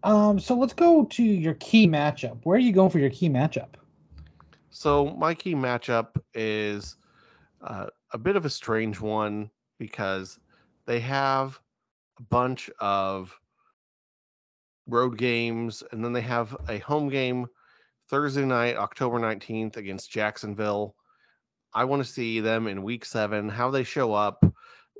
Um, 0.03 0.39
so 0.39 0.55
let's 0.55 0.73
go 0.73 1.05
to 1.05 1.23
your 1.23 1.55
key 1.55 1.87
matchup. 1.87 2.37
Where 2.43 2.55
are 2.55 2.61
you 2.61 2.71
going 2.71 2.89
for 2.89 2.99
your 2.99 3.09
key 3.09 3.29
matchup? 3.29 3.69
So 4.69 5.07
my 5.17 5.33
key 5.33 5.55
matchup 5.55 6.19
is 6.33 6.97
uh, 7.61 7.87
a 8.11 8.17
bit 8.17 8.35
of 8.35 8.45
a 8.45 8.49
strange 8.49 8.99
one 8.99 9.49
because 9.79 10.39
they 10.85 10.99
have 10.99 11.59
a 12.19 12.23
bunch 12.23 12.69
of 12.79 13.37
road 14.87 15.17
games 15.17 15.83
and 15.91 16.03
then 16.03 16.13
they 16.13 16.21
have 16.21 16.55
a 16.69 16.77
home 16.79 17.09
game 17.09 17.47
Thursday 18.09 18.45
night, 18.45 18.77
October 18.77 19.19
19th 19.19 19.77
against 19.77 20.11
Jacksonville. 20.11 20.95
I 21.73 21.83
want 21.83 22.03
to 22.05 22.11
see 22.11 22.39
them 22.39 22.67
in 22.67 22.83
week 22.83 23.03
7 23.03 23.49
how 23.49 23.69
they 23.69 23.83
show 23.83 24.13
up 24.13 24.45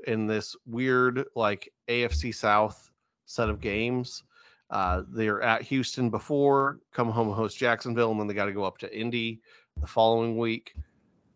in 0.06 0.28
this 0.28 0.56
weird 0.66 1.26
like 1.36 1.72
AFC 1.88 2.36
South 2.36 2.92
set 3.26 3.50
of 3.50 3.62
games. 3.62 4.24
Uh, 4.70 5.04
they're 5.10 5.42
at 5.42 5.62
Houston 5.62 6.10
before, 6.10 6.80
come 6.94 7.10
home 7.10 7.32
host 7.32 7.58
Jacksonville, 7.58 8.12
and 8.12 8.20
then 8.20 8.28
they 8.28 8.34
got 8.34 8.46
to 8.46 8.52
go 8.52 8.66
up 8.66 8.78
to 8.80 8.98
Indy 8.98 9.40
the 9.80 9.88
following 9.88 10.38
week. 10.38 10.74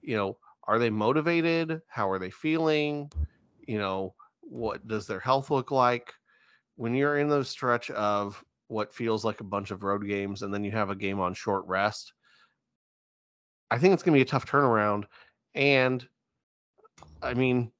You 0.01 0.17
know, 0.17 0.37
are 0.65 0.79
they 0.79 0.89
motivated? 0.89 1.81
How 1.87 2.09
are 2.09 2.19
they 2.19 2.29
feeling? 2.29 3.09
You 3.65 3.77
know, 3.77 4.13
what 4.41 4.85
does 4.87 5.07
their 5.07 5.19
health 5.19 5.49
look 5.49 5.71
like? 5.71 6.13
When 6.75 6.93
you're 6.93 7.19
in 7.19 7.29
the 7.29 7.43
stretch 7.45 7.89
of 7.91 8.43
what 8.71 8.93
feels 8.93 9.25
like 9.25 9.41
a 9.41 9.43
bunch 9.43 9.69
of 9.69 9.83
road 9.83 10.07
games 10.07 10.41
and 10.41 10.53
then 10.53 10.63
you 10.63 10.71
have 10.71 10.89
a 10.89 10.95
game 10.95 11.19
on 11.19 11.33
short 11.33 11.65
rest, 11.67 12.13
I 13.69 13.77
think 13.77 13.93
it's 13.93 14.01
going 14.01 14.13
to 14.13 14.17
be 14.17 14.27
a 14.27 14.31
tough 14.31 14.45
turnaround. 14.45 15.03
And 15.53 16.07
I 17.21 17.33
mean, 17.33 17.71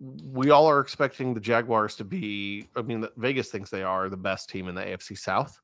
we 0.00 0.50
all 0.50 0.66
are 0.66 0.80
expecting 0.80 1.34
the 1.34 1.40
Jaguars 1.40 1.94
to 1.96 2.04
be, 2.04 2.68
I 2.74 2.82
mean, 2.82 3.06
Vegas 3.16 3.48
thinks 3.48 3.70
they 3.70 3.84
are 3.84 4.08
the 4.08 4.16
best 4.16 4.50
team 4.50 4.68
in 4.68 4.74
the 4.74 4.82
AFC 4.82 5.16
South. 5.16 5.60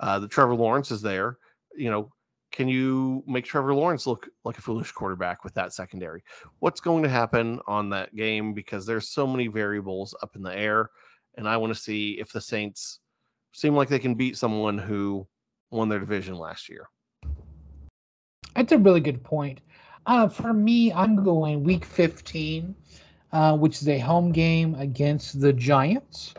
Uh, 0.00 0.18
the 0.18 0.28
Trevor 0.28 0.54
Lawrence 0.54 0.90
is 0.90 1.00
there. 1.00 1.38
You 1.74 1.90
know, 1.90 2.12
can 2.52 2.68
you 2.68 3.24
make 3.26 3.46
Trevor 3.46 3.74
Lawrence 3.74 4.06
look 4.06 4.28
like 4.44 4.58
a 4.58 4.62
foolish 4.62 4.92
quarterback 4.92 5.44
with 5.44 5.54
that 5.54 5.72
secondary? 5.72 6.22
What's 6.58 6.80
going 6.80 7.02
to 7.04 7.08
happen 7.08 7.60
on 7.66 7.88
that 7.90 8.14
game? 8.14 8.52
Because 8.52 8.84
there's 8.84 9.08
so 9.08 9.26
many 9.26 9.46
variables 9.46 10.14
up 10.22 10.36
in 10.36 10.42
the 10.42 10.54
air. 10.54 10.90
And 11.36 11.48
I 11.48 11.56
want 11.56 11.74
to 11.74 11.80
see 11.80 12.12
if 12.20 12.32
the 12.32 12.40
Saints 12.40 13.00
seem 13.58 13.74
like 13.74 13.88
they 13.88 13.98
can 13.98 14.14
beat 14.14 14.36
someone 14.36 14.78
who 14.78 15.26
won 15.70 15.88
their 15.88 15.98
division 15.98 16.36
last 16.36 16.68
year. 16.68 16.88
That's 18.54 18.72
a 18.72 18.78
really 18.78 19.00
good 19.00 19.22
point. 19.24 19.60
Uh, 20.06 20.28
for 20.28 20.52
me, 20.52 20.92
I'm 20.92 21.22
going 21.22 21.64
week 21.64 21.84
15, 21.84 22.74
uh, 23.32 23.56
which 23.56 23.82
is 23.82 23.88
a 23.88 23.98
home 23.98 24.30
game 24.30 24.76
against 24.76 25.40
the 25.40 25.52
Giants. 25.52 26.34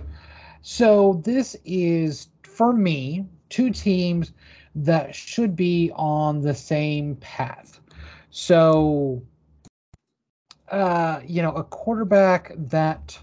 So 0.61 1.21
this 1.25 1.57
is, 1.65 2.29
for 2.43 2.71
me, 2.73 3.25
two 3.49 3.69
teams 3.69 4.31
that 4.75 5.13
should 5.13 5.55
be 5.55 5.91
on 5.95 6.41
the 6.41 6.55
same 6.55 7.15
path. 7.17 7.81
So, 8.31 9.21
uh, 10.71 11.19
you 11.25 11.41
know, 11.41 11.51
a 11.51 11.63
quarterback 11.63 12.53
that 12.55 13.19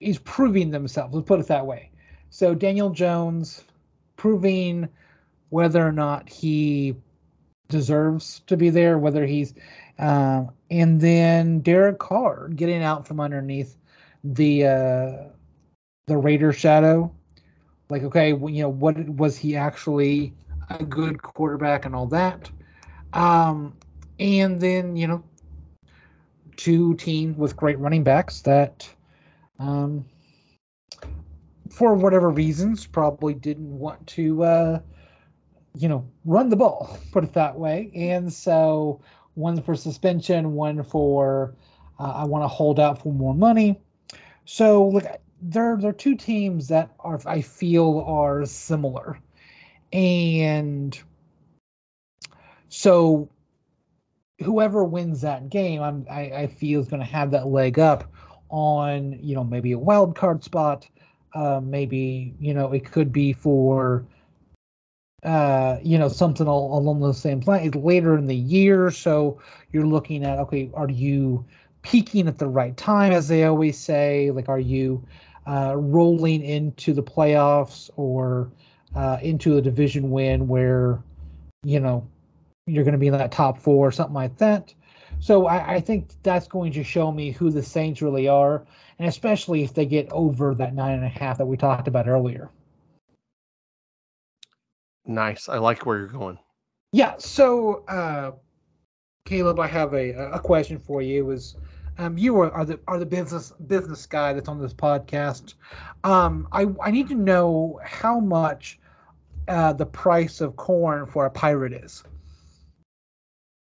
is 0.00 0.18
proving 0.18 0.70
themselves, 0.70 1.14
let's 1.14 1.26
put 1.26 1.40
it 1.40 1.46
that 1.48 1.66
way. 1.66 1.90
So, 2.30 2.54
Daniel 2.54 2.90
Jones 2.90 3.64
proving 4.16 4.88
whether 5.50 5.86
or 5.86 5.92
not 5.92 6.28
he 6.28 6.94
deserves 7.68 8.40
to 8.46 8.56
be 8.56 8.70
there, 8.70 8.98
whether 8.98 9.26
he's, 9.26 9.54
uh, 9.98 10.44
and 10.70 11.00
then 11.00 11.60
Derek 11.60 11.98
Carr 11.98 12.48
getting 12.48 12.82
out 12.82 13.06
from 13.06 13.20
underneath 13.20 13.76
the 14.24 14.66
uh, 14.66 15.12
the 16.06 16.16
Raider 16.16 16.52
shadow. 16.52 17.12
Like, 17.88 18.02
okay, 18.04 18.32
well, 18.32 18.52
you 18.52 18.62
know, 18.62 18.68
what 18.68 18.96
was 19.08 19.36
he 19.36 19.56
actually 19.56 20.32
a 20.68 20.84
good 20.84 21.22
quarterback 21.22 21.84
and 21.84 21.94
all 21.94 22.06
that? 22.06 22.50
Um, 23.12 23.76
and 24.18 24.60
then 24.60 24.96
you 24.96 25.08
know, 25.08 25.24
two 26.56 26.94
teams 26.94 27.36
with 27.36 27.56
great 27.56 27.78
running 27.78 28.04
backs 28.04 28.42
that, 28.42 28.88
um, 29.60 30.04
for 31.70 31.94
whatever 31.94 32.30
reasons, 32.30 32.86
probably 32.86 33.34
didn't 33.34 33.78
want 33.78 34.04
to. 34.08 34.42
Uh, 34.42 34.80
you 35.76 35.88
know, 35.88 36.04
run 36.24 36.48
the 36.48 36.56
ball, 36.56 36.98
put 37.12 37.24
it 37.24 37.32
that 37.34 37.56
way. 37.56 37.90
And 37.94 38.32
so 38.32 39.00
one 39.34 39.62
for 39.62 39.74
suspension, 39.74 40.54
one 40.54 40.82
for 40.82 41.54
uh, 41.98 42.12
I 42.16 42.24
want 42.24 42.42
to 42.44 42.48
hold 42.48 42.80
out 42.80 43.02
for 43.02 43.12
more 43.12 43.34
money. 43.34 43.80
So 44.46 44.88
look, 44.88 45.04
there 45.42 45.76
there 45.78 45.90
are 45.90 45.94
two 45.94 46.16
teams 46.16 46.68
that 46.68 46.90
are 47.00 47.20
I 47.26 47.40
feel 47.40 48.04
are 48.06 48.44
similar, 48.46 49.18
and 49.92 51.00
so 52.68 53.28
whoever 54.42 54.84
wins 54.84 55.20
that 55.20 55.50
game, 55.50 55.82
I'm, 55.82 56.06
I, 56.10 56.20
I 56.20 56.46
feel 56.46 56.80
is 56.80 56.88
going 56.88 57.00
to 57.00 57.06
have 57.06 57.30
that 57.32 57.46
leg 57.48 57.78
up 57.78 58.10
on 58.50 59.18
you 59.22 59.34
know 59.34 59.44
maybe 59.44 59.72
a 59.72 59.78
wild 59.78 60.16
card 60.16 60.44
spot. 60.44 60.86
Uh, 61.34 61.60
maybe 61.62 62.34
you 62.40 62.52
know 62.52 62.72
it 62.72 62.84
could 62.84 63.12
be 63.12 63.32
for 63.32 64.04
uh, 65.22 65.78
you 65.82 65.98
know 65.98 66.08
something 66.08 66.46
along 66.46 67.00
the 67.00 67.12
same 67.12 67.40
lines 67.40 67.74
later 67.74 68.16
in 68.16 68.26
the 68.26 68.36
year. 68.36 68.90
So 68.90 69.40
you're 69.72 69.86
looking 69.86 70.24
at 70.24 70.38
okay, 70.40 70.70
are 70.74 70.90
you 70.90 71.44
peaking 71.82 72.28
at 72.28 72.38
the 72.38 72.48
right 72.48 72.76
time, 72.76 73.12
as 73.12 73.28
they 73.28 73.44
always 73.44 73.78
say? 73.78 74.30
Like, 74.30 74.48
are 74.48 74.60
you 74.60 75.04
uh, 75.46 75.74
rolling 75.76 76.42
into 76.42 76.92
the 76.92 77.02
playoffs 77.02 77.90
or 77.96 78.50
uh, 78.94 79.18
into 79.22 79.56
a 79.56 79.62
division 79.62 80.10
win 80.10 80.48
where 80.48 81.02
you 81.62 81.80
know 81.80 82.06
you're 82.66 82.84
going 82.84 82.92
to 82.92 82.98
be 82.98 83.08
in 83.08 83.12
that 83.12 83.32
top 83.32 83.58
four 83.58 83.88
or 83.88 83.92
something 83.92 84.14
like 84.14 84.36
that. 84.38 84.72
So 85.20 85.46
I, 85.46 85.74
I, 85.74 85.80
think 85.80 86.10
that's 86.22 86.48
going 86.48 86.72
to 86.72 86.82
show 86.82 87.12
me 87.12 87.30
who 87.30 87.50
the 87.50 87.62
Saints 87.62 88.00
really 88.00 88.26
are, 88.26 88.64
and 88.98 89.06
especially 89.06 89.62
if 89.62 89.74
they 89.74 89.84
get 89.84 90.10
over 90.10 90.54
that 90.54 90.74
nine 90.74 90.94
and 90.94 91.04
a 91.04 91.08
half 91.08 91.36
that 91.38 91.46
we 91.46 91.58
talked 91.58 91.88
about 91.88 92.08
earlier. 92.08 92.50
Nice. 95.06 95.48
I 95.48 95.58
like 95.58 95.84
where 95.84 95.98
you're 95.98 96.06
going. 96.06 96.38
Yeah. 96.92 97.14
So, 97.18 97.84
uh, 97.86 98.32
Caleb, 99.26 99.60
I 99.60 99.66
have 99.66 99.92
a, 99.92 100.10
a 100.32 100.40
question 100.40 100.78
for 100.78 101.02
you. 101.02 101.30
Is 101.30 101.56
um, 101.98 102.16
you 102.16 102.40
are, 102.40 102.50
are 102.52 102.64
the 102.64 102.80
are 102.88 102.98
the 102.98 103.06
business 103.06 103.52
business 103.66 104.06
guy 104.06 104.32
that's 104.32 104.48
on 104.48 104.58
this 104.58 104.72
podcast. 104.72 105.54
Um, 106.02 106.48
I 106.52 106.66
I 106.82 106.90
need 106.90 107.08
to 107.08 107.14
know 107.14 107.78
how 107.84 108.20
much 108.20 108.78
uh, 109.48 109.74
the 109.74 109.86
price 109.86 110.40
of 110.40 110.56
corn 110.56 111.06
for 111.06 111.26
a 111.26 111.30
pirate 111.30 111.72
is. 111.72 112.04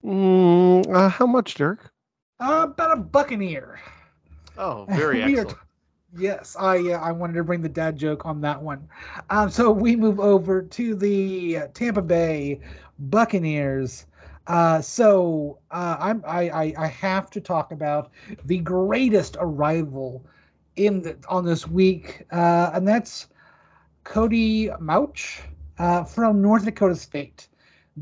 Mm, 0.05 0.87
uh, 0.95 1.09
how 1.09 1.27
much, 1.27 1.55
Dirk? 1.55 1.93
Uh, 2.41 2.67
about 2.71 2.97
a 2.99 3.01
buccaneer. 3.01 3.81
Oh, 4.57 4.89
very 4.93 5.23
excellent. 5.23 5.59
yes, 6.17 6.57
I 6.59 6.79
uh, 6.93 6.99
I 7.01 7.13
wanted 7.13 7.35
to 7.35 7.45
bring 7.45 7.63
the 7.63 7.69
dad 7.69 7.97
joke 7.97 8.27
on 8.27 8.41
that 8.43 8.63
one. 8.63 8.89
Um, 9.31 9.51
so 9.51 9.71
we 9.71 9.97
move 9.97 10.21
over 10.21 10.63
to 10.63 10.95
the 10.95 11.59
Tampa 11.75 12.03
Bay 12.03 12.61
Buccaneers. 12.99 14.07
Uh, 14.47 14.81
so 14.81 15.59
uh, 15.71 15.97
I'm 16.01 16.25
I, 16.27 16.75
I 16.79 16.87
have 16.89 17.31
to 17.33 17.41
talk 17.41 17.73
about 17.73 18.11
the 18.45 18.59
greatest 18.59 19.37
arrival 19.41 20.25
in 20.77 21.03
the, 21.03 21.17
on 21.29 21.45
this 21.45 21.67
week, 21.69 22.27
uh, 22.33 22.71
and 22.75 22.87
that's 22.89 23.29
Cody 24.05 24.71
Mauch 24.81 25.43
uh, 25.79 26.05
from 26.05 26.43
North 26.43 26.65
Dakota 26.65 26.97
State 26.97 27.50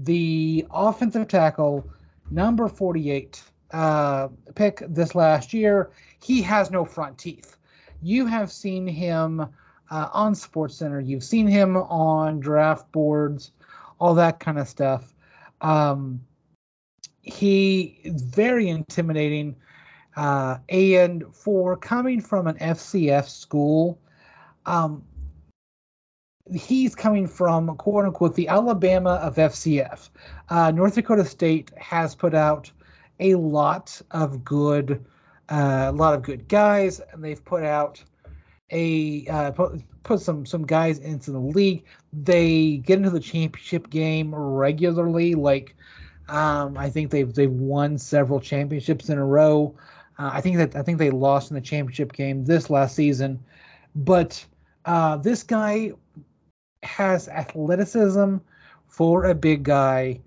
the 0.05 0.67
offensive 0.71 1.29
tackle, 1.29 1.89
number 2.31 2.69
48 2.69 3.43
uh, 3.73 4.29
pick 4.55 4.83
this 4.89 5.15
last 5.15 5.53
year. 5.53 5.91
He 6.23 6.43
has 6.43 6.71
no 6.71 6.85
front 6.85 7.19
teeth. 7.19 7.57
You 8.03 8.27
have 8.27 8.51
seen 8.51 8.87
him 8.87 9.41
uh, 9.41 10.09
on 10.13 10.35
Sports 10.35 10.77
Center. 10.77 11.01
You've 11.01 11.25
seen 11.25 11.47
him 11.47 11.77
on 11.77 12.41
draft 12.41 12.91
boards, 12.93 13.53
all 13.99 14.15
that 14.15 14.41
kind 14.41 14.59
of 14.59 14.69
stuff. 14.69 15.15
Um, 15.61 16.21
he 17.23 18.01
is 18.05 18.23
very 18.23 18.69
intimidating. 18.69 19.57
Uh, 20.17 20.59
and 20.69 21.25
for 21.33 21.77
coming 21.77 22.21
from 22.21 22.47
an 22.47 22.57
FCS 22.57 23.29
school, 23.29 24.01
um, 24.67 25.05
he's 26.55 26.95
coming 26.95 27.27
from 27.27 27.75
quote 27.77 28.05
unquote 28.05 28.35
the 28.35 28.49
Alabama 28.49 29.15
of 29.23 29.37
FCS. 29.37 30.11
Uh, 30.49 30.71
North 30.71 30.95
Dakota 30.95 31.25
State 31.25 31.71
has 31.77 32.15
put 32.15 32.35
out 32.35 32.71
a 33.21 33.35
lot 33.35 34.01
of 34.13 34.45
good, 34.45 35.05
uh, 35.49 35.87
a 35.89 35.93
lot 35.93 36.15
of 36.15 36.23
good 36.23 36.49
guys, 36.49 37.01
and 37.13 37.23
they've 37.23 37.45
put 37.45 37.65
out 37.65 38.03
a 38.71 39.27
uh, 39.29 39.51
put, 39.51 39.83
put 40.03 40.21
some 40.21 40.45
some 40.45 40.65
guys 40.65 40.99
into 40.99 41.31
the 41.31 41.41
league. 41.41 41.85
They 42.13 42.79
get 42.79 42.99
into 42.99 43.11
the 43.11 43.21
championship 43.21 43.91
game 43.91 44.35
regularly. 44.35 45.35
Like 45.35 45.75
um, 46.29 46.77
I 46.77 46.91
think 46.91 47.11
they've 47.11 47.33
they've 47.33 47.51
won 47.51 47.99
several 47.99 48.41
championships 48.41 49.09
in 49.09 49.19
a 49.19 49.25
row. 49.25 49.75
Uh, 50.19 50.31
I 50.33 50.41
think 50.41 50.57
that 50.57 50.77
I 50.77 50.83
think 50.83 50.99
they 50.99 51.11
lost 51.11 51.51
in 51.51 51.55
the 51.55 51.61
championship 51.61 52.13
game 52.13 52.45
this 52.45 52.71
last 52.71 52.95
season, 52.95 53.43
but 53.95 54.45
uh, 54.85 55.17
this 55.17 55.43
guy 55.43 55.93
has 56.83 57.29
athleticism 57.29 58.37
for 58.87 59.24
a 59.26 59.35
big 59.35 59.62
guy 59.62 60.20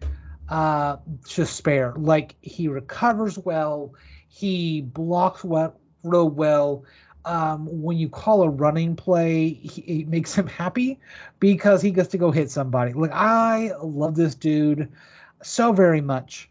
uh, 0.50 0.98
to 1.30 1.46
spare. 1.46 1.94
Like 1.98 2.36
he 2.42 2.68
recovers 2.68 3.38
well, 3.38 3.94
he 4.28 4.82
blocks 4.82 5.44
well, 5.44 5.80
real 6.04 6.30
well. 6.30 6.84
Um, 7.24 7.68
when 7.70 7.98
you 7.98 8.10
call 8.10 8.42
a 8.42 8.50
running 8.50 8.96
play, 8.96 9.50
he, 9.50 10.02
it 10.02 10.08
makes 10.08 10.34
him 10.34 10.48
happy 10.48 11.00
because 11.40 11.82
he 11.82 11.92
gets 11.92 12.10
to 12.10 12.18
go 12.18 12.32
hit 12.32 12.50
somebody. 12.50 12.94
Like 12.94 13.12
I 13.14 13.72
love 13.82 14.16
this 14.16 14.34
dude 14.34 14.92
so 15.44 15.72
very 15.72 16.02
much. 16.02 16.50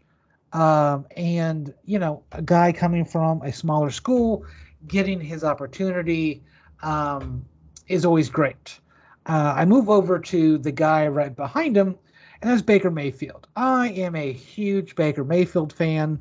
Um, 0.53 1.05
and 1.15 1.73
you 1.85 1.99
know, 1.99 2.23
a 2.31 2.41
guy 2.41 2.71
coming 2.71 3.05
from 3.05 3.41
a 3.41 3.51
smaller 3.51 3.91
school, 3.91 4.45
getting 4.87 5.19
his 5.19 5.43
opportunity 5.43 6.41
um, 6.81 7.45
is 7.87 8.05
always 8.05 8.29
great. 8.29 8.79
Uh, 9.25 9.53
I 9.55 9.65
move 9.65 9.89
over 9.89 10.19
to 10.19 10.57
the 10.57 10.71
guy 10.71 11.07
right 11.07 11.35
behind 11.35 11.77
him, 11.77 11.97
and 12.41 12.49
that's 12.49 12.61
Baker 12.61 12.91
Mayfield. 12.91 13.47
I 13.55 13.89
am 13.89 14.15
a 14.15 14.31
huge 14.31 14.95
Baker 14.95 15.23
Mayfield 15.23 15.73
fan. 15.73 16.19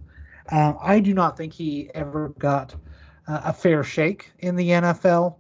Uh, 0.51 0.75
I 0.81 1.01
do 1.01 1.15
not 1.15 1.37
think 1.37 1.53
he 1.53 1.91
ever 1.95 2.31
got 2.39 2.75
uh, 3.27 3.41
a 3.45 3.53
fair 3.53 3.83
shake 3.85 4.33
in 4.41 4.57
the 4.57 4.69
NFL, 4.69 5.37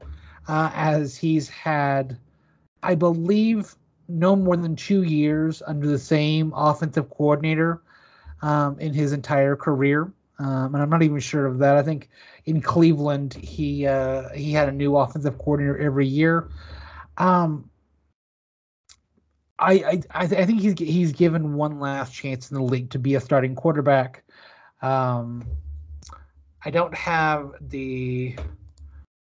uh, 0.48 0.70
as 0.74 1.16
he's 1.16 1.48
had, 1.48 2.18
I 2.82 2.94
believe, 2.94 3.74
no 4.08 4.34
more 4.34 4.56
than 4.56 4.74
two 4.76 5.02
years 5.02 5.62
under 5.66 5.86
the 5.86 5.98
same 5.98 6.52
offensive 6.54 7.10
coordinator 7.10 7.82
um, 8.42 8.78
in 8.78 8.92
his 8.92 9.12
entire 9.12 9.56
career. 9.56 10.12
Um, 10.38 10.74
and 10.74 10.82
I'm 10.82 10.88
not 10.88 11.02
even 11.02 11.20
sure 11.20 11.46
of 11.46 11.58
that. 11.58 11.76
I 11.76 11.82
think 11.82 12.08
in 12.46 12.62
Cleveland 12.62 13.34
he 13.34 13.86
uh, 13.86 14.30
he 14.30 14.52
had 14.52 14.68
a 14.68 14.72
new 14.72 14.96
offensive 14.96 15.36
coordinator 15.38 15.78
every 15.78 16.06
year. 16.06 16.48
Um, 17.16 17.70
I 19.58 19.72
I 19.74 20.02
I, 20.10 20.26
think 20.26 20.60
he's 20.60 20.78
he's 20.78 21.12
given 21.12 21.54
one 21.54 21.78
last 21.80 22.14
chance 22.14 22.50
in 22.50 22.56
the 22.56 22.62
league 22.62 22.90
to 22.90 22.98
be 22.98 23.14
a 23.14 23.20
starting 23.20 23.54
quarterback. 23.54 24.24
Um, 24.82 25.44
I 26.64 26.70
don't 26.70 26.94
have 26.94 27.52
the 27.60 28.36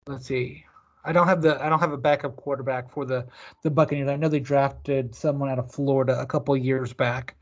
let's 0.07 0.27
see. 0.27 0.65
I 1.05 1.13
don't 1.13 1.27
have 1.27 1.41
the 1.41 1.63
I 1.65 1.69
don't 1.69 1.81
have 1.81 1.93
a 1.93 1.99
backup 1.99 2.37
quarterback 2.37 2.91
for 2.91 3.07
the 3.07 3.27
the 3.63 3.71
Buccaneers. 3.71 4.09
I 4.09 4.17
know 4.17 4.29
they 4.29 4.41
drafted 4.41 5.15
someone 5.15 5.49
out 5.49 5.59
of 5.59 5.73
Florida 5.73 6.21
a 6.21 6.27
couple 6.27 6.57
years 6.57 6.93
back. 6.93 7.35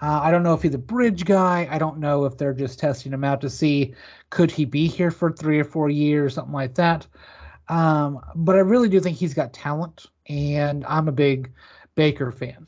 Uh, 0.00 0.20
I 0.20 0.30
don't 0.32 0.42
know 0.42 0.54
if 0.54 0.62
he's 0.62 0.74
a 0.74 0.78
bridge 0.78 1.24
guy. 1.24 1.68
I 1.70 1.78
don't 1.78 1.98
know 1.98 2.24
if 2.24 2.36
they're 2.36 2.54
just 2.54 2.78
testing 2.78 3.12
him 3.12 3.22
out 3.22 3.40
to 3.42 3.50
see 3.50 3.94
could 4.30 4.50
he 4.50 4.64
be 4.64 4.88
here 4.88 5.10
for 5.10 5.30
three 5.30 5.60
or 5.60 5.64
four 5.64 5.90
years, 5.90 6.34
something 6.34 6.52
like 6.52 6.74
that. 6.74 7.06
Um, 7.72 8.20
but 8.34 8.56
I 8.56 8.58
really 8.58 8.90
do 8.90 9.00
think 9.00 9.16
he's 9.16 9.32
got 9.32 9.54
talent, 9.54 10.04
and 10.28 10.84
I'm 10.84 11.08
a 11.08 11.12
big 11.12 11.50
Baker 11.94 12.30
fan. 12.30 12.66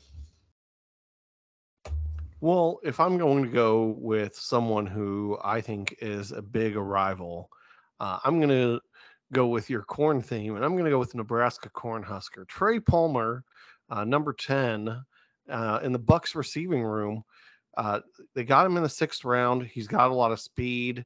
Well, 2.41 2.79
if 2.83 2.99
I'm 2.99 3.19
going 3.19 3.43
to 3.43 3.49
go 3.49 3.95
with 3.99 4.35
someone 4.35 4.87
who 4.87 5.37
I 5.43 5.61
think 5.61 5.95
is 6.01 6.31
a 6.31 6.41
big 6.41 6.75
arrival, 6.75 7.51
uh, 7.99 8.17
I'm 8.23 8.39
going 8.39 8.49
to 8.49 8.81
go 9.31 9.45
with 9.45 9.69
your 9.69 9.83
corn 9.83 10.23
theme, 10.23 10.55
and 10.55 10.65
I'm 10.65 10.71
going 10.71 10.85
to 10.85 10.89
go 10.89 10.97
with 10.97 11.13
Nebraska 11.13 11.69
Cornhusker. 11.69 12.47
Trey 12.47 12.79
Palmer, 12.79 13.43
uh, 13.91 14.05
number 14.05 14.33
10, 14.33 14.89
uh, 15.51 15.79
in 15.83 15.91
the 15.91 15.99
Bucks 15.99 16.33
receiving 16.33 16.81
room. 16.81 17.23
Uh, 17.77 17.99
they 18.33 18.43
got 18.43 18.65
him 18.65 18.75
in 18.75 18.81
the 18.81 18.89
sixth 18.89 19.23
round. 19.23 19.67
He's 19.67 19.87
got 19.87 20.09
a 20.09 20.15
lot 20.15 20.31
of 20.31 20.39
speed. 20.39 21.05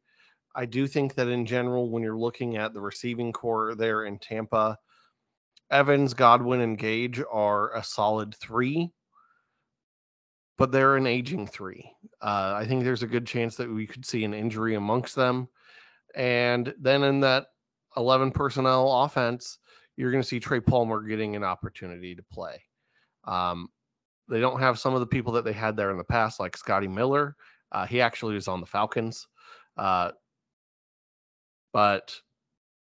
I 0.56 0.66
do 0.66 0.88
think 0.88 1.16
that 1.16 1.28
in 1.28 1.46
general, 1.46 1.90
when 1.90 2.04
you're 2.04 2.18
looking 2.18 2.58
at 2.58 2.74
the 2.74 2.82
receiving 2.82 3.32
corps 3.32 3.76
there 3.76 4.06
in 4.06 4.20
Tampa, 4.20 4.78
Evans, 5.72 6.14
Godwin, 6.14 6.62
and 6.62 6.78
Gage 6.78 7.22
are 7.32 7.76
a 7.76 7.84
solid 7.84 8.34
three, 8.36 8.92
but 10.58 10.72
they're 10.72 10.98
an 10.98 11.08
aging 11.08 11.48
three. 11.48 11.92
Uh, 12.22 12.54
I 12.58 12.66
think 12.66 12.84
there's 12.84 13.04
a 13.04 13.08
good 13.08 13.26
chance 13.26 13.56
that 13.56 13.70
we 13.70 13.86
could 13.86 14.06
see 14.06 14.24
an 14.24 14.34
injury 14.34 14.76
amongst 14.76 15.16
them. 15.16 15.48
And 16.16 16.74
then 16.80 17.04
in 17.04 17.20
that 17.22 17.48
11 17.98 18.32
personnel 18.32 19.04
offense, 19.04 19.60
you're 19.96 20.12
going 20.12 20.24
to 20.24 20.28
see 20.28 20.40
Trey 20.40 20.60
Palmer 20.60 21.02
getting 21.02 21.36
an 21.36 21.44
opportunity 21.44 22.16
to 22.16 22.24
play. 22.24 22.64
Um, 23.26 23.70
they 24.28 24.40
don't 24.40 24.60
have 24.60 24.80
some 24.80 24.94
of 24.94 25.00
the 25.00 25.08
people 25.08 25.34
that 25.34 25.46
they 25.46 25.54
had 25.54 25.76
there 25.76 25.92
in 25.92 25.98
the 25.98 26.04
past, 26.04 26.40
like 26.40 26.58
Scotty 26.58 26.88
Miller. 26.88 27.36
Uh, 27.72 27.86
he 27.86 28.02
actually 28.02 28.36
was 28.36 28.48
on 28.48 28.60
the 28.60 28.66
Falcons. 28.66 29.28
Uh, 29.78 30.12
but 31.72 32.20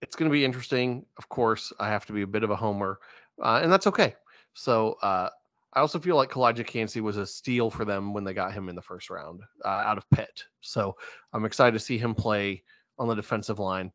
it's 0.01 0.15
going 0.15 0.29
to 0.29 0.33
be 0.33 0.45
interesting. 0.45 1.05
Of 1.17 1.29
course, 1.29 1.71
I 1.79 1.87
have 1.87 2.05
to 2.07 2.13
be 2.13 2.23
a 2.23 2.27
bit 2.27 2.43
of 2.43 2.49
a 2.49 2.55
homer, 2.55 2.99
uh, 3.41 3.61
and 3.63 3.71
that's 3.71 3.87
okay. 3.87 4.15
So 4.53 4.97
uh, 5.01 5.29
I 5.73 5.79
also 5.79 5.97
feel 5.97 6.15
like 6.15 6.29
Calijah 6.29 6.67
Kancey 6.67 7.01
was 7.01 7.17
a 7.17 7.25
steal 7.25 7.71
for 7.71 7.85
them 7.85 8.13
when 8.13 8.23
they 8.23 8.33
got 8.33 8.53
him 8.53 8.69
in 8.69 8.75
the 8.75 8.81
first 8.81 9.09
round 9.09 9.41
uh, 9.65 9.67
out 9.67 9.97
of 9.97 10.09
Pitt. 10.11 10.43
So 10.61 10.95
I'm 11.31 11.45
excited 11.45 11.73
to 11.73 11.83
see 11.83 11.97
him 11.97 12.13
play 12.13 12.63
on 12.99 13.07
the 13.07 13.15
defensive 13.15 13.59
line 13.59 13.91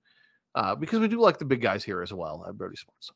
uh, 0.54 0.74
because 0.74 0.98
we 0.98 1.08
do 1.08 1.20
like 1.20 1.38
the 1.38 1.44
big 1.44 1.60
guys 1.60 1.84
here 1.84 2.02
as 2.02 2.12
well 2.12 2.44
at 2.48 2.56
Brodie 2.56 2.76
Sports. 2.76 3.12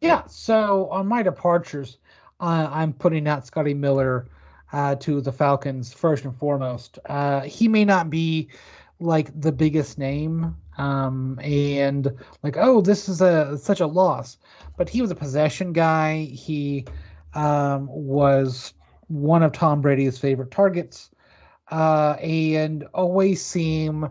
Yeah. 0.00 0.26
So 0.26 0.88
on 0.90 1.06
my 1.06 1.22
departures, 1.22 1.98
uh, 2.40 2.68
I'm 2.70 2.92
putting 2.92 3.26
out 3.26 3.46
Scotty 3.46 3.72
Miller 3.72 4.28
uh, 4.72 4.96
to 4.96 5.20
the 5.20 5.32
Falcons 5.32 5.94
first 5.94 6.24
and 6.24 6.36
foremost. 6.36 6.98
He 7.44 7.68
may 7.68 7.84
not 7.84 8.10
be 8.10 8.50
like 9.02 9.38
the 9.40 9.52
biggest 9.52 9.98
name 9.98 10.56
um, 10.78 11.38
and 11.42 12.10
like 12.42 12.56
oh 12.56 12.80
this 12.80 13.08
is 13.08 13.20
a 13.20 13.58
such 13.58 13.80
a 13.80 13.86
loss. 13.86 14.38
But 14.76 14.88
he 14.88 15.02
was 15.02 15.10
a 15.10 15.14
possession 15.14 15.72
guy. 15.72 16.24
He 16.24 16.86
um, 17.34 17.86
was 17.88 18.74
one 19.08 19.42
of 19.42 19.52
tom 19.52 19.80
brady's 19.80 20.18
favorite 20.18 20.50
targets 20.50 21.10
uh, 21.70 22.16
and 22.20 22.86
always 22.94 23.44
seem 23.44 24.08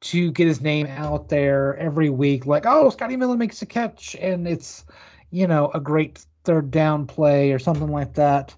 to 0.00 0.30
get 0.30 0.46
his 0.46 0.60
name 0.60 0.86
out 0.86 1.28
there 1.28 1.76
every 1.78 2.10
week. 2.10 2.46
Like 2.46 2.64
oh 2.66 2.90
scotty 2.90 3.16
miller 3.16 3.36
makes 3.36 3.62
a 3.62 3.66
catch 3.66 4.14
and 4.16 4.46
it's 4.46 4.84
you 5.30 5.46
know 5.46 5.70
a 5.74 5.80
great 5.80 6.24
third 6.44 6.70
down 6.70 7.06
play 7.06 7.52
or 7.52 7.58
something 7.58 7.90
like 7.90 8.14
that. 8.14 8.54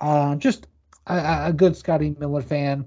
Uh, 0.00 0.36
just 0.36 0.66
a, 1.06 1.46
a 1.46 1.52
good 1.52 1.76
scotty 1.76 2.14
miller 2.18 2.42
fan. 2.42 2.84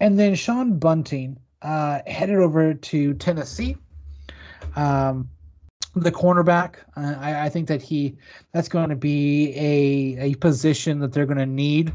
And 0.00 0.18
then 0.18 0.34
sean 0.36 0.78
bunting 0.78 1.38
uh, 1.62 2.00
headed 2.06 2.36
over 2.36 2.74
to 2.74 3.14
Tennessee. 3.14 3.76
Um, 4.76 5.28
the 5.94 6.12
cornerback, 6.12 6.76
uh, 6.96 7.14
I, 7.18 7.46
I, 7.46 7.48
think 7.48 7.66
that 7.68 7.82
he 7.82 8.16
that's 8.52 8.68
going 8.68 8.90
to 8.90 8.96
be 8.96 9.52
a 9.56 10.32
a 10.32 10.34
position 10.36 11.00
that 11.00 11.12
they're 11.12 11.26
going 11.26 11.38
to 11.38 11.46
need 11.46 11.92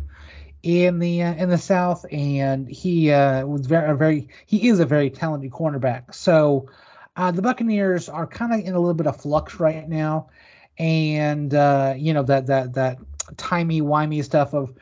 in 0.63 0.99
the 0.99 1.23
uh, 1.23 1.33
in 1.35 1.49
the 1.49 1.57
South, 1.57 2.05
and 2.11 2.67
he 2.67 3.11
uh, 3.11 3.45
was 3.45 3.65
very 3.67 3.95
very 3.95 4.27
he 4.45 4.67
is 4.67 4.79
a 4.79 4.85
very 4.85 5.09
talented 5.09 5.51
cornerback. 5.51 6.13
So 6.13 6.67
uh, 7.15 7.31
the 7.31 7.41
Buccaneers 7.41 8.09
are 8.09 8.25
kind 8.25 8.53
of 8.53 8.59
in 8.61 8.73
a 8.73 8.79
little 8.79 8.93
bit 8.93 9.07
of 9.07 9.21
flux 9.21 9.59
right 9.59 9.87
now, 9.87 10.29
and 10.77 11.53
uh, 11.53 11.93
you 11.95 12.13
know 12.13 12.23
that 12.23 12.47
that 12.47 12.73
that 12.73 12.97
timey 13.37 13.81
wimey 13.81 14.23
stuff 14.23 14.53
of 14.53 14.73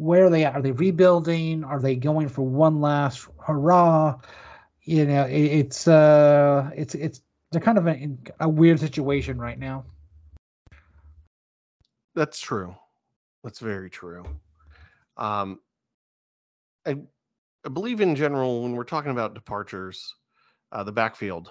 where 0.00 0.24
are 0.24 0.30
they 0.30 0.46
at? 0.46 0.54
Are 0.54 0.62
they 0.62 0.72
rebuilding? 0.72 1.62
Are 1.62 1.78
they 1.78 1.94
going 1.94 2.30
for 2.30 2.40
one 2.40 2.80
last 2.80 3.28
hurrah? 3.46 4.18
You 4.84 5.04
know, 5.04 5.26
it, 5.26 5.42
it's 5.42 5.86
uh, 5.86 6.70
it's 6.74 6.94
it's 6.94 7.20
they're 7.52 7.60
kind 7.60 7.76
of 7.76 7.86
in 7.86 8.18
a 8.40 8.48
weird 8.48 8.80
situation 8.80 9.38
right 9.38 9.58
now. 9.58 9.84
That's 12.14 12.40
true. 12.40 12.74
That's 13.44 13.58
very 13.58 13.90
true. 13.90 14.24
Um, 15.18 15.60
I, 16.86 16.96
I 17.66 17.68
believe 17.68 18.00
in 18.00 18.16
general 18.16 18.62
when 18.62 18.72
we're 18.72 18.84
talking 18.84 19.10
about 19.10 19.34
departures, 19.34 20.14
uh, 20.72 20.82
the 20.82 20.92
backfield, 20.92 21.50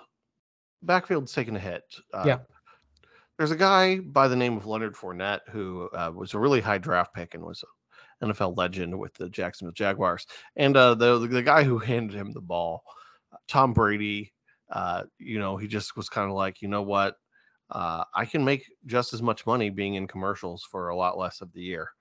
backfield's 0.81 1.33
taking 1.33 1.55
a 1.55 1.59
hit. 1.59 1.83
Uh, 2.11 2.23
yeah. 2.25 2.39
There's 3.37 3.51
a 3.51 3.55
guy 3.55 3.99
by 3.99 4.27
the 4.27 4.35
name 4.35 4.57
of 4.57 4.65
Leonard 4.65 4.95
Fournette 4.95 5.41
who 5.49 5.87
uh, 5.93 6.11
was 6.13 6.33
a 6.33 6.39
really 6.39 6.61
high 6.61 6.79
draft 6.79 7.13
pick 7.13 7.35
and 7.35 7.43
was 7.43 7.63
NFL 8.24 8.57
legend 8.57 8.97
with 8.97 9.13
the 9.15 9.30
Jacksonville 9.30 9.74
Jaguars. 9.74 10.28
And 10.55 10.76
uh, 10.76 10.95
the 10.95 11.20
the 11.28 11.43
guy 11.43 11.63
who 11.63 11.78
handed 11.78 12.15
him 12.15 12.32
the 12.32 12.41
ball, 12.41 12.84
Tom 13.47 13.74
Brady, 13.74 14.34
uh, 14.72 15.03
you 15.17 15.39
know, 15.39 15.57
he 15.57 15.67
just 15.67 15.95
was 15.95 16.09
kind 16.09 16.30
of 16.30 16.36
like, 16.36 16.61
you 16.61 16.67
know 16.67 16.82
what, 16.82 17.15
uh, 17.72 18.03
I 18.13 18.26
can 18.26 18.43
make 18.43 18.65
just 18.86 19.13
as 19.13 19.22
much 19.22 19.45
money 19.45 19.70
being 19.70 19.95
in 19.95 20.07
commercials 20.07 20.63
for 20.70 20.89
a 20.89 20.95
lot 20.95 21.17
less 21.17 21.41
of 21.41 21.51
the 21.53 21.61
year. 21.61 21.89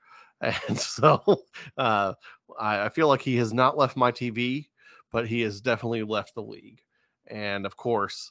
And 0.69 0.79
so 0.79 1.21
uh, 1.79 2.15
I, 2.61 2.85
I 2.85 2.89
feel 2.91 3.09
like 3.09 3.23
he 3.23 3.37
has 3.39 3.53
not 3.53 3.77
left 3.77 3.97
my 3.97 4.13
TV, 4.13 4.69
but 5.11 5.27
he 5.27 5.41
has 5.41 5.61
definitely 5.61 6.05
left 6.05 6.37
the 6.37 6.43
league. 6.43 6.81
And 7.27 7.67
of 7.67 7.77
course, 7.77 8.31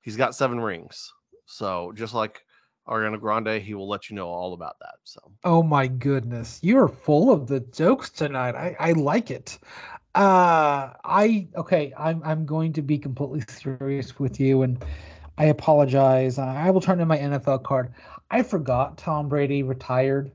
he's 0.00 0.16
got 0.16 0.34
seven 0.34 0.58
rings. 0.58 1.12
So 1.46 1.92
just 1.94 2.12
like 2.12 2.44
Ariana 2.88 3.20
Grande, 3.20 3.62
he 3.62 3.74
will 3.74 3.88
let 3.88 4.10
you 4.10 4.16
know 4.16 4.28
all 4.28 4.54
about 4.54 4.76
that. 4.80 4.94
So, 5.04 5.20
oh 5.44 5.62
my 5.62 5.86
goodness, 5.86 6.58
you 6.62 6.78
are 6.78 6.88
full 6.88 7.30
of 7.30 7.46
the 7.46 7.60
jokes 7.60 8.10
tonight. 8.10 8.54
I, 8.54 8.76
I 8.78 8.92
like 8.92 9.30
it. 9.30 9.58
Uh, 10.14 10.92
I 11.04 11.48
okay. 11.56 11.94
I'm 11.96 12.22
I'm 12.24 12.44
going 12.44 12.72
to 12.74 12.82
be 12.82 12.98
completely 12.98 13.42
serious 13.48 14.18
with 14.18 14.40
you, 14.40 14.62
and 14.62 14.84
I 15.38 15.46
apologize. 15.46 16.38
I 16.38 16.70
will 16.70 16.80
turn 16.80 17.00
in 17.00 17.08
my 17.08 17.18
NFL 17.18 17.62
card. 17.64 17.92
I 18.30 18.42
forgot 18.42 18.98
Tom 18.98 19.28
Brady 19.28 19.62
retired 19.62 20.32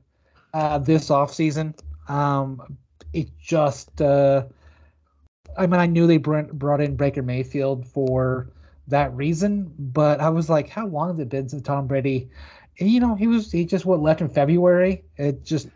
uh, 0.54 0.78
this 0.78 1.08
offseason. 1.08 1.78
Um, 2.08 2.78
it 3.12 3.28
just, 3.40 4.00
uh, 4.00 4.44
I 5.56 5.66
mean, 5.66 5.80
I 5.80 5.86
knew 5.86 6.06
they 6.06 6.18
brought 6.18 6.80
in 6.80 6.96
Baker 6.96 7.22
Mayfield 7.22 7.86
for 7.86 8.50
that 8.88 9.14
reason. 9.14 9.72
But 9.78 10.20
I 10.20 10.28
was 10.30 10.50
like, 10.50 10.68
how 10.68 10.86
long 10.86 11.10
has 11.10 11.18
it 11.18 11.28
been 11.28 11.48
since 11.48 11.62
Tom 11.62 11.86
Brady? 11.86 12.30
And, 12.80 12.90
you 12.90 13.00
know, 13.00 13.14
he 13.14 13.26
was 13.26 13.50
he 13.50 13.64
just 13.64 13.86
what 13.86 14.00
left 14.00 14.20
in 14.20 14.28
February. 14.28 15.04
It 15.16 15.44
just, 15.44 15.68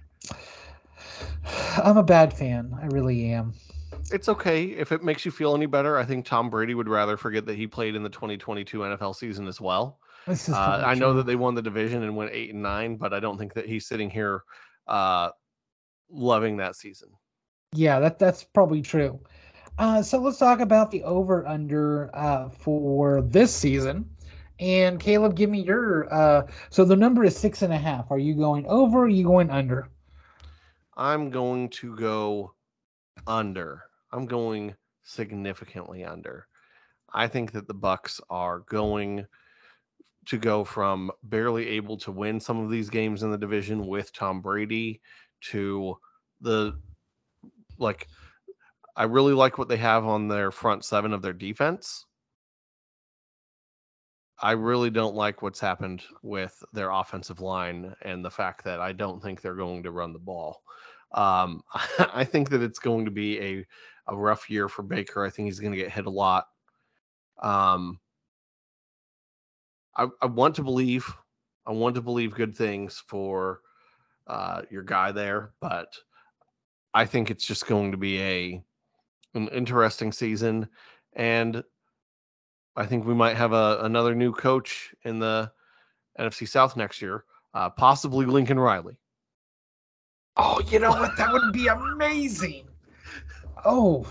I'm 1.82 1.96
a 1.96 2.02
bad 2.02 2.32
fan. 2.32 2.76
I 2.80 2.86
really 2.86 3.30
am. 3.32 3.54
It's 4.10 4.28
okay 4.28 4.64
if 4.64 4.92
it 4.92 5.02
makes 5.02 5.24
you 5.24 5.30
feel 5.30 5.54
any 5.54 5.66
better. 5.66 5.96
I 5.96 6.04
think 6.04 6.26
Tom 6.26 6.50
Brady 6.50 6.74
would 6.74 6.88
rather 6.88 7.16
forget 7.16 7.46
that 7.46 7.56
he 7.56 7.66
played 7.66 7.94
in 7.94 8.02
the 8.02 8.10
2022 8.10 8.78
NFL 8.78 9.16
season 9.16 9.46
as 9.48 9.60
well. 9.60 9.98
Uh, 10.26 10.82
I 10.84 10.94
know 10.94 11.14
that 11.14 11.26
they 11.26 11.34
won 11.34 11.54
the 11.54 11.62
division 11.62 12.02
and 12.02 12.16
went 12.16 12.30
eight 12.32 12.52
and 12.52 12.62
nine, 12.62 12.96
but 12.96 13.12
I 13.12 13.20
don't 13.20 13.38
think 13.38 13.54
that 13.54 13.66
he's 13.66 13.86
sitting 13.86 14.08
here 14.08 14.42
uh, 14.86 15.30
loving 16.10 16.58
that 16.58 16.76
season. 16.76 17.08
Yeah, 17.74 18.00
that 18.00 18.18
that's 18.18 18.44
probably 18.44 18.82
true. 18.82 19.18
Uh, 19.78 20.02
so 20.02 20.18
let's 20.18 20.38
talk 20.38 20.60
about 20.60 20.90
the 20.90 21.02
over 21.04 21.46
under 21.46 22.10
uh, 22.14 22.48
for 22.50 23.22
this 23.22 23.54
season. 23.54 24.08
And 24.60 25.00
Caleb, 25.00 25.34
give 25.34 25.50
me 25.50 25.62
your. 25.62 26.12
Uh, 26.12 26.46
so 26.70 26.84
the 26.84 26.96
number 26.96 27.24
is 27.24 27.36
six 27.36 27.62
and 27.62 27.72
a 27.72 27.78
half. 27.78 28.10
Are 28.10 28.18
you 28.18 28.34
going 28.34 28.66
over? 28.66 29.04
are 29.04 29.08
you 29.08 29.24
going 29.24 29.50
under? 29.50 29.88
I'm 30.96 31.30
going 31.30 31.70
to 31.70 31.96
go 31.96 32.54
under. 33.26 33.82
I'm 34.12 34.26
going 34.26 34.74
significantly 35.02 36.04
under. 36.04 36.46
I 37.12 37.26
think 37.26 37.52
that 37.52 37.66
the 37.66 37.74
Bucks 37.74 38.20
are 38.30 38.60
going 38.60 39.26
to 40.26 40.38
go 40.38 40.64
from 40.64 41.10
barely 41.24 41.68
able 41.68 41.96
to 41.98 42.12
win 42.12 42.38
some 42.38 42.58
of 42.58 42.70
these 42.70 42.88
games 42.88 43.22
in 43.22 43.30
the 43.30 43.38
division 43.38 43.86
with 43.86 44.12
Tom 44.12 44.40
Brady 44.40 45.00
to 45.50 45.96
the 46.40 46.78
like 47.78 48.06
I 48.94 49.04
really 49.04 49.32
like 49.32 49.58
what 49.58 49.68
they 49.68 49.78
have 49.78 50.04
on 50.04 50.28
their 50.28 50.50
front 50.50 50.84
seven 50.84 51.12
of 51.12 51.22
their 51.22 51.32
defense. 51.32 52.06
I 54.38 54.52
really 54.52 54.90
don't 54.90 55.14
like 55.14 55.40
what's 55.40 55.60
happened 55.60 56.02
with 56.22 56.62
their 56.72 56.90
offensive 56.90 57.40
line 57.40 57.94
and 58.02 58.24
the 58.24 58.30
fact 58.30 58.64
that 58.64 58.80
I 58.80 58.92
don't 58.92 59.22
think 59.22 59.40
they're 59.40 59.54
going 59.54 59.84
to 59.84 59.92
run 59.92 60.12
the 60.12 60.18
ball. 60.18 60.62
Um, 61.12 61.62
I 62.12 62.24
think 62.24 62.50
that 62.50 62.62
it's 62.62 62.80
going 62.80 63.04
to 63.04 63.10
be 63.10 63.40
a, 63.40 63.66
a 64.08 64.16
rough 64.16 64.50
year 64.50 64.68
for 64.68 64.82
Baker. 64.82 65.24
I 65.24 65.30
think 65.30 65.46
he's 65.46 65.60
going 65.60 65.72
to 65.72 65.78
get 65.78 65.92
hit 65.92 66.06
a 66.06 66.10
lot. 66.10 66.46
Um, 67.40 68.00
I, 69.96 70.08
I 70.20 70.26
want 70.26 70.56
to 70.56 70.62
believe, 70.62 71.06
I 71.66 71.72
want 71.72 71.94
to 71.94 72.02
believe 72.02 72.34
good 72.34 72.56
things 72.56 73.02
for 73.06 73.60
uh, 74.26 74.62
your 74.70 74.82
guy 74.82 75.12
there, 75.12 75.52
but 75.60 75.88
I 76.94 77.04
think 77.04 77.30
it's 77.30 77.44
just 77.44 77.66
going 77.66 77.92
to 77.92 77.96
be 77.96 78.20
a 78.20 78.64
an 79.34 79.48
interesting 79.48 80.12
season, 80.12 80.68
and 81.14 81.62
I 82.76 82.86
think 82.86 83.04
we 83.04 83.14
might 83.14 83.36
have 83.36 83.52
a 83.52 83.78
another 83.82 84.14
new 84.14 84.32
coach 84.32 84.94
in 85.04 85.18
the 85.18 85.50
NFC 86.18 86.48
South 86.48 86.76
next 86.76 87.02
year, 87.02 87.24
uh, 87.54 87.70
possibly 87.70 88.26
Lincoln 88.26 88.58
Riley. 88.58 88.96
Oh, 90.36 90.60
you 90.70 90.78
know 90.78 90.90
what? 90.90 91.16
That 91.16 91.32
would 91.32 91.52
be 91.52 91.68
amazing. 91.68 92.66
Oh, 93.64 94.06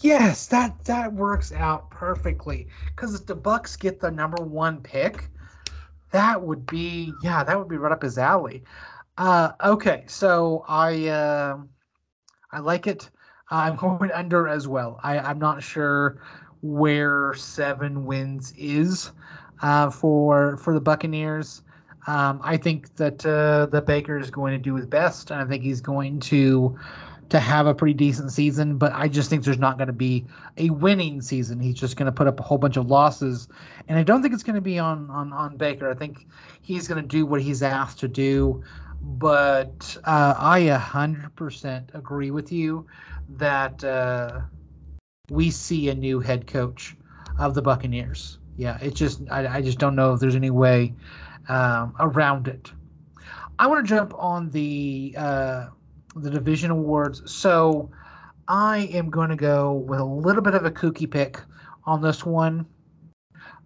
yes, 0.00 0.46
that 0.48 0.84
that 0.84 1.12
works 1.12 1.52
out 1.52 1.90
perfectly. 1.90 2.68
Because 2.88 3.14
if 3.14 3.26
the 3.26 3.34
Bucks 3.34 3.76
get 3.76 4.00
the 4.00 4.10
number 4.10 4.42
one 4.44 4.82
pick, 4.82 5.28
that 6.10 6.40
would 6.40 6.66
be 6.66 7.12
yeah, 7.22 7.42
that 7.42 7.58
would 7.58 7.68
be 7.68 7.78
right 7.78 7.92
up 7.92 8.02
his 8.02 8.18
alley. 8.18 8.62
Uh, 9.16 9.52
okay, 9.64 10.04
so 10.06 10.64
I 10.68 11.06
uh, 11.08 11.58
I 12.52 12.58
like 12.58 12.86
it. 12.86 13.10
I'm 13.50 13.76
going 13.76 14.10
under 14.12 14.48
as 14.48 14.66
well. 14.68 14.98
I, 15.02 15.18
I'm 15.18 15.38
not 15.38 15.62
sure 15.62 16.20
where 16.62 17.34
seven 17.34 18.04
wins 18.06 18.52
is 18.56 19.12
uh, 19.62 19.90
for 19.90 20.56
for 20.56 20.74
the 20.74 20.80
Buccaneers. 20.80 21.62
Um, 22.08 22.40
I 22.42 22.56
think 22.56 22.94
that 22.96 23.26
uh, 23.26 23.66
the 23.66 23.82
Baker 23.82 24.18
is 24.18 24.30
going 24.30 24.52
to 24.52 24.58
do 24.58 24.76
his 24.76 24.86
best, 24.86 25.30
and 25.30 25.40
I 25.40 25.44
think 25.44 25.62
he's 25.62 25.80
going 25.80 26.20
to 26.20 26.76
to 27.28 27.40
have 27.40 27.66
a 27.66 27.74
pretty 27.74 27.94
decent 27.94 28.30
season. 28.32 28.78
But 28.78 28.92
I 28.94 29.08
just 29.08 29.28
think 29.30 29.44
there's 29.44 29.58
not 29.58 29.76
going 29.78 29.88
to 29.88 29.92
be 29.92 30.24
a 30.56 30.70
winning 30.70 31.20
season. 31.20 31.60
He's 31.60 31.74
just 31.74 31.96
going 31.96 32.06
to 32.06 32.12
put 32.12 32.26
up 32.28 32.38
a 32.40 32.42
whole 32.42 32.58
bunch 32.58 32.76
of 32.76 32.86
losses, 32.86 33.48
and 33.88 33.98
I 33.98 34.02
don't 34.02 34.22
think 34.22 34.34
it's 34.34 34.44
going 34.44 34.54
to 34.56 34.60
be 34.60 34.78
on 34.78 35.10
on 35.10 35.32
on 35.32 35.56
Baker. 35.56 35.90
I 35.90 35.94
think 35.94 36.26
he's 36.62 36.88
going 36.88 37.00
to 37.02 37.08
do 37.08 37.26
what 37.26 37.42
he's 37.42 37.62
asked 37.62 37.98
to 38.00 38.08
do. 38.08 38.62
but 39.00 39.96
uh, 40.04 40.34
I 40.38 40.58
a 40.60 40.78
hundred 40.78 41.34
percent 41.36 41.90
agree 41.94 42.30
with 42.30 42.50
you 42.52 42.86
that 43.28 43.82
uh, 43.84 44.40
we 45.30 45.50
see 45.50 45.88
a 45.88 45.94
new 45.94 46.20
head 46.20 46.46
coach 46.46 46.96
of 47.38 47.54
the 47.54 47.62
Buccaneers. 47.62 48.38
Yeah, 48.56 48.78
it 48.80 48.94
just 48.94 49.20
I, 49.30 49.46
I 49.58 49.62
just 49.62 49.78
don't 49.78 49.94
know 49.94 50.14
if 50.14 50.20
there's 50.20 50.34
any 50.34 50.50
way 50.50 50.94
um, 51.48 51.94
around 52.00 52.48
it. 52.48 52.72
I 53.58 53.66
want 53.66 53.86
to 53.86 53.88
jump 53.88 54.14
on 54.16 54.50
the 54.50 55.14
uh, 55.16 55.66
the 56.14 56.30
division 56.30 56.70
awards. 56.70 57.30
So 57.30 57.90
I 58.48 58.88
am 58.92 59.10
going 59.10 59.30
to 59.30 59.36
go 59.36 59.72
with 59.72 60.00
a 60.00 60.04
little 60.04 60.42
bit 60.42 60.54
of 60.54 60.64
a 60.64 60.70
kooky 60.70 61.10
pick 61.10 61.40
on 61.84 62.00
this 62.00 62.24
one 62.24 62.66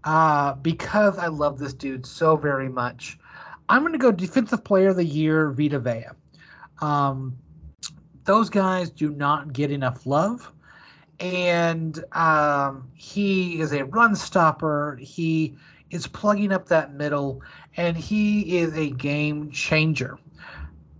uh, 0.04 0.54
because 0.54 1.18
I 1.18 1.26
love 1.26 1.58
this 1.58 1.72
dude 1.72 2.06
so 2.06 2.36
very 2.36 2.68
much. 2.68 3.18
I'm 3.68 3.82
going 3.82 3.92
to 3.92 3.98
go 3.98 4.11
Defensive 4.11 4.64
Player 4.64 4.88
of 4.88 4.96
the 4.96 5.04
Year, 5.04 5.50
Vita 5.50 5.78
Vea. 5.78 6.06
Um, 6.80 7.36
those 8.30 8.48
guys 8.48 8.90
do 8.90 9.10
not 9.10 9.52
get 9.52 9.72
enough 9.72 10.06
love. 10.06 10.52
And 11.18 12.04
um, 12.12 12.88
he 12.94 13.60
is 13.60 13.72
a 13.72 13.84
run 13.86 14.14
stopper. 14.14 14.96
He 15.02 15.56
is 15.90 16.06
plugging 16.06 16.52
up 16.52 16.68
that 16.68 16.94
middle, 16.94 17.42
and 17.76 17.96
he 17.96 18.56
is 18.58 18.72
a 18.76 18.90
game 18.90 19.50
changer. 19.50 20.16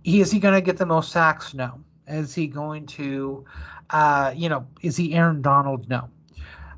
He, 0.03 0.19
is 0.19 0.29
he 0.29 0.39
going 0.39 0.55
to 0.55 0.59
get 0.59 0.75
the 0.75 0.85
most 0.85 1.13
sacks? 1.13 1.53
No. 1.53 1.79
Is 2.05 2.35
he 2.35 2.47
going 2.47 2.85
to, 2.87 3.45
uh, 3.91 4.33
you 4.35 4.49
know, 4.49 4.67
is 4.81 4.97
he 4.97 5.13
Aaron 5.13 5.41
Donald? 5.41 5.87
No. 5.87 6.09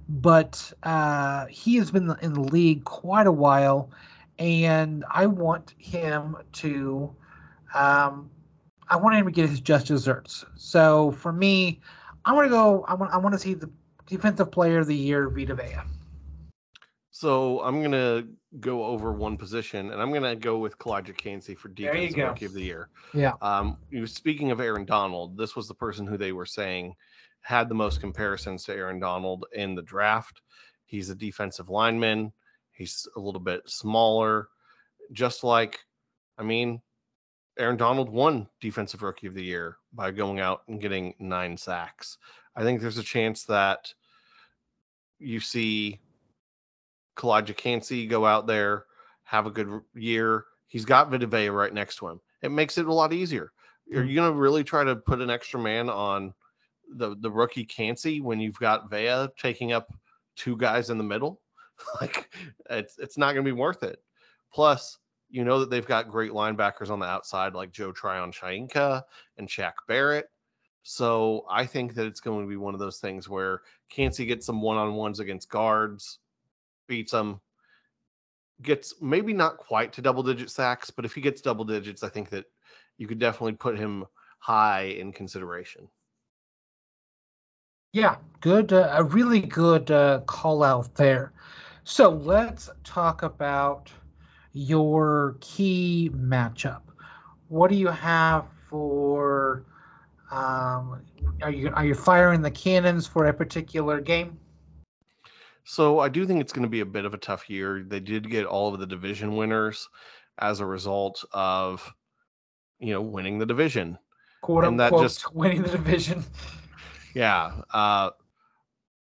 But 0.08 0.72
uh, 0.84 1.48
he 1.48 1.78
has 1.78 1.90
been 1.90 2.16
in 2.22 2.34
the 2.34 2.42
league 2.42 2.84
quite 2.84 3.26
a 3.26 3.32
while, 3.32 3.90
and 4.38 5.04
I 5.10 5.26
want 5.26 5.74
him 5.80 6.38
to, 6.62 7.16
um, 7.74 8.30
I 8.90 8.98
want 8.98 9.16
him 9.16 9.26
to 9.26 9.32
get 9.32 9.50
his 9.50 9.60
just 9.60 9.88
desserts. 9.88 10.46
So 10.56 11.12
for 11.12 11.32
me, 11.32 11.82
I 12.26 12.34
want 12.34 12.46
to 12.46 12.50
go. 12.50 12.84
I 12.88 12.94
want. 12.94 13.14
I 13.14 13.18
want 13.18 13.34
to 13.34 13.40
see 13.40 13.54
the 13.54 13.70
defensive 14.06 14.52
player 14.52 14.80
of 14.80 14.88
the 14.88 14.96
year, 14.96 15.30
Vita 15.30 15.56
Vea. 15.56 15.82
So 17.12 17.62
I'm 17.62 17.82
gonna 17.82 18.28
go 18.60 18.84
over 18.84 19.14
one 19.14 19.38
position, 19.38 19.92
and 19.92 20.02
I'm 20.02 20.12
gonna 20.12 20.36
go 20.36 20.58
with 20.58 20.78
Calijah 20.78 21.16
Kancey 21.16 21.56
for 21.56 21.70
defensive 21.70 22.18
rookie 22.18 22.46
of 22.46 22.54
the 22.54 22.62
year. 22.62 22.90
Yeah. 23.14 23.34
Um, 23.42 23.78
speaking 24.06 24.52
of 24.52 24.60
Aaron 24.60 24.86
Donald, 24.86 25.38
this 25.38 25.56
was 25.56 25.68
the 25.68 25.76
person 25.76 26.08
who 26.08 26.18
they 26.18 26.32
were 26.32 26.46
saying 26.46 26.96
had 27.42 27.70
the 27.70 27.76
most 27.76 28.00
comparisons 28.00 28.64
to 28.64 28.74
Aaron 28.74 29.00
Donald 29.00 29.46
in 29.54 29.76
the 29.76 29.82
draft. 29.82 30.42
He's 30.86 31.10
a 31.10 31.16
defensive 31.16 31.70
lineman. 31.70 32.32
He's 32.72 33.08
a 33.16 33.20
little 33.20 33.42
bit 33.42 33.62
smaller, 33.70 34.48
just 35.12 35.44
like, 35.44 35.80
I 36.38 36.44
mean, 36.44 36.82
Aaron 37.58 37.78
Donald 37.78 38.10
won 38.10 38.48
Defensive 38.62 39.04
Rookie 39.04 39.28
of 39.28 39.36
the 39.36 39.44
Year 39.44 39.78
by 39.94 40.12
going 40.12 40.40
out 40.40 40.62
and 40.68 40.82
getting 40.82 41.14
nine 41.20 41.56
sacks. 41.56 42.18
I 42.56 42.64
think 42.64 42.82
there's 42.82 42.98
a 42.98 43.04
chance 43.04 43.44
that 43.46 43.94
you 45.20 45.40
see 45.40 46.00
Calijah 47.16 47.56
Kancey 47.56 48.08
go 48.08 48.26
out 48.26 48.48
there, 48.48 48.86
have 49.24 49.46
a 49.46 49.52
good 49.52 49.82
year. 49.94 50.46
He's 50.68 50.86
got 50.86 51.12
Vita 51.12 51.28
Vea 51.28 51.50
right 51.50 51.74
next 51.74 51.98
to 51.98 52.08
him. 52.08 52.20
It 52.42 52.50
makes 52.50 52.78
it 52.78 52.88
a 52.88 52.94
lot 52.94 53.14
easier. 53.14 53.52
Are 53.94 54.02
mm. 54.02 54.08
you 54.08 54.16
going 54.16 54.34
to 54.34 54.40
really 54.40 54.64
try 54.64 54.84
to 54.84 54.96
put 54.96 55.22
an 55.22 55.30
extra 55.30 55.60
man 55.60 55.90
on 55.90 56.34
the 56.96 57.16
the 57.20 57.32
rookie 57.32 57.66
Kancey 57.66 58.22
when 58.22 58.40
you've 58.40 58.60
got 58.60 58.90
Vea 58.90 59.28
taking 59.38 59.72
up 59.72 59.94
two 60.36 60.58
guys 60.58 60.90
in 60.90 60.98
the 60.98 61.04
middle? 61.04 61.42
like 62.02 62.34
it's 62.70 62.98
it's 62.98 63.18
not 63.18 63.34
going 63.34 63.46
to 63.46 63.52
be 63.52 63.60
worth 63.60 63.84
it. 63.84 64.00
Plus, 64.54 65.00
you 65.34 65.44
know 65.44 65.60
that 65.60 65.72
they've 65.72 65.86
got 65.86 66.10
great 66.10 66.32
linebackers 66.32 66.92
on 66.92 67.00
the 67.00 67.08
outside 67.08 67.56
like 67.56 67.72
Joe 67.72 67.92
Tryon-Shoyinka 67.92 69.02
and 69.40 69.50
Shaq 69.50 69.74
Barrett. 69.88 70.28
So 70.84 71.44
I 71.50 71.66
think 71.66 71.96
that 71.96 72.06
it's 72.06 72.20
going 72.20 72.44
to 72.46 72.48
be 72.50 72.56
one 72.56 72.76
of 72.76 72.80
those 72.80 73.00
things 73.00 73.28
where 73.28 73.62
Kancey 73.90 74.28
gets 74.28 74.46
some 74.46 74.62
one 74.62 74.78
on 74.78 74.94
ones 74.94 75.20
against 75.20 75.50
guards, 75.50 76.20
beats 76.88 77.14
them, 77.14 77.42
gets 78.62 79.02
maybe 79.02 79.34
not 79.34 79.58
quite 79.58 79.92
to 79.94 80.04
double 80.04 80.22
digit 80.22 80.52
sacks, 80.52 80.92
but 80.92 81.04
if 81.04 81.16
he 81.16 81.22
gets 81.22 81.42
double 81.42 81.66
digits, 81.66 82.04
I 82.04 82.10
think 82.10 82.30
that 82.30 82.46
you 83.00 83.08
could 83.08 83.20
definitely 83.20 83.54
put 83.54 83.76
him 83.76 84.06
high 84.38 84.84
in 84.84 85.12
consideration. 85.12 85.88
Yeah, 87.92 88.18
good, 88.40 88.72
uh, 88.72 88.92
a 88.94 89.04
really 89.04 89.42
good 89.42 89.90
uh, 89.90 90.20
call 90.28 90.62
out 90.62 90.94
there. 90.94 91.34
So 91.86 92.10
let's 92.10 92.70
talk 92.84 93.24
about 93.24 93.92
your 94.54 95.36
key 95.42 96.12
matchup. 96.16 96.82
What 97.50 97.70
do 97.70 97.76
you 97.76 97.88
have 97.88 98.46
for? 98.70 99.66
Um, 100.32 101.02
are 101.42 101.52
you 101.52 101.70
are 101.76 101.86
you 101.86 101.94
firing 101.94 102.42
the 102.42 102.52
cannons 102.52 103.06
for 103.06 103.26
a 103.26 103.34
particular 103.34 104.00
game? 104.00 104.40
So 105.66 106.00
I 106.00 106.10
do 106.10 106.26
think 106.26 106.42
it's 106.42 106.54
going 106.54 106.64
to 106.64 106.70
be 106.70 106.82
a 106.82 106.86
bit 106.86 107.06
of 107.06 107.14
a 107.14 107.18
tough 107.18 107.50
year. 107.50 107.84
They 107.88 108.00
did 108.00 108.30
get 108.30 108.46
all 108.46 108.74
of 108.74 108.80
the 108.80 108.88
division 108.88 109.36
winners 109.36 109.88
as 110.40 110.60
a 110.60 110.66
result 110.66 111.24
of, 111.32 111.94
you 112.80 112.94
know, 112.94 113.02
winning 113.02 113.40
the 113.40 113.46
division. 113.46 113.98
Quote 114.42 114.66
and 114.66 114.80
unquote, 114.80 115.02
that 115.02 115.06
just 115.06 115.34
winning 115.36 115.62
the 115.62 115.70
division. 115.70 116.24
Yeah. 117.14 117.62
Uh, 117.74 118.10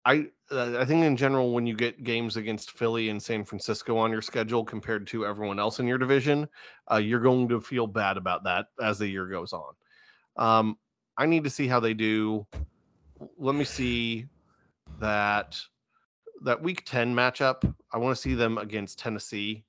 I 0.05 0.29
uh, 0.51 0.79
I 0.79 0.85
think 0.85 1.05
in 1.05 1.17
general, 1.17 1.53
when 1.53 1.67
you 1.67 1.75
get 1.77 2.05
games 2.05 2.37
against 2.37 2.73
Philly 2.73 3.11
and 3.11 3.23
San 3.23 3.45
Francisco 3.45 3.97
on 3.97 4.11
your 4.11 4.23
schedule 4.23 4.65
compared 4.65 5.07
to 5.09 5.27
everyone 5.27 5.59
else 5.59 5.79
in 5.79 5.87
your 5.87 5.99
division, 5.99 6.49
uh, 6.91 6.97
you're 6.97 7.21
going 7.21 7.49
to 7.49 7.61
feel 7.61 7.87
bad 7.87 8.17
about 8.17 8.45
that 8.45 8.67
as 8.81 8.99
the 8.99 9.07
year 9.07 9.27
goes 9.27 9.53
on. 9.53 9.75
Um, 10.37 10.79
I 11.17 11.27
need 11.27 11.45
to 11.45 11.51
see 11.51 11.67
how 11.67 11.81
they 11.81 11.95
do. 11.95 12.47
Let 13.39 13.55
me 13.55 13.65
see 13.65 14.27
that 15.01 15.61
that 16.43 16.63
Week 16.63 16.85
Ten 16.87 17.15
matchup. 17.15 17.73
I 17.93 17.99
want 17.99 18.17
to 18.17 18.21
see 18.21 18.35
them 18.35 18.59
against 18.59 18.99
Tennessee. 18.99 19.65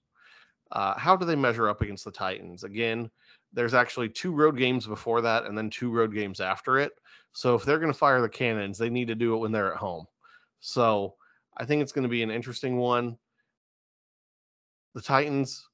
Uh, 0.72 0.98
how 0.98 1.18
do 1.18 1.26
they 1.26 1.36
measure 1.36 1.68
up 1.68 1.82
against 1.82 2.06
the 2.06 2.12
Titans? 2.12 2.64
Again, 2.64 3.12
there's 3.52 3.74
actually 3.74 4.08
two 4.08 4.32
road 4.32 4.58
games 4.58 4.88
before 4.88 5.20
that, 5.22 5.46
and 5.46 5.58
then 5.58 5.70
two 5.70 5.92
road 5.92 6.14
games 6.14 6.40
after 6.40 6.80
it. 6.80 6.94
So 7.34 7.56
if 7.56 7.64
they're 7.64 7.80
going 7.80 7.92
to 7.92 7.98
fire 7.98 8.22
the 8.22 8.30
cannons, 8.30 8.78
they 8.78 8.90
need 8.90 9.10
to 9.10 9.16
do 9.16 9.36
it 9.36 9.40
when 9.40 9.52
they're 9.52 9.74
at 9.74 9.80
home. 9.80 10.06
So 10.62 11.16
I 11.58 11.66
think 11.66 11.82
it's 11.82 11.92
going 11.92 12.04
to 12.04 12.10
be 12.10 12.24
an 12.24 12.32
interesting 12.32 12.78
one. 12.78 13.18
The 14.94 15.02
Titans 15.02 15.68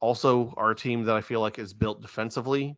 also 0.00 0.52
are 0.56 0.72
a 0.72 0.76
team 0.76 1.04
that 1.04 1.16
I 1.16 1.20
feel 1.20 1.40
like 1.40 1.58
is 1.58 1.72
built 1.72 2.02
defensively, 2.02 2.76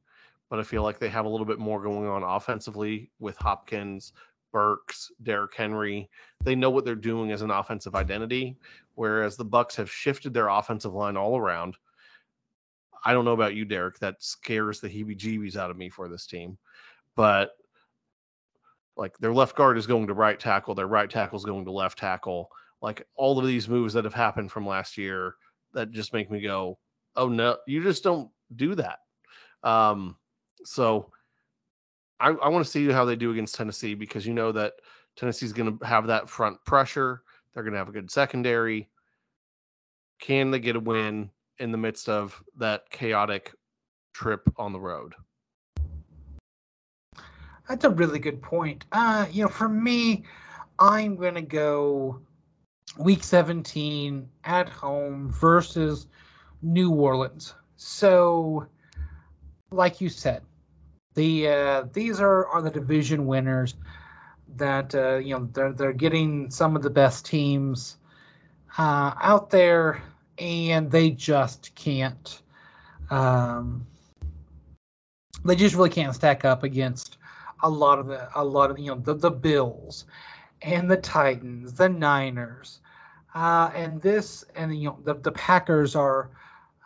but 0.51 0.61
I 0.61 0.63
feel 0.63 0.83
like 0.83 0.99
they 0.99 1.09
have 1.09 1.25
a 1.25 1.29
little 1.29 1.47
bit 1.47 1.59
more 1.59 1.83
going 1.83 2.07
on 2.07 2.23
offensively 2.23 3.11
with 3.19 3.37
Hopkins, 3.39 4.13
Burks, 4.53 5.11
Derrick 5.23 5.55
Henry. 5.55 6.09
They 6.45 6.55
know 6.55 6.71
what 6.71 6.85
they're 6.85 6.95
doing 6.95 7.33
as 7.33 7.43
an 7.43 7.51
offensive 7.51 7.95
identity, 7.95 8.57
whereas 8.95 9.37
the 9.37 9.45
Bucks 9.45 9.77
have 9.77 9.91
shifted 9.91 10.33
their 10.33 10.49
offensive 10.49 10.95
line 10.95 11.17
all 11.17 11.37
around. 11.37 11.77
I 13.05 13.13
don't 13.13 13.25
know 13.25 13.33
about 13.33 13.55
you, 13.55 13.65
Derek. 13.65 13.99
That 14.01 14.23
scares 14.23 14.81
the 14.81 14.89
heebie-jeebies 14.89 15.57
out 15.57 15.71
of 15.71 15.77
me 15.77 15.89
for 15.89 16.09
this 16.09 16.27
team, 16.27 16.59
but 17.15 17.53
like 18.99 19.17
their 19.19 19.33
left 19.33 19.57
guard 19.57 19.79
is 19.79 19.87
going 19.87 20.09
to 20.09 20.13
right 20.13 20.39
tackle, 20.39 20.75
their 20.75 20.89
right 20.89 21.09
tackle 21.09 21.39
is 21.39 21.45
going 21.45 21.65
to 21.65 21.71
left 21.73 21.99
tackle. 21.99 22.51
Like 22.83 23.07
all 23.15 23.39
of 23.39 23.47
these 23.47 23.69
moves 23.69 23.95
that 23.95 24.05
have 24.05 24.13
happened 24.13 24.51
from 24.51 24.67
last 24.67 24.99
year 24.99 25.37
that 25.73 25.93
just 25.93 26.13
make 26.13 26.31
me 26.31 26.41
go, 26.41 26.79
oh 27.17 27.29
no, 27.29 27.57
you 27.67 27.83
just 27.83 28.03
don't 28.03 28.29
do 28.57 28.75
that. 28.75 28.99
Um, 29.63 30.17
so 30.65 31.13
I, 32.19 32.31
I 32.31 32.49
want 32.49 32.65
to 32.65 32.71
see 32.71 32.91
how 32.91 33.05
they 33.05 33.17
do 33.17 33.31
against 33.31 33.55
Tennessee 33.55 33.95
because 33.95 34.27
you 34.27 34.35
know 34.35 34.51
that 34.53 34.75
Tennessee's 35.17 35.53
going 35.53 35.79
to 35.79 35.87
have 35.87 36.09
that 36.09 36.29
front 36.29 36.63
pressure. 36.65 37.23
They're 37.55 37.63
going 37.63 37.73
to 37.73 37.79
have 37.79 37.89
a 37.89 37.93
good 37.93 38.11
secondary. 38.11 38.89
Can 40.21 40.51
they 40.51 40.59
get 40.59 40.77
a 40.77 40.81
win 40.81 41.31
in 41.61 41.71
the 41.71 41.79
midst 41.79 42.09
of 42.09 42.41
that 42.57 42.91
chaotic 42.91 43.53
trip 44.13 44.43
on 44.57 44.73
the 44.73 44.81
road? 44.81 45.15
That's 47.69 47.85
a 47.85 47.91
really 47.91 48.19
good 48.19 48.41
point. 48.41 48.87
Uh, 48.93 49.27
you 49.31 49.43
know, 49.43 49.49
for 49.49 49.69
me, 49.69 50.25
I'm 50.79 51.17
going 51.17 51.35
to 51.35 51.43
go 51.43 52.19
week 52.99 53.23
17 53.23 54.29
at 54.45 54.69
home 54.69 55.31
versus 55.31 56.07
New 56.63 56.91
Orleans. 56.93 57.55
So, 57.77 58.67
like 59.71 60.01
you 60.01 60.09
said, 60.09 60.43
the 61.15 61.49
uh, 61.49 61.85
these 61.93 62.21
are 62.21 62.47
are 62.47 62.63
the 62.63 62.71
division 62.71 63.27
winners 63.27 63.75
that 64.57 64.95
uh, 64.95 65.17
you 65.17 65.35
know 65.35 65.49
they're 65.53 65.73
they're 65.73 65.93
getting 65.93 66.51
some 66.51 66.75
of 66.75 66.83
the 66.83 66.91
best 66.91 67.27
teams 67.27 67.99
uh, 68.79 69.13
out 69.21 69.51
there, 69.51 70.03
and 70.39 70.91
they 70.91 71.11
just 71.11 71.75
can't. 71.75 72.41
Um, 73.11 73.87
they 75.45 75.55
just 75.55 75.75
really 75.75 75.91
can't 75.91 76.15
stack 76.15 76.45
up 76.45 76.63
against 76.63 77.19
a 77.63 77.71
lot 77.71 77.99
of 77.99 78.07
the 78.07 78.29
a 78.35 78.45
lot 78.45 78.71
of 78.71 78.79
you 78.79 78.87
know 78.87 79.01
the, 79.01 79.15
the 79.15 79.31
Bills 79.31 80.05
and 80.63 80.91
the 80.91 80.97
Titans, 80.97 81.73
the 81.73 81.89
Niners, 81.89 82.81
uh, 83.35 83.71
and 83.75 84.01
this 84.01 84.45
and 84.57 84.77
you 84.77 84.89
know 84.89 84.99
the 85.05 85.15
the 85.15 85.33
Packers 85.33 85.95
are 85.95 86.31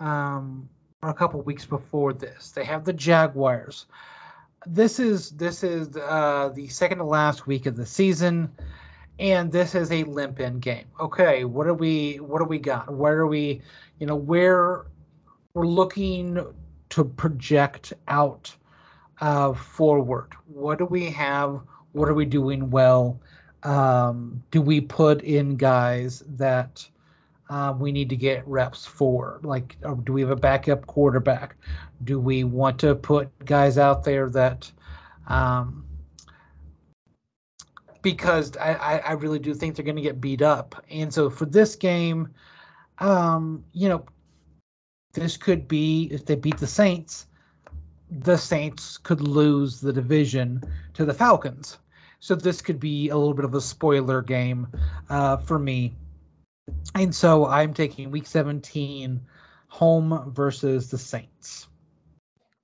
um, 0.00 0.68
a 1.02 1.14
couple 1.14 1.40
weeks 1.42 1.64
before 1.64 2.12
this. 2.12 2.50
They 2.50 2.64
have 2.64 2.84
the 2.84 2.92
Jaguars. 2.92 3.86
This 4.66 4.98
is 5.00 5.30
this 5.30 5.64
is 5.64 5.96
uh, 5.96 6.50
the 6.54 6.68
second 6.68 6.98
to 6.98 7.04
last 7.04 7.46
week 7.46 7.66
of 7.66 7.76
the 7.76 7.86
season, 7.86 8.50
and 9.18 9.50
this 9.50 9.74
is 9.74 9.90
a 9.90 10.04
limp 10.04 10.40
in 10.40 10.58
game. 10.60 10.86
Okay, 11.00 11.44
what 11.44 11.66
are 11.66 11.74
we 11.74 12.16
what 12.16 12.38
do 12.38 12.44
we 12.44 12.58
got? 12.58 12.92
Where 12.92 13.18
are 13.18 13.26
we? 13.26 13.60
You 13.98 14.06
know 14.06 14.16
where 14.16 14.86
we're 15.54 15.66
looking 15.66 16.38
to 16.90 17.04
project 17.04 17.92
out 18.08 18.54
uh, 19.22 19.54
forward. 19.54 20.32
What 20.48 20.78
do 20.78 20.84
we 20.84 21.08
have? 21.10 21.60
What 21.92 22.08
are 22.08 22.14
we 22.14 22.24
doing 22.24 22.70
well? 22.70 23.20
Um, 23.62 24.42
do 24.50 24.60
we 24.60 24.80
put 24.80 25.22
in 25.22 25.56
guys 25.56 26.24
that 26.26 26.86
uh, 27.48 27.72
we 27.78 27.92
need 27.92 28.08
to 28.08 28.16
get 28.16 28.46
reps 28.48 28.84
for? 28.84 29.38
Like, 29.44 29.76
do 30.02 30.12
we 30.12 30.22
have 30.22 30.30
a 30.30 30.36
backup 30.36 30.86
quarterback? 30.86 31.54
Do 32.02 32.18
we 32.18 32.42
want 32.42 32.80
to 32.80 32.96
put 32.96 33.30
guys 33.44 33.78
out 33.78 34.02
there 34.02 34.28
that, 34.30 34.70
um, 35.28 35.86
because 38.02 38.56
I, 38.56 38.98
I 39.06 39.12
really 39.12 39.38
do 39.38 39.54
think 39.54 39.76
they're 39.76 39.84
going 39.84 39.94
to 39.94 40.02
get 40.02 40.20
beat 40.20 40.42
up. 40.42 40.84
And 40.90 41.14
so 41.14 41.30
for 41.30 41.44
this 41.44 41.76
game, 41.76 42.28
um, 42.98 43.64
you 43.72 43.88
know, 43.88 44.04
this 45.12 45.36
could 45.36 45.68
be 45.68 46.08
if 46.10 46.26
they 46.26 46.34
beat 46.34 46.58
the 46.58 46.66
Saints, 46.66 47.26
the 48.20 48.36
Saints 48.36 48.98
could 48.98 49.20
lose 49.20 49.80
the 49.80 49.92
division 49.92 50.62
to 50.94 51.04
the 51.04 51.14
Falcons. 51.14 51.78
So 52.20 52.34
this 52.34 52.60
could 52.60 52.78
be 52.78 53.08
a 53.08 53.16
little 53.16 53.34
bit 53.34 53.44
of 53.44 53.54
a 53.54 53.60
spoiler 53.60 54.22
game 54.22 54.68
uh, 55.10 55.38
for 55.38 55.58
me. 55.58 55.94
And 56.94 57.14
so 57.14 57.46
I'm 57.46 57.74
taking 57.74 58.10
week 58.10 58.26
17 58.26 59.20
home 59.68 60.32
versus 60.32 60.90
the 60.90 60.98
Saints. 60.98 61.68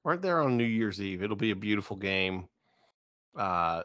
Right 0.04 0.20
there 0.20 0.40
on 0.42 0.56
New 0.56 0.64
Year's 0.64 1.00
Eve. 1.00 1.22
It'll 1.22 1.36
be 1.36 1.50
a 1.50 1.56
beautiful 1.56 1.96
game. 1.96 2.48
Uh, 3.36 3.82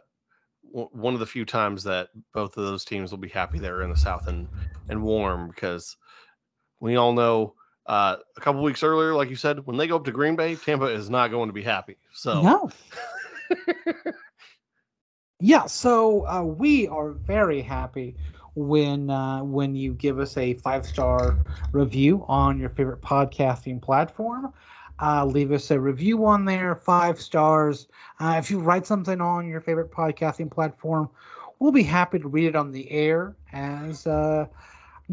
one 0.61 1.13
of 1.13 1.19
the 1.19 1.25
few 1.25 1.45
times 1.45 1.83
that 1.83 2.09
both 2.33 2.57
of 2.57 2.65
those 2.65 2.85
teams 2.85 3.11
will 3.11 3.17
be 3.17 3.29
happy 3.29 3.59
they're 3.59 3.81
in 3.81 3.89
the 3.89 3.95
South 3.95 4.27
and, 4.27 4.47
and 4.89 5.01
warm 5.01 5.49
because 5.49 5.95
we 6.79 6.95
all 6.97 7.13
know 7.13 7.55
uh, 7.85 8.17
a 8.37 8.41
couple 8.41 8.63
weeks 8.63 8.83
earlier, 8.83 9.13
like 9.13 9.29
you 9.29 9.35
said, 9.35 9.65
when 9.65 9.77
they 9.77 9.87
go 9.87 9.97
up 9.97 10.05
to 10.05 10.11
Green 10.11 10.35
Bay, 10.35 10.55
Tampa 10.55 10.85
is 10.85 11.09
not 11.09 11.29
going 11.31 11.49
to 11.49 11.53
be 11.53 11.63
happy. 11.63 11.97
So 12.13 12.41
no. 12.41 12.71
yeah, 15.39 15.65
so 15.65 16.27
uh, 16.27 16.43
we 16.43 16.87
are 16.87 17.11
very 17.11 17.61
happy 17.61 18.15
when 18.55 19.09
uh, 19.09 19.43
when 19.43 19.75
you 19.75 19.93
give 19.93 20.19
us 20.19 20.37
a 20.37 20.53
five 20.55 20.85
star 20.85 21.39
review 21.71 22.23
on 22.27 22.59
your 22.59 22.69
favorite 22.69 23.01
podcasting 23.01 23.81
platform. 23.81 24.53
Uh, 25.01 25.25
leave 25.25 25.51
us 25.51 25.71
a 25.71 25.79
review 25.79 26.25
on 26.25 26.45
there, 26.45 26.75
five 26.75 27.19
stars. 27.19 27.87
Uh, 28.19 28.35
if 28.37 28.49
you 28.49 28.59
write 28.59 28.85
something 28.85 29.19
on 29.19 29.47
your 29.47 29.59
favorite 29.59 29.91
podcasting 29.91 30.49
platform, 30.49 31.09
we'll 31.59 31.71
be 31.71 31.83
happy 31.83 32.19
to 32.19 32.27
read 32.27 32.45
it 32.45 32.55
on 32.55 32.71
the 32.71 32.89
air 32.91 33.35
as 33.51 34.05
uh, 34.07 34.45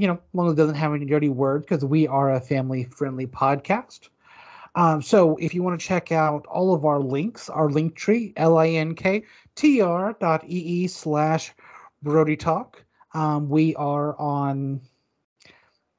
you 0.01 0.07
know, 0.07 0.19
long 0.33 0.47
as 0.47 0.55
it 0.55 0.57
doesn't 0.57 0.77
have 0.77 0.95
any 0.95 1.05
dirty 1.05 1.29
words, 1.29 1.67
because 1.67 1.85
we 1.85 2.07
are 2.07 2.33
a 2.33 2.41
family 2.41 2.85
friendly 2.85 3.27
podcast. 3.27 4.09
Um, 4.75 5.03
so 5.03 5.37
if 5.37 5.53
you 5.53 5.63
want 5.63 5.79
to 5.79 5.87
check 5.87 6.11
out 6.11 6.47
all 6.47 6.73
of 6.73 6.87
our 6.87 7.01
links, 7.01 7.51
our 7.51 7.69
link 7.69 7.97
tree, 7.97 8.33
L-I-N-K-T-R 8.37 10.17
dot 10.19 10.45
E-E 10.47 10.87
slash 10.87 11.53
Brodie 12.03 12.37
Talk. 12.37 12.83
Um, 13.13 13.51
we 13.51 13.75
are 13.75 14.19
on 14.19 14.81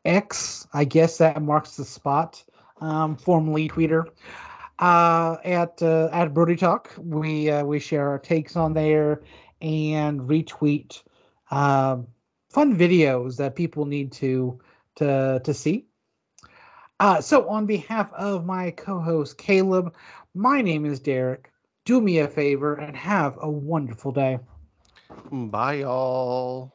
X, 0.04 0.68
I 0.74 0.84
guess 0.84 1.20
that 1.20 1.40
marks 1.40 1.78
the 1.78 1.86
spot, 1.86 2.44
um, 2.80 3.16
formerly 3.16 3.68
Twitter. 3.68 4.08
Uh, 4.80 5.38
at 5.44 5.80
uh, 5.84 6.10
at 6.12 6.34
Brodie 6.34 6.56
Talk, 6.56 6.90
we 6.98 7.52
uh, 7.52 7.64
we 7.64 7.78
share 7.78 8.10
our 8.10 8.18
takes 8.18 8.56
on 8.56 8.74
there 8.74 9.22
and 9.62 10.22
retweet 10.22 11.04
uh, 11.52 11.98
fun 12.52 12.78
videos 12.78 13.38
that 13.38 13.56
people 13.56 13.86
need 13.86 14.12
to 14.14 14.60
to 14.96 15.42
to 15.44 15.54
see. 15.54 15.86
Uh, 17.00 17.20
so 17.20 17.50
on 17.50 17.66
behalf 17.66 18.14
of 18.14 18.46
my 18.46 18.72
co-host 18.72 19.38
Caleb, 19.38 19.96
my 20.36 20.62
name 20.62 20.86
is 20.86 21.00
Derek. 21.00 21.52
Do 21.86 22.00
me 22.00 22.20
a 22.20 22.28
favor 22.28 22.76
and 22.76 22.96
have 22.96 23.38
a 23.42 23.50
wonderful 23.50 24.12
day. 24.12 24.40
Bye, 25.32 25.76
y'all. 25.76 26.72